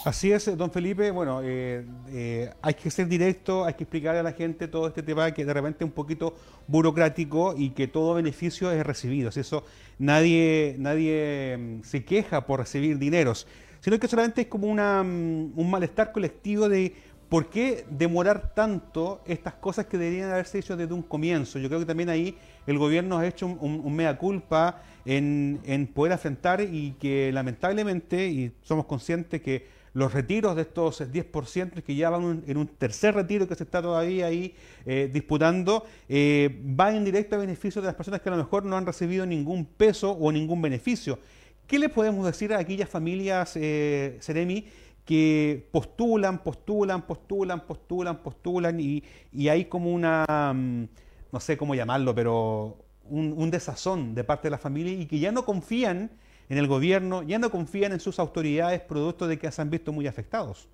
Así 0.06 0.32
es, 0.32 0.58
don 0.58 0.72
Felipe. 0.72 1.12
Bueno, 1.12 1.42
eh, 1.44 1.86
eh, 2.10 2.52
hay 2.62 2.74
que 2.74 2.90
ser 2.90 3.08
directo, 3.08 3.66
hay 3.66 3.74
que 3.74 3.84
explicarle 3.84 4.20
a 4.20 4.24
la 4.24 4.34
gente 4.34 4.68
todo 4.68 4.88
este 4.88 5.04
tema 5.04 5.32
que 5.32 5.46
de 5.46 5.54
repente 5.54 5.84
es 5.84 5.88
un 5.88 5.94
poquito 5.94 6.36
burocrático 6.68 7.56
y 7.58 7.72
que 7.72 7.88
todo 7.88 8.16
beneficio 8.16 8.72
es 8.72 8.86
recibido. 8.86 9.30
Eso 9.30 9.64
nadie, 10.00 10.76
nadie 10.80 11.58
mm, 11.58 11.84
se 11.84 12.04
queja 12.04 12.46
por 12.46 12.60
recibir 12.60 12.98
dineros. 12.98 13.48
sino 13.82 14.00
que 14.00 14.08
solamente 14.08 14.42
es 14.42 14.48
como 14.48 14.68
una, 14.68 15.04
mm, 15.04 15.54
un 15.56 15.70
malestar 15.70 16.12
colectivo 16.12 16.70
de 16.70 16.96
por 17.30 17.50
qué 17.50 17.86
demorar 17.90 18.54
tanto 18.54 19.22
estas 19.26 19.56
cosas 19.56 19.88
que 19.88 19.98
deberían 19.98 20.30
haberse 20.30 20.60
hecho 20.60 20.78
desde 20.78 20.94
un 20.94 21.02
comienzo. 21.02 21.58
Yo 21.58 21.68
creo 21.68 21.80
que 21.80 21.86
también 21.86 22.10
ahí 22.10 22.38
el 22.68 22.78
gobierno 22.78 23.18
ha 23.18 23.26
hecho 23.26 23.48
un, 23.48 23.96
mea 23.96 24.18
culpa 24.18 24.84
en, 25.04 25.60
en 25.66 25.88
poder 25.88 26.14
afrontar 26.14 26.62
y 26.62 26.92
que 27.00 27.32
lamentablemente, 27.34 28.28
y 28.28 28.52
somos 28.62 28.86
conscientes 28.86 29.42
que 29.42 29.83
los 29.94 30.12
retiros 30.12 30.56
de 30.56 30.64
estos 30.64 31.02
10% 31.02 31.84
que 31.84 31.96
ya 31.96 32.10
van 32.10 32.44
en 32.48 32.58
un 32.58 32.68
tercer 32.68 33.14
retiro 33.14 33.48
que 33.48 33.56
se 33.56 33.64
está 33.64 33.82
todavía 33.82 34.26
ahí 34.26 34.56
eh, 34.86 35.10
disputando, 35.12 35.86
eh, 36.10 36.62
va 36.80 36.94
en 36.96 37.06
directo 37.06 37.36
a 37.36 37.40
beneficio 37.40 37.82
de 37.82 37.88
las 37.88 37.96
personas 37.96 38.22
que 38.22 38.30
a 38.30 38.32
lo 38.32 38.38
mejor 38.38 38.66
no 38.66 38.76
han 38.76 38.86
recibido 38.86 39.26
ningún 39.26 39.66
peso 39.66 40.12
o 40.12 40.32
ningún 40.32 40.62
beneficio. 40.62 41.20
¿Qué 41.68 41.78
le 41.78 41.90
podemos 41.90 42.26
decir 42.26 42.54
a 42.54 42.60
aquellas 42.60 42.90
familias, 42.90 43.54
eh, 43.56 44.18
Seremi, 44.20 44.66
que 45.06 45.70
postulan, 45.72 46.42
postulan, 46.44 47.06
postulan, 47.06 47.66
postulan, 47.66 48.24
postulan 48.24 48.80
y, 48.80 49.04
hay 49.48 49.66
como 49.66 49.92
una, 49.92 50.26
mm, 50.54 50.84
no 51.32 51.40
sé 51.40 51.56
cómo 51.58 51.76
llamarlo, 51.76 52.16
pero 52.16 52.78
un, 53.10 53.34
un 53.36 53.52
desazón 53.52 54.16
de 54.16 54.24
parte 54.24 54.48
de 54.48 54.52
la 54.52 54.58
familia 54.58 54.94
y 54.94 55.06
que 55.06 55.20
ya 55.20 55.32
no 55.32 55.46
confían 55.46 56.10
en 56.50 56.58
el 56.58 56.68
gobierno 56.68 57.24
ya 57.24 57.40
no 57.40 57.50
confían 57.50 57.92
en 57.92 58.00
sus 58.00 58.20
autoridades 58.20 58.82
producto 58.82 59.28
de 59.28 59.38
que 59.38 59.52
se 59.52 59.62
han 59.62 59.70
visto 59.70 59.92
muy 59.92 60.08
afectados. 60.08 60.68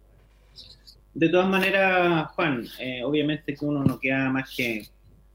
De 1.14 1.30
todas 1.30 1.50
maneras, 1.50 2.32
Juan, 2.32 2.66
eh, 2.80 3.04
obviamente 3.04 3.56
que 3.56 3.66
uno 3.66 3.84
no 3.84 4.00
queda 4.00 4.30
más 4.30 4.54
que 4.56 4.88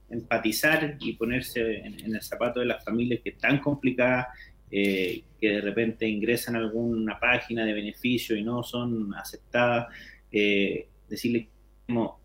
empatizar 0.09 0.97
y 1.01 1.15
ponerse 1.15 1.79
en, 1.79 2.15
el 2.15 2.23
zapato 2.23 2.61
de 2.61 2.67
las 2.67 2.85
familias 2.85 3.21
que 3.23 3.31
están 3.31 3.59
complicadas, 3.59 4.29
eh, 4.71 5.23
que 5.41 5.49
de 5.51 5.61
repente 5.61 6.09
ingresan 6.09 6.57
a 6.57 6.59
alguna 6.59 7.19
página 7.19 7.65
de 7.65 7.73
beneficio 7.73 8.37
y 8.37 8.43
no 8.43 8.63
son 8.63 9.15
aceptadas, 9.15 9.89
eh, 10.31 10.87
decirle 11.09 11.49
como 11.87 12.25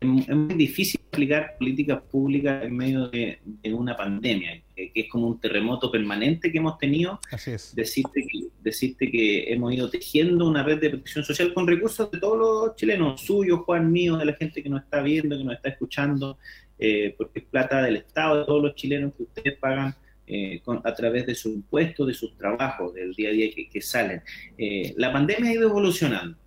es 0.00 0.34
muy 0.34 0.54
difícil 0.54 1.00
aplicar 1.12 1.56
políticas 1.58 2.00
públicas 2.02 2.64
en 2.64 2.74
medio 2.76 3.08
de, 3.08 3.38
una 3.72 3.96
pandemia, 3.96 4.62
que, 4.92 5.00
es 5.00 5.08
como 5.08 5.26
un 5.26 5.40
terremoto 5.40 5.90
permanente 5.90 6.50
que 6.50 6.58
hemos 6.58 6.78
tenido. 6.78 7.20
Así 7.30 7.52
es. 7.52 7.74
Decirte 7.74 8.26
que, 8.26 8.48
decirte 8.62 9.10
que 9.10 9.52
hemos 9.52 9.72
ido 9.72 9.90
tejiendo 9.90 10.46
una 10.46 10.62
red 10.62 10.80
de 10.80 10.90
protección 10.90 11.24
social 11.24 11.52
con 11.54 11.66
recursos 11.66 12.10
de 12.10 12.18
todos 12.18 12.38
los 12.38 12.76
chilenos, 12.76 13.20
suyos, 13.20 13.60
Juan, 13.60 13.90
mío, 13.90 14.16
de 14.16 14.24
la 14.24 14.34
gente 14.34 14.62
que 14.62 14.68
nos 14.68 14.82
está 14.82 15.02
viendo, 15.02 15.36
que 15.36 15.44
nos 15.44 15.54
está 15.54 15.70
escuchando, 15.70 16.38
eh, 16.78 17.14
porque 17.16 17.40
es 17.40 17.44
plata 17.46 17.82
del 17.82 17.96
Estado, 17.96 18.40
de 18.40 18.44
todos 18.46 18.62
los 18.62 18.74
chilenos 18.74 19.12
que 19.16 19.22
ustedes 19.24 19.58
pagan. 19.58 19.94
Eh, 20.32 20.62
a 20.84 20.94
través 20.94 21.26
de 21.26 21.34
su 21.34 21.48
impuestos, 21.48 22.06
de 22.06 22.14
sus 22.14 22.36
trabajos, 22.36 22.94
del 22.94 23.12
día 23.14 23.30
a 23.30 23.32
día 23.32 23.50
que, 23.52 23.80
salen. 23.80 24.22
Eh, 24.56 24.94
la 24.96 25.12
pandemia 25.12 25.50
ha 25.50 25.54
ido 25.54 25.68
evolucionando 25.68 26.38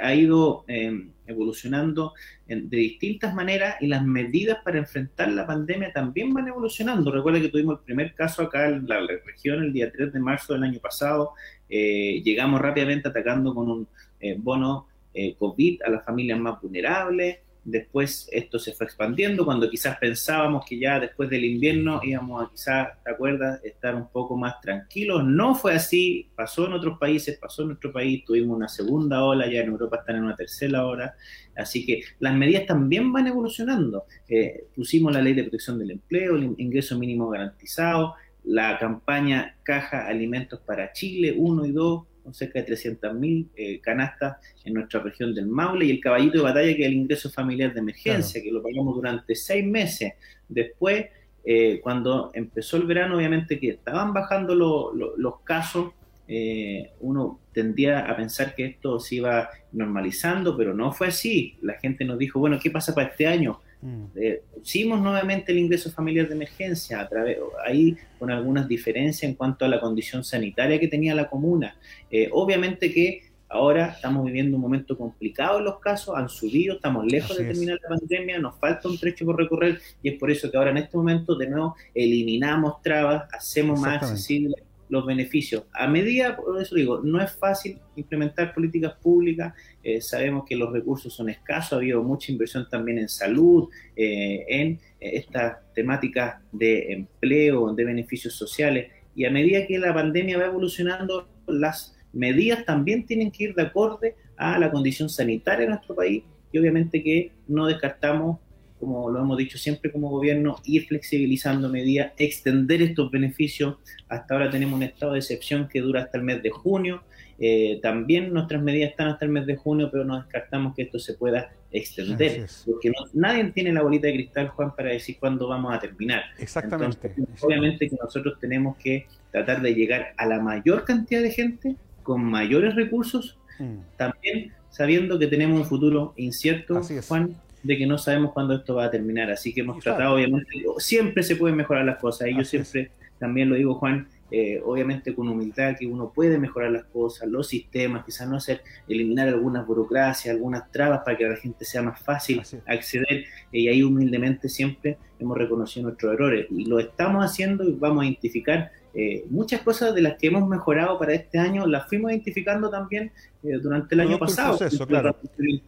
ha 0.00 0.14
ido 0.14 0.64
em, 0.66 1.12
evolucionando 1.26 2.14
de 2.46 2.76
distintas 2.76 3.34
maneras 3.34 3.76
y 3.80 3.86
las 3.86 4.04
medidas 4.04 4.58
para 4.64 4.78
enfrentar 4.78 5.28
la 5.30 5.46
pandemia 5.46 5.92
también 5.92 6.32
van 6.32 6.48
evolucionando. 6.48 7.12
Recuerda 7.12 7.40
que 7.40 7.48
tuvimos 7.48 7.78
el 7.78 7.84
primer 7.84 8.14
caso 8.14 8.42
acá 8.42 8.68
en 8.68 8.88
la 8.88 9.00
región 9.24 9.62
el 9.62 9.72
día 9.72 9.92
3 9.92 10.12
de 10.12 10.20
marzo 10.20 10.54
del 10.54 10.64
año 10.64 10.80
pasado. 10.80 11.34
Eh, 11.68 12.22
llegamos 12.24 12.60
rápidamente 12.60 13.08
atacando 13.08 13.54
con 13.54 13.70
un 13.70 13.88
eh, 14.20 14.36
bono 14.38 14.88
eh, 15.14 15.34
COVID 15.36 15.82
a 15.82 15.90
las 15.90 16.04
familias 16.04 16.38
más 16.38 16.60
vulnerables. 16.60 17.38
Después 17.70 18.26
esto 18.32 18.58
se 18.58 18.72
fue 18.72 18.86
expandiendo 18.86 19.44
cuando 19.44 19.68
quizás 19.68 19.98
pensábamos 19.98 20.64
que 20.64 20.78
ya 20.78 20.98
después 20.98 21.28
del 21.28 21.44
invierno 21.44 22.00
íbamos 22.02 22.42
a 22.42 22.50
quizás, 22.50 22.88
¿te 23.04 23.10
acuerdas?, 23.10 23.62
estar 23.62 23.94
un 23.94 24.08
poco 24.08 24.38
más 24.38 24.58
tranquilos. 24.62 25.22
No 25.24 25.54
fue 25.54 25.74
así, 25.74 26.30
pasó 26.34 26.66
en 26.66 26.72
otros 26.72 26.98
países, 26.98 27.38
pasó 27.38 27.62
en 27.62 27.68
nuestro 27.68 27.92
país, 27.92 28.24
tuvimos 28.24 28.56
una 28.56 28.68
segunda 28.68 29.22
ola, 29.22 29.46
ya 29.52 29.60
en 29.60 29.68
Europa 29.68 29.98
están 29.98 30.16
en 30.16 30.24
una 30.24 30.34
tercera 30.34 30.86
ola. 30.86 31.14
Así 31.54 31.84
que 31.84 32.00
las 32.20 32.34
medidas 32.34 32.64
también 32.64 33.12
van 33.12 33.26
evolucionando. 33.26 34.04
Eh, 34.28 34.68
pusimos 34.74 35.12
la 35.12 35.20
ley 35.20 35.34
de 35.34 35.42
protección 35.42 35.78
del 35.78 35.90
empleo, 35.90 36.36
el 36.36 36.54
ingreso 36.56 36.98
mínimo 36.98 37.28
garantizado, 37.28 38.14
la 38.44 38.78
campaña 38.78 39.58
Caja 39.62 40.06
Alimentos 40.06 40.60
para 40.60 40.90
Chile 40.92 41.34
1 41.36 41.66
y 41.66 41.72
2, 41.72 42.06
cerca 42.34 42.62
de 42.62 42.66
300.000 42.66 43.48
eh, 43.56 43.80
canastas 43.80 44.38
en 44.64 44.74
nuestra 44.74 45.00
región 45.00 45.34
del 45.34 45.46
Maule, 45.46 45.86
y 45.86 45.90
el 45.90 46.00
caballito 46.00 46.38
de 46.38 46.44
batalla 46.44 46.74
que 46.74 46.82
es 46.82 46.88
el 46.88 46.94
ingreso 46.94 47.30
familiar 47.30 47.72
de 47.72 47.80
emergencia, 47.80 48.42
que 48.42 48.50
lo 48.50 48.62
pagamos 48.62 48.94
durante 48.94 49.34
seis 49.34 49.64
meses. 49.64 50.14
Después, 50.48 51.06
eh, 51.44 51.80
cuando 51.82 52.30
empezó 52.34 52.76
el 52.76 52.84
verano, 52.84 53.16
obviamente 53.16 53.58
que 53.58 53.70
estaban 53.70 54.12
bajando 54.12 54.54
los 54.54 55.40
casos, 55.44 55.92
eh, 56.30 56.90
uno 57.00 57.40
tendía 57.54 58.00
a 58.00 58.14
pensar 58.14 58.54
que 58.54 58.66
esto 58.66 59.00
se 59.00 59.16
iba 59.16 59.48
normalizando, 59.72 60.56
pero 60.56 60.74
no 60.74 60.92
fue 60.92 61.08
así. 61.08 61.56
La 61.62 61.74
gente 61.80 62.04
nos 62.04 62.18
dijo, 62.18 62.38
bueno, 62.38 62.58
¿qué 62.62 62.70
pasa 62.70 62.94
para 62.94 63.08
este 63.08 63.26
año? 63.26 63.60
Mm. 63.80 64.04
Eh, 64.16 64.42
pusimos 64.54 65.00
nuevamente 65.00 65.52
el 65.52 65.58
ingreso 65.58 65.90
familiar 65.90 66.28
de 66.28 66.34
emergencia, 66.34 67.00
a 67.00 67.08
través, 67.08 67.38
ahí 67.64 67.96
con 68.18 68.30
algunas 68.30 68.66
diferencias 68.66 69.28
en 69.28 69.34
cuanto 69.34 69.64
a 69.64 69.68
la 69.68 69.80
condición 69.80 70.24
sanitaria 70.24 70.80
que 70.80 70.88
tenía 70.88 71.14
la 71.14 71.28
comuna. 71.28 71.76
Eh, 72.10 72.28
obviamente 72.32 72.92
que 72.92 73.22
ahora 73.48 73.86
estamos 73.86 74.26
viviendo 74.26 74.56
un 74.56 74.62
momento 74.62 74.96
complicado 74.96 75.58
en 75.58 75.64
los 75.64 75.78
casos, 75.78 76.14
han 76.16 76.28
subido, 76.28 76.76
estamos 76.76 77.06
lejos 77.06 77.36
de 77.36 77.44
terminar 77.44 77.78
la 77.82 77.96
pandemia, 77.96 78.38
nos 78.38 78.58
falta 78.58 78.88
un 78.88 78.98
trecho 78.98 79.24
por 79.24 79.38
recorrer 79.38 79.80
y 80.02 80.10
es 80.10 80.18
por 80.18 80.30
eso 80.30 80.50
que 80.50 80.56
ahora 80.56 80.70
en 80.70 80.78
este 80.78 80.96
momento 80.96 81.34
de 81.36 81.48
nuevo 81.48 81.74
eliminamos 81.94 82.82
trabas, 82.82 83.28
hacemos 83.32 83.80
más 83.80 84.02
accesible 84.02 84.67
los 84.88 85.06
beneficios. 85.06 85.64
A 85.72 85.86
medida, 85.86 86.36
por 86.36 86.60
eso 86.60 86.74
digo, 86.74 87.00
no 87.02 87.20
es 87.20 87.32
fácil 87.32 87.78
implementar 87.96 88.54
políticas 88.54 88.94
públicas, 89.02 89.54
eh, 89.82 90.00
sabemos 90.00 90.44
que 90.46 90.56
los 90.56 90.72
recursos 90.72 91.14
son 91.14 91.28
escasos, 91.28 91.74
ha 91.74 91.76
habido 91.76 92.02
mucha 92.02 92.32
inversión 92.32 92.68
también 92.68 92.98
en 92.98 93.08
salud, 93.08 93.68
eh, 93.96 94.44
en 94.48 94.72
eh, 95.00 95.10
estas 95.14 95.58
temáticas 95.74 96.36
de 96.52 96.92
empleo, 96.92 97.72
de 97.74 97.84
beneficios 97.84 98.34
sociales, 98.34 98.90
y 99.14 99.24
a 99.24 99.30
medida 99.30 99.66
que 99.66 99.78
la 99.78 99.92
pandemia 99.92 100.38
va 100.38 100.46
evolucionando, 100.46 101.28
las 101.46 101.96
medidas 102.12 102.64
también 102.64 103.04
tienen 103.06 103.30
que 103.30 103.44
ir 103.44 103.54
de 103.54 103.62
acorde 103.62 104.16
a 104.36 104.58
la 104.58 104.70
condición 104.70 105.08
sanitaria 105.08 105.66
de 105.66 105.70
nuestro 105.70 105.94
país 105.94 106.22
y 106.52 106.58
obviamente 106.58 107.02
que 107.02 107.32
no 107.46 107.66
descartamos 107.66 108.38
como 108.78 109.10
lo 109.10 109.20
hemos 109.20 109.36
dicho 109.38 109.58
siempre 109.58 109.90
como 109.90 110.08
gobierno, 110.10 110.56
ir 110.64 110.86
flexibilizando 110.86 111.68
medidas, 111.68 112.12
extender 112.16 112.82
estos 112.82 113.10
beneficios. 113.10 113.76
Hasta 114.08 114.34
ahora 114.34 114.50
tenemos 114.50 114.76
un 114.76 114.82
estado 114.84 115.12
de 115.12 115.18
excepción 115.18 115.68
que 115.68 115.80
dura 115.80 116.02
hasta 116.02 116.18
el 116.18 116.24
mes 116.24 116.42
de 116.42 116.50
junio. 116.50 117.02
Eh, 117.40 117.78
también 117.82 118.32
nuestras 118.32 118.62
medidas 118.62 118.90
están 118.90 119.08
hasta 119.08 119.24
el 119.24 119.30
mes 119.30 119.46
de 119.46 119.56
junio, 119.56 119.88
pero 119.90 120.04
no 120.04 120.16
descartamos 120.16 120.74
que 120.74 120.82
esto 120.82 120.98
se 120.98 121.14
pueda 121.14 121.50
extender, 121.70 122.46
porque 122.64 122.90
nadie 123.12 123.44
tiene 123.52 123.72
la 123.72 123.82
bolita 123.82 124.06
de 124.06 124.14
cristal, 124.14 124.48
Juan, 124.48 124.74
para 124.74 124.90
decir 124.90 125.18
cuándo 125.20 125.46
vamos 125.48 125.74
a 125.74 125.78
terminar. 125.78 126.22
Exactamente. 126.38 127.14
obviamente 127.40 127.88
que 127.88 127.96
nosotros 128.02 128.38
tenemos 128.40 128.76
que 128.78 129.06
tratar 129.30 129.60
de 129.60 129.74
llegar 129.74 130.14
a 130.16 130.26
la 130.26 130.40
mayor 130.40 130.84
cantidad 130.84 131.22
de 131.22 131.30
gente 131.30 131.76
con 132.02 132.24
mayores 132.24 132.74
recursos, 132.74 133.38
mm. 133.58 133.76
también 133.96 134.52
sabiendo 134.70 135.18
que 135.18 135.26
tenemos 135.26 135.60
un 135.60 135.66
futuro 135.66 136.14
incierto, 136.16 136.80
Juan, 137.06 137.36
de 137.68 137.76
que 137.76 137.86
no 137.86 137.98
sabemos 137.98 138.32
cuándo 138.32 138.54
esto 138.54 138.76
va 138.76 138.86
a 138.86 138.90
terminar. 138.90 139.30
Así 139.30 139.52
que 139.52 139.60
hemos 139.60 139.78
tratado, 139.84 140.14
obviamente, 140.14 140.48
siempre 140.78 141.22
se 141.22 141.36
pueden 141.36 141.54
mejorar 141.54 141.84
las 141.84 141.98
cosas. 141.98 142.28
Y 142.28 142.34
yo 142.34 142.42
siempre 142.42 142.90
también 143.18 143.50
lo 143.50 143.56
digo, 143.56 143.74
Juan, 143.74 144.08
eh, 144.30 144.60
obviamente 144.64 145.14
con 145.14 145.28
humildad, 145.28 145.76
que 145.78 145.86
uno 145.86 146.12
puede 146.14 146.38
mejorar 146.38 146.70
las 146.70 146.84
cosas, 146.84 147.28
los 147.28 147.48
sistemas, 147.48 148.04
quizás 148.04 148.28
no 148.28 148.36
hacer, 148.36 148.62
eliminar 148.88 149.28
algunas 149.28 149.66
burocracias, 149.66 150.34
algunas 150.34 150.70
trabas 150.70 151.00
para 151.04 151.16
que 151.16 151.26
a 151.26 151.30
la 151.30 151.36
gente 151.36 151.64
sea 151.64 151.82
más 151.82 152.00
fácil 152.00 152.42
acceder. 152.66 153.24
y 153.52 153.68
ahí 153.68 153.82
humildemente 153.82 154.48
siempre 154.48 154.98
hemos 155.18 155.36
reconocido 155.36 155.86
nuestros 155.86 156.12
errores. 156.12 156.46
Y 156.50 156.66
lo 156.66 156.78
estamos 156.78 157.24
haciendo 157.24 157.64
y 157.64 157.72
vamos 157.72 158.02
a 158.02 158.06
identificar 158.06 158.70
eh, 158.94 159.24
muchas 159.30 159.60
cosas 159.62 159.94
de 159.94 160.00
las 160.00 160.16
que 160.16 160.28
hemos 160.28 160.48
mejorado 160.48 160.98
para 160.98 161.14
este 161.14 161.38
año 161.38 161.66
las 161.66 161.88
fuimos 161.88 162.10
identificando 162.10 162.70
también 162.70 163.12
eh, 163.42 163.58
durante 163.62 163.94
el 163.94 164.00
año 164.00 164.18
pasado. 164.18 164.58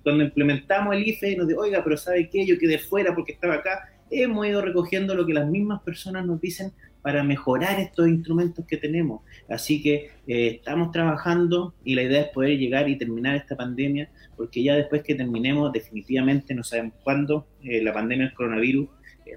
Cuando 0.02 0.24
implementamos 0.24 0.94
el 0.94 1.06
IFE 1.06 1.32
y 1.32 1.36
nos 1.36 1.46
dijo, 1.46 1.60
oiga, 1.60 1.84
pero 1.84 1.96
¿sabe 1.96 2.28
qué? 2.28 2.46
Yo 2.46 2.58
quedé 2.58 2.78
fuera 2.78 3.14
porque 3.14 3.32
estaba 3.32 3.54
acá. 3.54 3.88
Hemos 4.10 4.46
ido 4.46 4.60
recogiendo 4.62 5.14
lo 5.14 5.24
que 5.24 5.34
las 5.34 5.46
mismas 5.46 5.82
personas 5.82 6.26
nos 6.26 6.40
dicen 6.40 6.72
para 7.02 7.22
mejorar 7.24 7.80
estos 7.80 8.08
instrumentos 8.08 8.64
que 8.66 8.76
tenemos. 8.76 9.22
Así 9.48 9.82
que 9.82 10.10
eh, 10.26 10.56
estamos 10.56 10.92
trabajando 10.92 11.74
y 11.84 11.94
la 11.94 12.02
idea 12.02 12.22
es 12.22 12.28
poder 12.28 12.58
llegar 12.58 12.88
y 12.88 12.96
terminar 12.96 13.36
esta 13.36 13.56
pandemia, 13.56 14.10
porque 14.36 14.62
ya 14.62 14.74
después 14.74 15.02
que 15.02 15.14
terminemos, 15.14 15.72
definitivamente 15.72 16.54
no 16.54 16.62
sabemos 16.62 16.94
cuándo, 17.02 17.46
la 17.62 17.92
pandemia 17.92 18.26
del 18.26 18.34
coronavirus, 18.34 18.88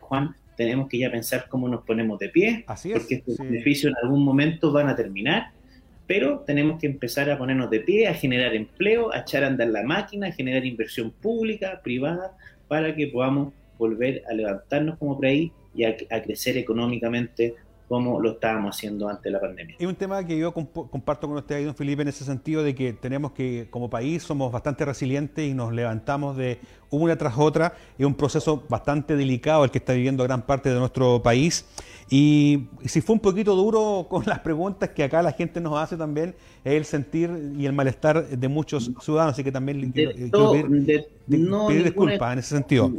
Juan, 0.02 0.36
tenemos 0.56 0.88
que 0.88 1.00
ya 1.00 1.12
pensar 1.12 1.48
cómo 1.50 1.68
nos 1.68 1.84
ponemos 1.84 2.20
de 2.20 2.30
pie, 2.30 2.66
porque 2.66 3.16
estos 3.16 3.38
beneficios 3.38 3.92
en 3.92 4.06
algún 4.06 4.24
momento 4.24 4.72
van 4.72 4.88
a 4.88 4.96
terminar, 4.96 5.52
pero 6.08 6.40
tenemos 6.40 6.80
que 6.80 6.88
empezar 6.88 7.30
a 7.30 7.38
ponernos 7.38 7.70
de 7.70 7.80
pie, 7.80 8.08
a 8.08 8.14
generar 8.14 8.54
empleo, 8.54 9.14
a 9.14 9.20
echar 9.20 9.44
a 9.44 9.48
andar 9.48 9.70
la 9.70 9.84
máquina, 9.84 10.28
a 10.28 10.32
generar 10.32 10.66
inversión 10.66 11.12
pública, 11.12 11.82
privada, 11.84 12.36
para 12.68 12.96
que 12.96 13.08
podamos 13.08 13.54
volver 13.78 14.24
a 14.30 14.34
levantarnos 14.34 14.98
como 14.98 15.20
país 15.20 15.52
y 15.74 15.84
a, 15.84 15.96
crecer 16.24 16.58
económicamente 16.58 17.56
como 17.88 18.20
lo 18.20 18.32
estábamos 18.32 18.76
haciendo 18.76 19.08
antes 19.08 19.24
de 19.24 19.32
la 19.32 19.42
pandemia. 19.42 19.76
Es 19.78 19.86
un 19.86 19.96
tema 19.96 20.26
que 20.26 20.38
yo 20.38 20.52
comparto 20.52 21.28
con 21.28 21.38
usted, 21.38 21.64
don 21.66 21.76
Felipe, 21.76 22.02
en 22.02 22.08
ese 22.08 22.24
sentido 22.24 22.64
de 22.64 22.74
que 22.74 22.94
tenemos 22.94 23.34
que, 23.34 23.68
como 23.70 23.90
país, 23.90 24.24
somos 24.24 24.52
bastante 24.52 24.86
resilientes 24.86 25.48
y 25.48 25.54
nos 25.54 25.74
levantamos 25.74 26.36
de 26.38 26.60
una 26.90 27.16
tras 27.18 27.38
otra. 27.38 27.74
Es 27.98 28.06
un 28.06 28.16
proceso 28.16 28.64
bastante 28.70 29.16
delicado 29.16 29.64
el 29.64 29.70
que 29.70 29.78
está 29.78 29.94
viviendo 29.94 30.24
gran 30.24 30.42
parte 30.44 30.70
de 30.70 30.80
nuestro 30.80 31.22
país. 31.22 31.66
Y 32.10 32.68
si 32.86 33.02
fue 33.02 33.14
un 33.14 33.20
poquito 33.20 33.56
duro 33.56 34.08
con 34.10 34.24
las 34.26 34.40
preguntas 34.40 34.90
que 34.90 35.04
acá 35.04 35.22
la 35.22 35.34
gente 35.34 35.60
nos 35.62 35.78
hace 35.78 35.98
también, 35.98 36.36
es 36.64 36.74
el 36.74 36.86
sentir 36.86 37.30
y 37.58 37.66
el 37.66 37.74
malestar 37.74 38.28
de 38.28 38.48
muchos 38.48 38.92
ciudadanos, 39.02 39.34
así 39.34 39.44
que 39.44 39.52
también 39.52 39.92
quiero, 39.92 40.52
pedir, 40.52 41.84
disculpas 41.84 42.34
en 42.34 42.40
ese 42.40 42.56
sentido. 42.56 42.92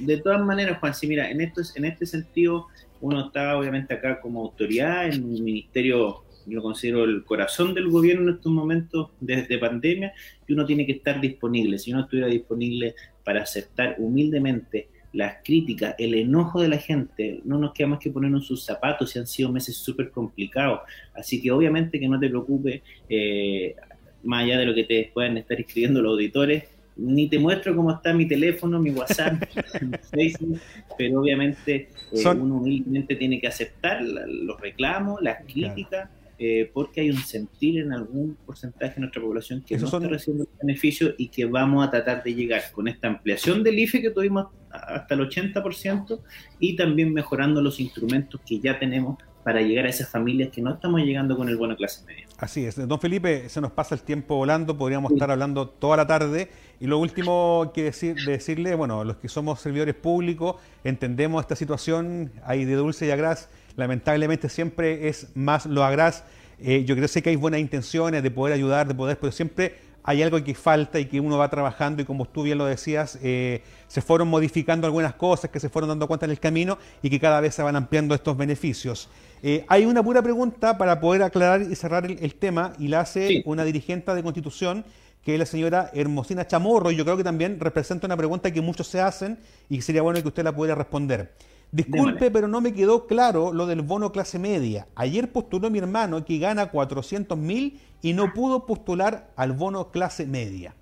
De 0.00 0.16
todas 0.18 0.44
maneras, 0.44 0.78
Juan, 0.78 0.94
sí, 0.94 1.06
mira, 1.06 1.30
en, 1.30 1.40
esto, 1.40 1.60
en 1.74 1.84
este 1.84 2.06
sentido 2.06 2.66
uno 3.00 3.26
está 3.26 3.56
obviamente 3.56 3.94
acá 3.94 4.20
como 4.20 4.42
autoridad 4.42 5.06
en 5.06 5.24
un 5.24 5.44
ministerio, 5.44 6.24
yo 6.46 6.62
considero 6.62 7.04
el 7.04 7.24
corazón 7.24 7.74
del 7.74 7.88
gobierno 7.88 8.28
en 8.28 8.36
estos 8.36 8.52
momentos 8.52 9.10
desde 9.20 9.58
pandemia, 9.58 10.12
y 10.46 10.52
uno 10.52 10.66
tiene 10.66 10.86
que 10.86 10.92
estar 10.92 11.20
disponible. 11.20 11.78
Si 11.78 11.92
uno 11.92 12.02
estuviera 12.02 12.28
disponible 12.28 12.94
para 13.24 13.42
aceptar 13.42 13.96
humildemente 13.98 14.88
las 15.12 15.38
críticas, 15.42 15.94
el 15.98 16.14
enojo 16.14 16.60
de 16.60 16.68
la 16.68 16.78
gente, 16.78 17.40
no 17.44 17.58
nos 17.58 17.72
queda 17.72 17.88
más 17.88 17.98
que 17.98 18.10
ponernos 18.10 18.46
sus 18.46 18.64
zapatos, 18.64 19.14
y 19.16 19.18
han 19.18 19.26
sido 19.26 19.50
meses 19.50 19.76
súper 19.76 20.10
complicados. 20.10 20.80
Así 21.14 21.40
que 21.40 21.50
obviamente 21.50 21.98
que 21.98 22.08
no 22.08 22.20
te 22.20 22.28
preocupes, 22.28 22.82
eh, 23.08 23.74
más 24.22 24.44
allá 24.44 24.58
de 24.58 24.66
lo 24.66 24.74
que 24.74 24.84
te 24.84 25.10
puedan 25.12 25.36
estar 25.38 25.58
escribiendo 25.58 26.02
los 26.02 26.12
auditores, 26.12 26.64
ni 27.00 27.28
te 27.28 27.38
muestro 27.38 27.74
cómo 27.74 27.92
está 27.92 28.12
mi 28.12 28.28
teléfono, 28.28 28.78
mi 28.78 28.90
WhatsApp, 28.90 29.42
Facebook, 30.10 30.60
pero 30.98 31.20
obviamente 31.20 31.88
eh, 32.12 32.28
uno 32.28 32.56
humildemente 32.56 33.16
tiene 33.16 33.40
que 33.40 33.48
aceptar 33.48 34.02
los 34.02 34.60
reclamos, 34.60 35.20
las 35.22 35.44
críticas, 35.44 36.10
eh, 36.38 36.70
porque 36.72 37.02
hay 37.02 37.10
un 37.10 37.18
sentir 37.18 37.80
en 37.80 37.92
algún 37.92 38.36
porcentaje 38.46 38.94
de 38.94 39.00
nuestra 39.00 39.20
población 39.22 39.62
que 39.66 39.76
no 39.76 39.86
está 39.86 39.98
recibiendo 39.98 40.48
beneficios 40.62 41.14
y 41.18 41.28
que 41.28 41.44
vamos 41.44 41.86
a 41.86 41.90
tratar 41.90 42.22
de 42.22 42.34
llegar 42.34 42.62
con 42.72 42.88
esta 42.88 43.08
ampliación 43.08 43.62
del 43.62 43.78
IFE 43.78 44.00
que 44.02 44.10
tuvimos 44.10 44.46
hasta 44.70 45.14
el 45.14 45.20
80% 45.20 46.20
y 46.58 46.76
también 46.76 47.12
mejorando 47.12 47.60
los 47.60 47.80
instrumentos 47.80 48.40
que 48.46 48.58
ya 48.58 48.78
tenemos 48.78 49.18
para 49.42 49.62
llegar 49.62 49.86
a 49.86 49.88
esas 49.88 50.08
familias 50.08 50.50
que 50.50 50.60
no 50.60 50.74
estamos 50.74 51.00
llegando 51.00 51.36
con 51.36 51.48
el 51.48 51.56
bono 51.56 51.76
clase 51.76 52.04
media. 52.04 52.26
Así 52.38 52.64
es. 52.64 52.76
Don 52.88 53.00
Felipe, 53.00 53.48
se 53.48 53.60
nos 53.60 53.72
pasa 53.72 53.94
el 53.94 54.02
tiempo 54.02 54.36
volando, 54.36 54.76
podríamos 54.76 55.12
estar 55.12 55.30
hablando 55.30 55.68
toda 55.68 55.96
la 55.96 56.06
tarde. 56.06 56.48
Y 56.78 56.86
lo 56.86 56.98
último 56.98 57.70
que 57.74 57.84
decir, 57.84 58.16
decirle, 58.26 58.74
bueno, 58.74 59.04
los 59.04 59.16
que 59.16 59.28
somos 59.28 59.60
servidores 59.60 59.94
públicos, 59.94 60.56
entendemos 60.84 61.42
esta 61.42 61.56
situación, 61.56 62.32
hay 62.44 62.64
de 62.64 62.74
dulce 62.74 63.06
y 63.06 63.10
agraz, 63.10 63.48
lamentablemente 63.76 64.48
siempre 64.48 65.08
es 65.08 65.28
más 65.34 65.66
lo 65.66 65.84
agraz. 65.84 66.24
Eh, 66.62 66.84
yo 66.84 66.94
creo 66.94 67.08
que 67.22 67.30
hay 67.30 67.36
buenas 67.36 67.60
intenciones 67.60 68.22
de 68.22 68.30
poder 68.30 68.54
ayudar, 68.54 68.86
de 68.86 68.94
poder, 68.94 69.18
pero 69.18 69.32
siempre 69.32 69.74
hay 70.10 70.24
algo 70.24 70.42
que 70.42 70.54
falta 70.54 70.98
y 70.98 71.04
que 71.04 71.20
uno 71.20 71.38
va 71.38 71.48
trabajando 71.48 72.02
y 72.02 72.04
como 72.04 72.26
tú 72.26 72.42
bien 72.42 72.58
lo 72.58 72.66
decías, 72.66 73.16
eh, 73.22 73.62
se 73.86 74.02
fueron 74.02 74.26
modificando 74.26 74.88
algunas 74.88 75.14
cosas 75.14 75.50
que 75.50 75.60
se 75.60 75.68
fueron 75.68 75.88
dando 75.88 76.08
cuenta 76.08 76.26
en 76.26 76.32
el 76.32 76.40
camino 76.40 76.78
y 77.00 77.10
que 77.10 77.20
cada 77.20 77.40
vez 77.40 77.54
se 77.54 77.62
van 77.62 77.76
ampliando 77.76 78.12
estos 78.12 78.36
beneficios. 78.36 79.08
Eh, 79.40 79.64
hay 79.68 79.84
una 79.84 80.02
pura 80.02 80.20
pregunta 80.20 80.76
para 80.76 80.98
poder 81.00 81.22
aclarar 81.22 81.62
y 81.62 81.76
cerrar 81.76 82.06
el, 82.06 82.34
tema 82.34 82.72
y 82.80 82.88
la 82.88 83.00
hace 83.00 83.42
una 83.46 83.64
dirigente 83.64 84.12
de 84.12 84.22
Constitución 84.22 84.84
que 85.24 85.34
es 85.34 85.38
la 85.38 85.46
señora 85.46 85.90
Hermosina 85.94 86.44
Chamorro 86.44 86.90
y 86.90 86.96
yo 86.96 87.04
creo 87.04 87.16
que 87.16 87.24
también 87.24 87.60
representa 87.60 88.08
una 88.08 88.16
pregunta 88.16 88.50
que 88.50 88.60
muchos 88.60 88.88
se 88.88 89.00
hacen 89.00 89.38
y 89.68 89.80
sería 89.82 90.02
bueno 90.02 90.20
que 90.20 90.28
usted 90.28 90.42
la 90.42 90.52
pudiera 90.52 90.74
responder. 90.74 91.32
Disculpe, 91.72 92.30
pero 92.30 92.48
no 92.48 92.60
me 92.60 92.74
quedó 92.74 93.06
claro 93.06 93.52
lo 93.52 93.66
del 93.66 93.82
bono 93.82 94.10
clase 94.10 94.38
media. 94.38 94.88
Ayer 94.96 95.30
postuló 95.30 95.70
mi 95.70 95.78
hermano 95.78 96.24
que 96.24 96.38
gana 96.38 96.70
400 96.70 97.38
mil 97.38 97.78
y 98.02 98.12
no 98.12 98.32
pudo 98.32 98.66
postular 98.66 99.30
al 99.36 99.52
bono 99.52 99.92
clase 99.92 100.26
media. 100.26 100.74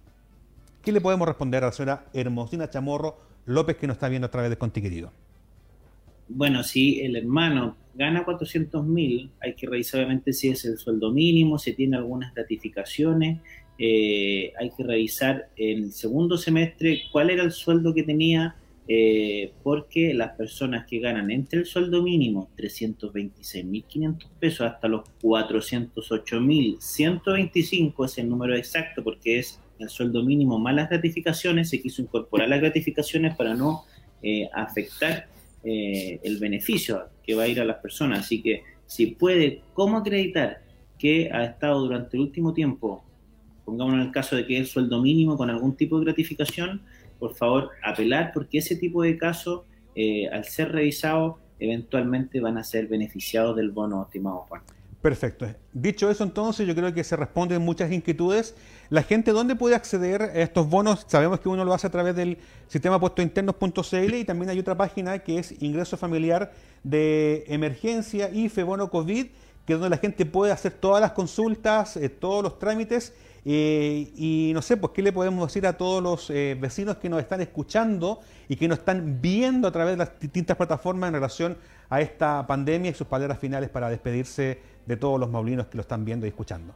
¿Qué 0.83 0.93
le 0.93 1.01
podemos 1.01 1.29
responder 1.29 1.63
a 1.63 1.67
la 1.67 1.73
señora 1.73 2.07
Hermosina 2.15 2.71
Chamorro 2.71 3.19
López 3.45 3.77
que 3.77 3.87
nos 3.87 3.97
está 3.97 4.09
viendo 4.09 4.27
a 4.27 4.31
través 4.31 4.49
de 4.49 4.57
Conti 4.57 4.81
Querido? 4.81 5.13
Bueno, 6.29 6.63
si 6.63 7.01
el 7.01 7.17
hermano 7.17 7.77
gana 7.95 8.25
400 8.25 8.87
mil, 8.87 9.31
hay 9.41 9.55
que 9.55 9.67
revisar 9.67 10.01
obviamente 10.01 10.33
si 10.33 10.49
es 10.49 10.65
el 10.65 10.79
sueldo 10.79 11.11
mínimo, 11.11 11.59
si 11.59 11.75
tiene 11.75 11.97
algunas 11.97 12.35
gratificaciones, 12.35 13.41
eh, 13.79 14.53
hay 14.59 14.71
que 14.71 14.83
revisar 14.83 15.51
en 15.57 15.85
el 15.85 15.93
segundo 15.93 16.37
semestre 16.39 17.03
cuál 17.13 17.31
era 17.31 17.43
el 17.43 17.53
sueldo 17.53 17.95
que 17.95 18.03
tenía 18.03 18.57
eh, 18.91 19.53
porque 19.63 20.15
las 20.15 20.33
personas 20.33 20.87
que 20.87 20.99
ganan 20.99 21.31
entre 21.31 21.59
el 21.61 21.67
sueldo 21.67 22.03
mínimo 22.03 22.49
326.500 22.57 24.27
pesos 24.41 24.67
hasta 24.67 24.89
los 24.89 25.03
408.125 25.23 28.05
es 28.07 28.17
el 28.17 28.31
número 28.31 28.57
exacto 28.57 29.05
porque 29.05 29.41
es 29.41 29.61
el 29.79 29.91
sueldo 29.91 30.25
mínimo 30.25 30.59
más 30.59 30.75
las 30.75 30.89
gratificaciones, 30.89 31.69
se 31.69 31.83
quiso 31.83 32.01
incorporar 32.03 32.49
las 32.49 32.61
gratificaciones 32.61 33.37
para 33.37 33.55
no 33.55 33.85
eh, 34.23 34.49
afectar 34.55 35.29
eh, 35.63 36.19
el 36.23 36.39
beneficio 36.39 37.11
que 37.23 37.35
va 37.35 37.43
a 37.43 37.49
ir 37.49 37.61
a 37.61 37.67
las 37.67 37.77
personas. 37.77 38.21
Así 38.21 38.41
que 38.43 38.63
si 38.87 39.09
puede, 39.09 39.61
¿cómo 39.75 39.99
acreditar 39.99 40.63
que 40.99 41.31
ha 41.33 41.45
estado 41.45 41.81
durante 41.81 42.17
el 42.17 42.23
último 42.23 42.53
tiempo, 42.53 43.05
pongamos 43.65 43.95
en 43.95 44.01
el 44.01 44.11
caso 44.11 44.35
de 44.35 44.47
que 44.47 44.55
es 44.55 44.61
el 44.61 44.67
sueldo 44.67 45.01
mínimo 45.01 45.37
con 45.37 45.49
algún 45.51 45.77
tipo 45.77 45.99
de 45.99 46.07
gratificación, 46.07 46.83
por 47.19 47.35
favor, 47.35 47.71
apelar 47.83 48.33
porque 48.33 48.59
ese 48.59 48.77
tipo 48.77 49.03
de 49.03 49.17
casos, 49.17 49.63
eh, 49.95 50.29
al 50.29 50.45
ser 50.45 50.73
revisados, 50.73 51.37
eventualmente 51.59 52.41
van 52.41 52.59
a 52.59 52.65
ser 52.65 52.87
beneficiados 52.87 53.57
del 53.57 53.71
bono, 53.71 54.05
estimado 54.05 54.47
Juan. 54.49 54.63
Perfecto. 55.03 55.47
Dicho 55.73 56.11
eso, 56.11 56.25
entonces, 56.25 56.67
yo 56.67 56.75
creo 56.75 56.93
que 56.93 57.05
se 57.05 57.15
responden 57.15 57.63
muchas 57.63 57.93
inquietudes. 57.93 58.57
La 58.91 59.03
gente, 59.03 59.31
¿dónde 59.31 59.55
puede 59.55 59.77
acceder 59.77 60.23
a 60.23 60.33
estos 60.35 60.69
bonos? 60.69 61.05
Sabemos 61.07 61.39
que 61.39 61.49
uno 61.49 61.65
lo 61.65 61.73
hace 61.73 61.87
a 61.87 61.91
través 61.91 62.17
del 62.17 62.39
sistema 62.67 62.99
puestointernos.cl 62.99 64.15
y 64.15 64.25
también 64.25 64.51
hay 64.51 64.59
otra 64.59 64.77
página 64.77 65.21
que 65.21 65.39
es 65.39 65.63
Ingreso 65.63 65.97
Familiar 65.97 66.53
de 66.83 67.45
Emergencia, 67.47 68.29
IFE, 68.31 68.65
Bono 68.65 68.91
COVID, 68.91 69.27
que 69.65 69.73
es 69.75 69.79
donde 69.79 69.91
la 69.91 69.99
gente 69.99 70.27
puede 70.27 70.51
hacer 70.51 70.73
todas 70.73 71.01
las 71.01 71.13
consultas, 71.13 71.97
eh, 71.97 72.09
todos 72.09 72.43
los 72.43 72.59
trámites 72.59 73.15
eh, 73.45 74.11
y 74.17 74.51
no 74.55 74.63
sé, 74.63 74.77
pues, 74.77 74.93
¿qué 74.95 75.03
le 75.03 75.13
podemos 75.13 75.47
decir 75.49 75.67
a 75.67 75.75
todos 75.75 76.03
los 76.03 76.31
eh, 76.31 76.57
vecinos 76.61 76.97
que 76.97 77.09
nos 77.09 77.21
están 77.21 77.41
escuchando 77.41 78.21
y 78.49 78.57
que 78.57 78.69
nos 78.69 78.79
están 78.79 79.21
viendo 79.21 79.69
a 79.69 79.73
través 79.73 79.95
de 79.95 79.99
las 79.99 80.19
distintas 80.19 80.57
plataformas 80.57 81.09
en 81.09 81.15
relación 81.15 81.57
a 81.89 82.01
esta 82.01 82.47
pandemia 82.47 82.91
y 82.91 82.95
sus 82.95 83.07
palabras 83.07 83.39
finales 83.39 83.71
para 83.71 83.89
despedirse 83.89 84.59
de 84.87 84.97
todos 84.97 85.19
los 85.19 85.31
maulinos 85.31 85.67
que 85.67 85.77
lo 85.77 85.83
están 85.83 86.05
viendo 86.05 86.27
y 86.27 86.31
escuchando? 86.31 86.75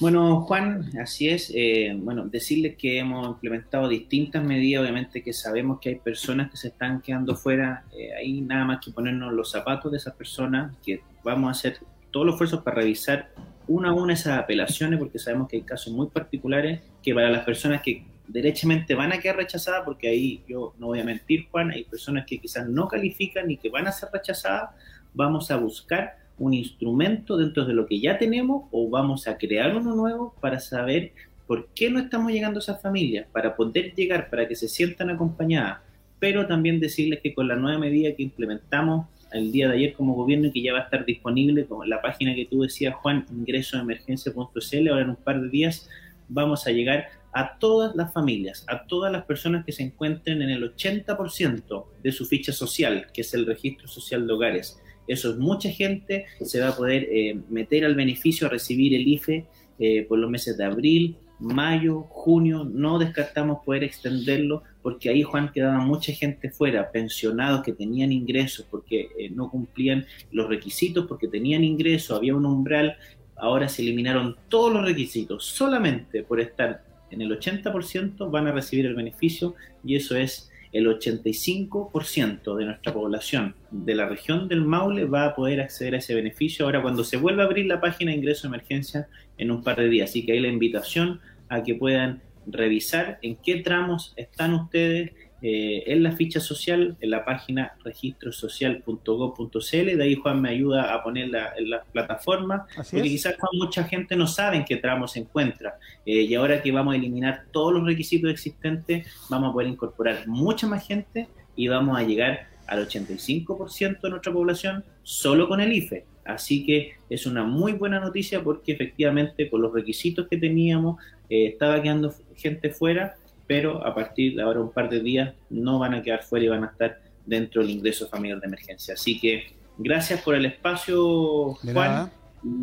Bueno, 0.00 0.42
Juan, 0.42 0.90
así 1.00 1.28
es. 1.28 1.52
Eh, 1.54 1.94
bueno, 1.94 2.26
decirles 2.26 2.76
que 2.76 2.98
hemos 2.98 3.26
implementado 3.26 3.86
distintas 3.86 4.42
medidas, 4.42 4.82
obviamente 4.82 5.22
que 5.22 5.34
sabemos 5.34 5.78
que 5.78 5.90
hay 5.90 5.94
personas 5.96 6.50
que 6.50 6.56
se 6.56 6.68
están 6.68 7.02
quedando 7.02 7.36
fuera. 7.36 7.84
ahí 8.18 8.40
nada 8.40 8.64
más 8.64 8.84
que 8.84 8.90
ponernos 8.92 9.32
los 9.32 9.50
zapatos 9.50 9.92
de 9.92 9.98
esas 9.98 10.14
personas, 10.14 10.74
que 10.82 11.02
vamos 11.22 11.48
a 11.48 11.50
hacer 11.52 11.80
todos 12.10 12.26
los 12.26 12.34
esfuerzos 12.34 12.62
para 12.62 12.76
revisar 12.76 13.30
una 13.68 13.90
a 13.90 13.92
una 13.92 14.14
esas 14.14 14.38
apelaciones, 14.38 14.98
porque 14.98 15.18
sabemos 15.18 15.48
que 15.48 15.56
hay 15.56 15.62
casos 15.62 15.92
muy 15.92 16.08
particulares 16.08 16.80
que 17.02 17.14
para 17.14 17.30
las 17.30 17.44
personas 17.44 17.82
que 17.82 18.04
derechamente 18.26 18.94
van 18.94 19.12
a 19.12 19.18
quedar 19.18 19.36
rechazadas, 19.36 19.82
porque 19.84 20.08
ahí 20.08 20.42
yo 20.48 20.74
no 20.78 20.88
voy 20.88 21.00
a 21.00 21.04
mentir, 21.04 21.48
Juan, 21.50 21.70
hay 21.70 21.84
personas 21.84 22.26
que 22.26 22.38
quizás 22.38 22.68
no 22.68 22.88
califican 22.88 23.50
y 23.50 23.56
que 23.56 23.68
van 23.68 23.86
a 23.86 23.92
ser 23.92 24.08
rechazadas, 24.12 24.70
vamos 25.14 25.50
a 25.50 25.56
buscar 25.56 26.16
un 26.38 26.54
instrumento 26.54 27.36
dentro 27.36 27.64
de 27.64 27.74
lo 27.74 27.86
que 27.86 28.00
ya 28.00 28.18
tenemos 28.18 28.64
o 28.70 28.88
vamos 28.88 29.28
a 29.28 29.36
crear 29.36 29.76
uno 29.76 29.94
nuevo 29.94 30.34
para 30.40 30.58
saber 30.58 31.12
por 31.46 31.68
qué 31.74 31.90
no 31.90 31.98
estamos 31.98 32.32
llegando 32.32 32.60
a 32.60 32.62
esas 32.62 32.80
familias, 32.80 33.26
para 33.32 33.56
poder 33.56 33.92
llegar, 33.94 34.30
para 34.30 34.46
que 34.46 34.54
se 34.54 34.68
sientan 34.68 35.10
acompañadas, 35.10 35.80
pero 36.18 36.46
también 36.46 36.80
decirles 36.80 37.20
que 37.20 37.34
con 37.34 37.48
la 37.48 37.56
nueva 37.56 37.78
medida 37.78 38.14
que 38.14 38.22
implementamos 38.22 39.06
el 39.32 39.52
día 39.52 39.68
de 39.68 39.74
ayer 39.74 39.92
como 39.94 40.14
gobierno 40.14 40.48
y 40.48 40.52
que 40.52 40.62
ya 40.62 40.72
va 40.72 40.80
a 40.80 40.82
estar 40.82 41.04
disponible 41.04 41.66
como 41.66 41.84
la 41.84 42.00
página 42.02 42.34
que 42.34 42.46
tú 42.46 42.62
decías, 42.62 42.94
Juan, 42.96 43.26
ingreso 43.30 43.76
de 43.76 43.84
emergencia.cl. 43.84 44.88
Ahora 44.88 45.02
en 45.02 45.10
un 45.10 45.16
par 45.16 45.40
de 45.40 45.48
días 45.48 45.88
vamos 46.28 46.66
a 46.66 46.70
llegar 46.70 47.08
a 47.32 47.58
todas 47.58 47.94
las 47.94 48.12
familias, 48.12 48.64
a 48.68 48.86
todas 48.86 49.12
las 49.12 49.24
personas 49.24 49.64
que 49.64 49.72
se 49.72 49.82
encuentren 49.82 50.42
en 50.42 50.50
el 50.50 50.74
80% 50.74 51.84
de 52.02 52.12
su 52.12 52.26
ficha 52.26 52.52
social, 52.52 53.06
que 53.12 53.20
es 53.20 53.34
el 53.34 53.46
registro 53.46 53.86
social 53.86 54.26
de 54.26 54.32
hogares. 54.32 54.80
Eso 55.06 55.30
es 55.30 55.38
mucha 55.38 55.70
gente, 55.70 56.26
se 56.40 56.60
va 56.60 56.68
a 56.68 56.76
poder 56.76 57.08
eh, 57.10 57.38
meter 57.48 57.84
al 57.84 57.94
beneficio 57.94 58.46
a 58.46 58.50
recibir 58.50 58.94
el 58.94 59.06
IFE 59.06 59.46
eh, 59.78 60.06
por 60.08 60.18
los 60.18 60.30
meses 60.30 60.56
de 60.56 60.64
abril, 60.64 61.16
mayo, 61.40 62.02
junio, 62.02 62.64
no 62.64 62.98
descartamos 62.98 63.64
poder 63.64 63.84
extenderlo 63.84 64.62
porque 64.82 65.10
ahí, 65.10 65.22
Juan, 65.22 65.50
quedaba 65.52 65.78
mucha 65.78 66.12
gente 66.12 66.50
fuera, 66.50 66.90
pensionados 66.90 67.62
que 67.62 67.72
tenían 67.72 68.12
ingresos 68.12 68.66
porque 68.70 69.08
eh, 69.18 69.30
no 69.30 69.50
cumplían 69.50 70.06
los 70.30 70.48
requisitos, 70.48 71.06
porque 71.06 71.28
tenían 71.28 71.64
ingresos, 71.64 72.16
había 72.16 72.34
un 72.34 72.46
umbral, 72.46 72.96
ahora 73.36 73.68
se 73.68 73.82
eliminaron 73.82 74.36
todos 74.48 74.72
los 74.72 74.84
requisitos, 74.84 75.44
solamente 75.44 76.22
por 76.22 76.40
estar 76.40 76.84
en 77.10 77.22
el 77.22 77.38
80% 77.38 78.30
van 78.30 78.46
a 78.46 78.52
recibir 78.52 78.86
el 78.86 78.94
beneficio 78.94 79.54
y 79.84 79.96
eso 79.96 80.16
es 80.16 80.50
el 80.72 80.86
85% 80.86 82.56
de 82.56 82.64
nuestra 82.64 82.92
población 82.92 83.56
de 83.72 83.94
la 83.94 84.08
región 84.08 84.46
del 84.46 84.64
Maule 84.64 85.04
va 85.04 85.26
a 85.26 85.34
poder 85.34 85.60
acceder 85.60 85.94
a 85.94 85.98
ese 85.98 86.14
beneficio 86.14 86.64
ahora 86.64 86.80
cuando 86.80 87.02
se 87.02 87.16
vuelva 87.16 87.42
a 87.42 87.46
abrir 87.46 87.66
la 87.66 87.80
página 87.80 88.12
de 88.12 88.18
ingreso 88.18 88.42
de 88.42 88.54
emergencia 88.54 89.08
en 89.36 89.50
un 89.50 89.64
par 89.64 89.78
de 89.78 89.88
días. 89.88 90.10
Así 90.10 90.24
que 90.24 90.32
hay 90.32 90.40
la 90.40 90.48
invitación 90.48 91.20
a 91.50 91.62
que 91.62 91.74
puedan 91.74 92.22
revisar 92.46 93.18
en 93.20 93.36
qué 93.36 93.56
tramos 93.56 94.14
están 94.16 94.54
ustedes 94.54 95.10
eh, 95.42 95.84
en 95.86 96.02
la 96.02 96.12
ficha 96.12 96.38
social, 96.38 96.98
en 97.00 97.10
la 97.10 97.24
página 97.24 97.72
registrosocial.gov.cl. 97.82 99.96
De 99.96 100.02
ahí 100.02 100.14
Juan 100.14 100.42
me 100.42 100.50
ayuda 100.50 100.94
a 100.94 101.02
ponerla 101.02 101.54
en 101.56 101.70
la 101.70 101.82
plataforma, 101.82 102.66
porque 102.76 103.02
quizás 103.02 103.36
mucha 103.52 103.84
gente 103.84 104.16
no 104.16 104.26
sabe 104.26 104.58
en 104.58 104.66
qué 104.66 104.76
tramo 104.76 105.08
se 105.08 105.20
encuentra. 105.20 105.78
Eh, 106.04 106.22
y 106.22 106.34
ahora 106.34 106.60
que 106.60 106.72
vamos 106.72 106.92
a 106.92 106.96
eliminar 106.96 107.44
todos 107.52 107.72
los 107.72 107.86
requisitos 107.86 108.30
existentes, 108.30 109.06
vamos 109.30 109.50
a 109.50 109.52
poder 109.54 109.68
incorporar 109.68 110.28
mucha 110.28 110.66
más 110.66 110.86
gente 110.86 111.28
y 111.56 111.68
vamos 111.68 111.98
a 111.98 112.02
llegar 112.02 112.48
al 112.66 112.86
85% 112.86 114.00
de 114.00 114.10
nuestra 114.10 114.32
población 114.32 114.84
solo 115.02 115.48
con 115.48 115.60
el 115.60 115.72
IFE. 115.72 116.04
Así 116.24 116.64
que 116.64 116.94
es 117.08 117.26
una 117.26 117.44
muy 117.44 117.72
buena 117.72 118.00
noticia 118.00 118.42
porque 118.42 118.72
efectivamente 118.72 119.48
con 119.48 119.62
los 119.62 119.72
requisitos 119.72 120.28
que 120.28 120.36
teníamos 120.36 121.02
eh, 121.28 121.46
estaba 121.46 121.82
quedando 121.82 122.14
gente 122.36 122.70
fuera 122.70 123.16
pero 123.50 123.84
a 123.84 123.92
partir 123.92 124.36
de 124.36 124.42
ahora 124.42 124.60
un 124.60 124.70
par 124.70 124.88
de 124.88 125.00
días 125.00 125.34
no 125.50 125.80
van 125.80 125.92
a 125.94 126.02
quedar 126.04 126.22
fuera 126.22 126.44
y 126.44 126.48
van 126.48 126.62
a 126.62 126.68
estar 126.68 127.00
dentro 127.26 127.62
del 127.62 127.72
ingreso 127.72 128.06
familiar 128.06 128.38
de 128.38 128.46
emergencia. 128.46 128.94
Así 128.94 129.18
que 129.18 129.42
gracias 129.76 130.22
por 130.22 130.36
el 130.36 130.46
espacio, 130.46 131.54
Juan. 131.54 132.12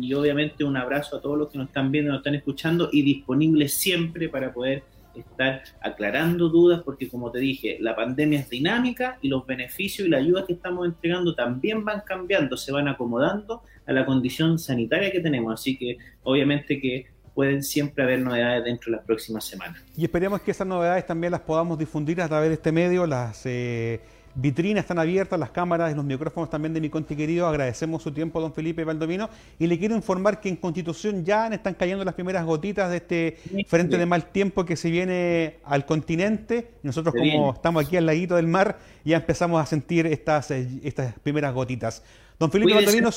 Y 0.00 0.14
obviamente 0.14 0.64
un 0.64 0.78
abrazo 0.78 1.18
a 1.18 1.20
todos 1.20 1.36
los 1.36 1.50
que 1.50 1.58
nos 1.58 1.66
están 1.66 1.92
viendo, 1.92 2.10
nos 2.10 2.20
están 2.20 2.36
escuchando 2.36 2.88
y 2.90 3.02
disponibles 3.02 3.74
siempre 3.74 4.30
para 4.30 4.50
poder 4.50 4.82
estar 5.14 5.62
aclarando 5.80 6.48
dudas, 6.48 6.82
porque 6.84 7.08
como 7.08 7.30
te 7.30 7.38
dije, 7.38 7.78
la 7.80 7.96
pandemia 7.96 8.40
es 8.40 8.50
dinámica 8.50 9.18
y 9.22 9.28
los 9.28 9.46
beneficios 9.46 10.06
y 10.06 10.10
la 10.10 10.18
ayuda 10.18 10.46
que 10.46 10.52
estamos 10.52 10.86
entregando 10.86 11.34
también 11.34 11.84
van 11.84 12.02
cambiando, 12.06 12.56
se 12.56 12.72
van 12.72 12.88
acomodando 12.88 13.62
a 13.86 13.92
la 13.92 14.04
condición 14.04 14.58
sanitaria 14.58 15.10
que 15.10 15.20
tenemos. 15.20 15.52
Así 15.52 15.76
que 15.76 15.98
obviamente 16.22 16.80
que 16.80 17.06
pueden 17.34 17.62
siempre 17.62 18.02
haber 18.02 18.20
novedades 18.20 18.64
dentro 18.64 18.90
de 18.90 18.96
las 18.96 19.06
próximas 19.06 19.44
semanas. 19.44 19.80
Y 19.96 20.02
esperemos 20.02 20.40
que 20.40 20.50
esas 20.50 20.66
novedades 20.66 21.06
también 21.06 21.30
las 21.30 21.40
podamos 21.40 21.78
difundir 21.78 22.20
a 22.20 22.26
través 22.26 22.48
de 22.48 22.54
este 22.54 22.72
medio. 22.72 23.06
Las 23.06 23.46
eh, 23.46 24.00
vitrinas 24.34 24.84
están 24.84 24.98
abiertas, 24.98 25.38
las 25.38 25.50
cámaras 25.50 25.92
y 25.92 25.94
los 25.94 26.04
micrófonos 26.04 26.50
también 26.50 26.74
de 26.74 26.80
mi 26.80 26.90
conti 26.90 27.16
querido. 27.16 27.46
Agradecemos 27.46 28.02
su 28.02 28.12
tiempo, 28.12 28.40
don 28.40 28.52
Felipe 28.52 28.84
Valdovino. 28.84 29.28
Y 29.58 29.66
le 29.66 29.78
quiero 29.78 29.94
informar 29.94 30.40
que 30.40 30.48
en 30.48 30.56
Constitución 30.56 31.24
ya 31.24 31.48
están 31.48 31.74
cayendo 31.74 32.04
las 32.04 32.14
primeras 32.14 32.44
gotitas 32.44 32.90
de 32.90 32.96
este 32.96 33.64
frente 33.66 33.98
de 33.98 34.06
mal 34.06 34.26
tiempo 34.26 34.64
que 34.64 34.76
se 34.76 34.90
viene 34.90 35.58
al 35.64 35.86
continente. 35.86 36.72
Nosotros, 36.82 37.14
como 37.14 37.52
estamos 37.52 37.84
aquí 37.84 37.96
al 37.96 38.06
ladito 38.06 38.36
del 38.36 38.46
mar, 38.46 38.78
ya 39.04 39.16
empezamos 39.16 39.62
a 39.62 39.66
sentir 39.66 40.06
estas, 40.06 40.50
eh, 40.50 40.68
estas 40.82 41.14
primeras 41.20 41.54
gotitas. 41.54 42.02
Don 42.38 42.50
Felipe 42.50 42.74
Valdovino. 42.74 43.10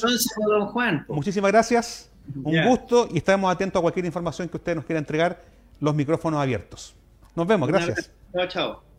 don 0.48 0.68
Juan. 0.68 1.06
Muchísimas 1.08 1.52
gracias. 1.52 2.10
Un 2.44 2.68
gusto 2.68 3.10
y 3.12 3.18
estaremos 3.18 3.52
atentos 3.52 3.80
a 3.80 3.82
cualquier 3.82 4.06
información 4.06 4.48
que 4.48 4.58
usted 4.58 4.76
nos 4.76 4.86
quiera 4.86 5.00
entregar, 5.00 5.42
los 5.80 5.94
micrófonos 5.96 6.40
abiertos. 6.40 6.96
Nos 7.36 7.48
vemos, 7.48 7.68
gracias. 7.68 8.12
Chao, 8.34 8.48
chao. 8.48 8.91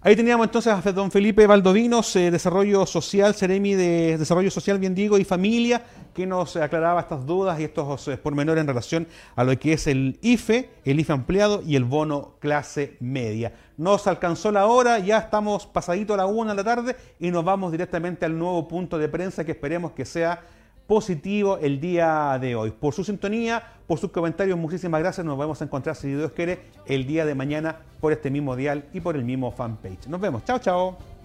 Ahí 0.00 0.14
teníamos 0.14 0.46
entonces 0.46 0.72
a 0.72 0.92
don 0.92 1.10
Felipe 1.10 1.44
Valdovinos, 1.48 2.14
eh, 2.14 2.30
Desarrollo 2.30 2.86
Social, 2.86 3.34
Ceremi 3.34 3.74
de 3.74 4.16
Desarrollo 4.16 4.48
Social, 4.48 4.78
bien 4.78 4.94
digo, 4.94 5.18
y 5.18 5.24
Familia, 5.24 5.82
que 6.14 6.24
nos 6.24 6.54
aclaraba 6.54 7.00
estas 7.00 7.26
dudas 7.26 7.58
y 7.58 7.64
estos 7.64 8.06
eh, 8.06 8.16
pormenores 8.16 8.60
en 8.60 8.68
relación 8.68 9.08
a 9.34 9.42
lo 9.42 9.58
que 9.58 9.72
es 9.72 9.88
el 9.88 10.16
IFE, 10.22 10.70
el 10.84 11.00
IFE 11.00 11.12
ampliado 11.12 11.64
y 11.66 11.74
el 11.74 11.82
bono 11.82 12.36
clase 12.38 12.96
media. 13.00 13.52
Nos 13.76 14.06
alcanzó 14.06 14.52
la 14.52 14.66
hora, 14.66 15.00
ya 15.00 15.18
estamos 15.18 15.66
pasadito 15.66 16.14
a 16.14 16.18
la 16.18 16.26
una 16.26 16.52
de 16.52 16.56
la 16.56 16.64
tarde 16.64 16.96
y 17.18 17.32
nos 17.32 17.44
vamos 17.44 17.72
directamente 17.72 18.24
al 18.24 18.38
nuevo 18.38 18.68
punto 18.68 18.98
de 18.98 19.08
prensa 19.08 19.44
que 19.44 19.50
esperemos 19.50 19.90
que 19.92 20.04
sea 20.04 20.44
positivo 20.88 21.58
el 21.58 21.80
día 21.80 22.38
de 22.40 22.56
hoy. 22.56 22.72
Por 22.72 22.94
su 22.94 23.04
sintonía, 23.04 23.62
por 23.86 23.98
sus 23.98 24.10
comentarios, 24.10 24.58
muchísimas 24.58 25.00
gracias. 25.00 25.24
Nos 25.24 25.38
vamos 25.38 25.60
a 25.60 25.64
encontrar, 25.64 25.94
si 25.94 26.08
Dios 26.08 26.32
quiere, 26.32 26.60
el 26.86 27.06
día 27.06 27.26
de 27.26 27.36
mañana 27.36 27.76
por 28.00 28.10
este 28.12 28.30
mismo 28.30 28.56
dial 28.56 28.86
y 28.94 29.00
por 29.00 29.14
el 29.14 29.22
mismo 29.22 29.52
fanpage. 29.52 30.08
Nos 30.08 30.20
vemos. 30.20 30.44
Chao, 30.44 30.58
chao. 30.58 31.17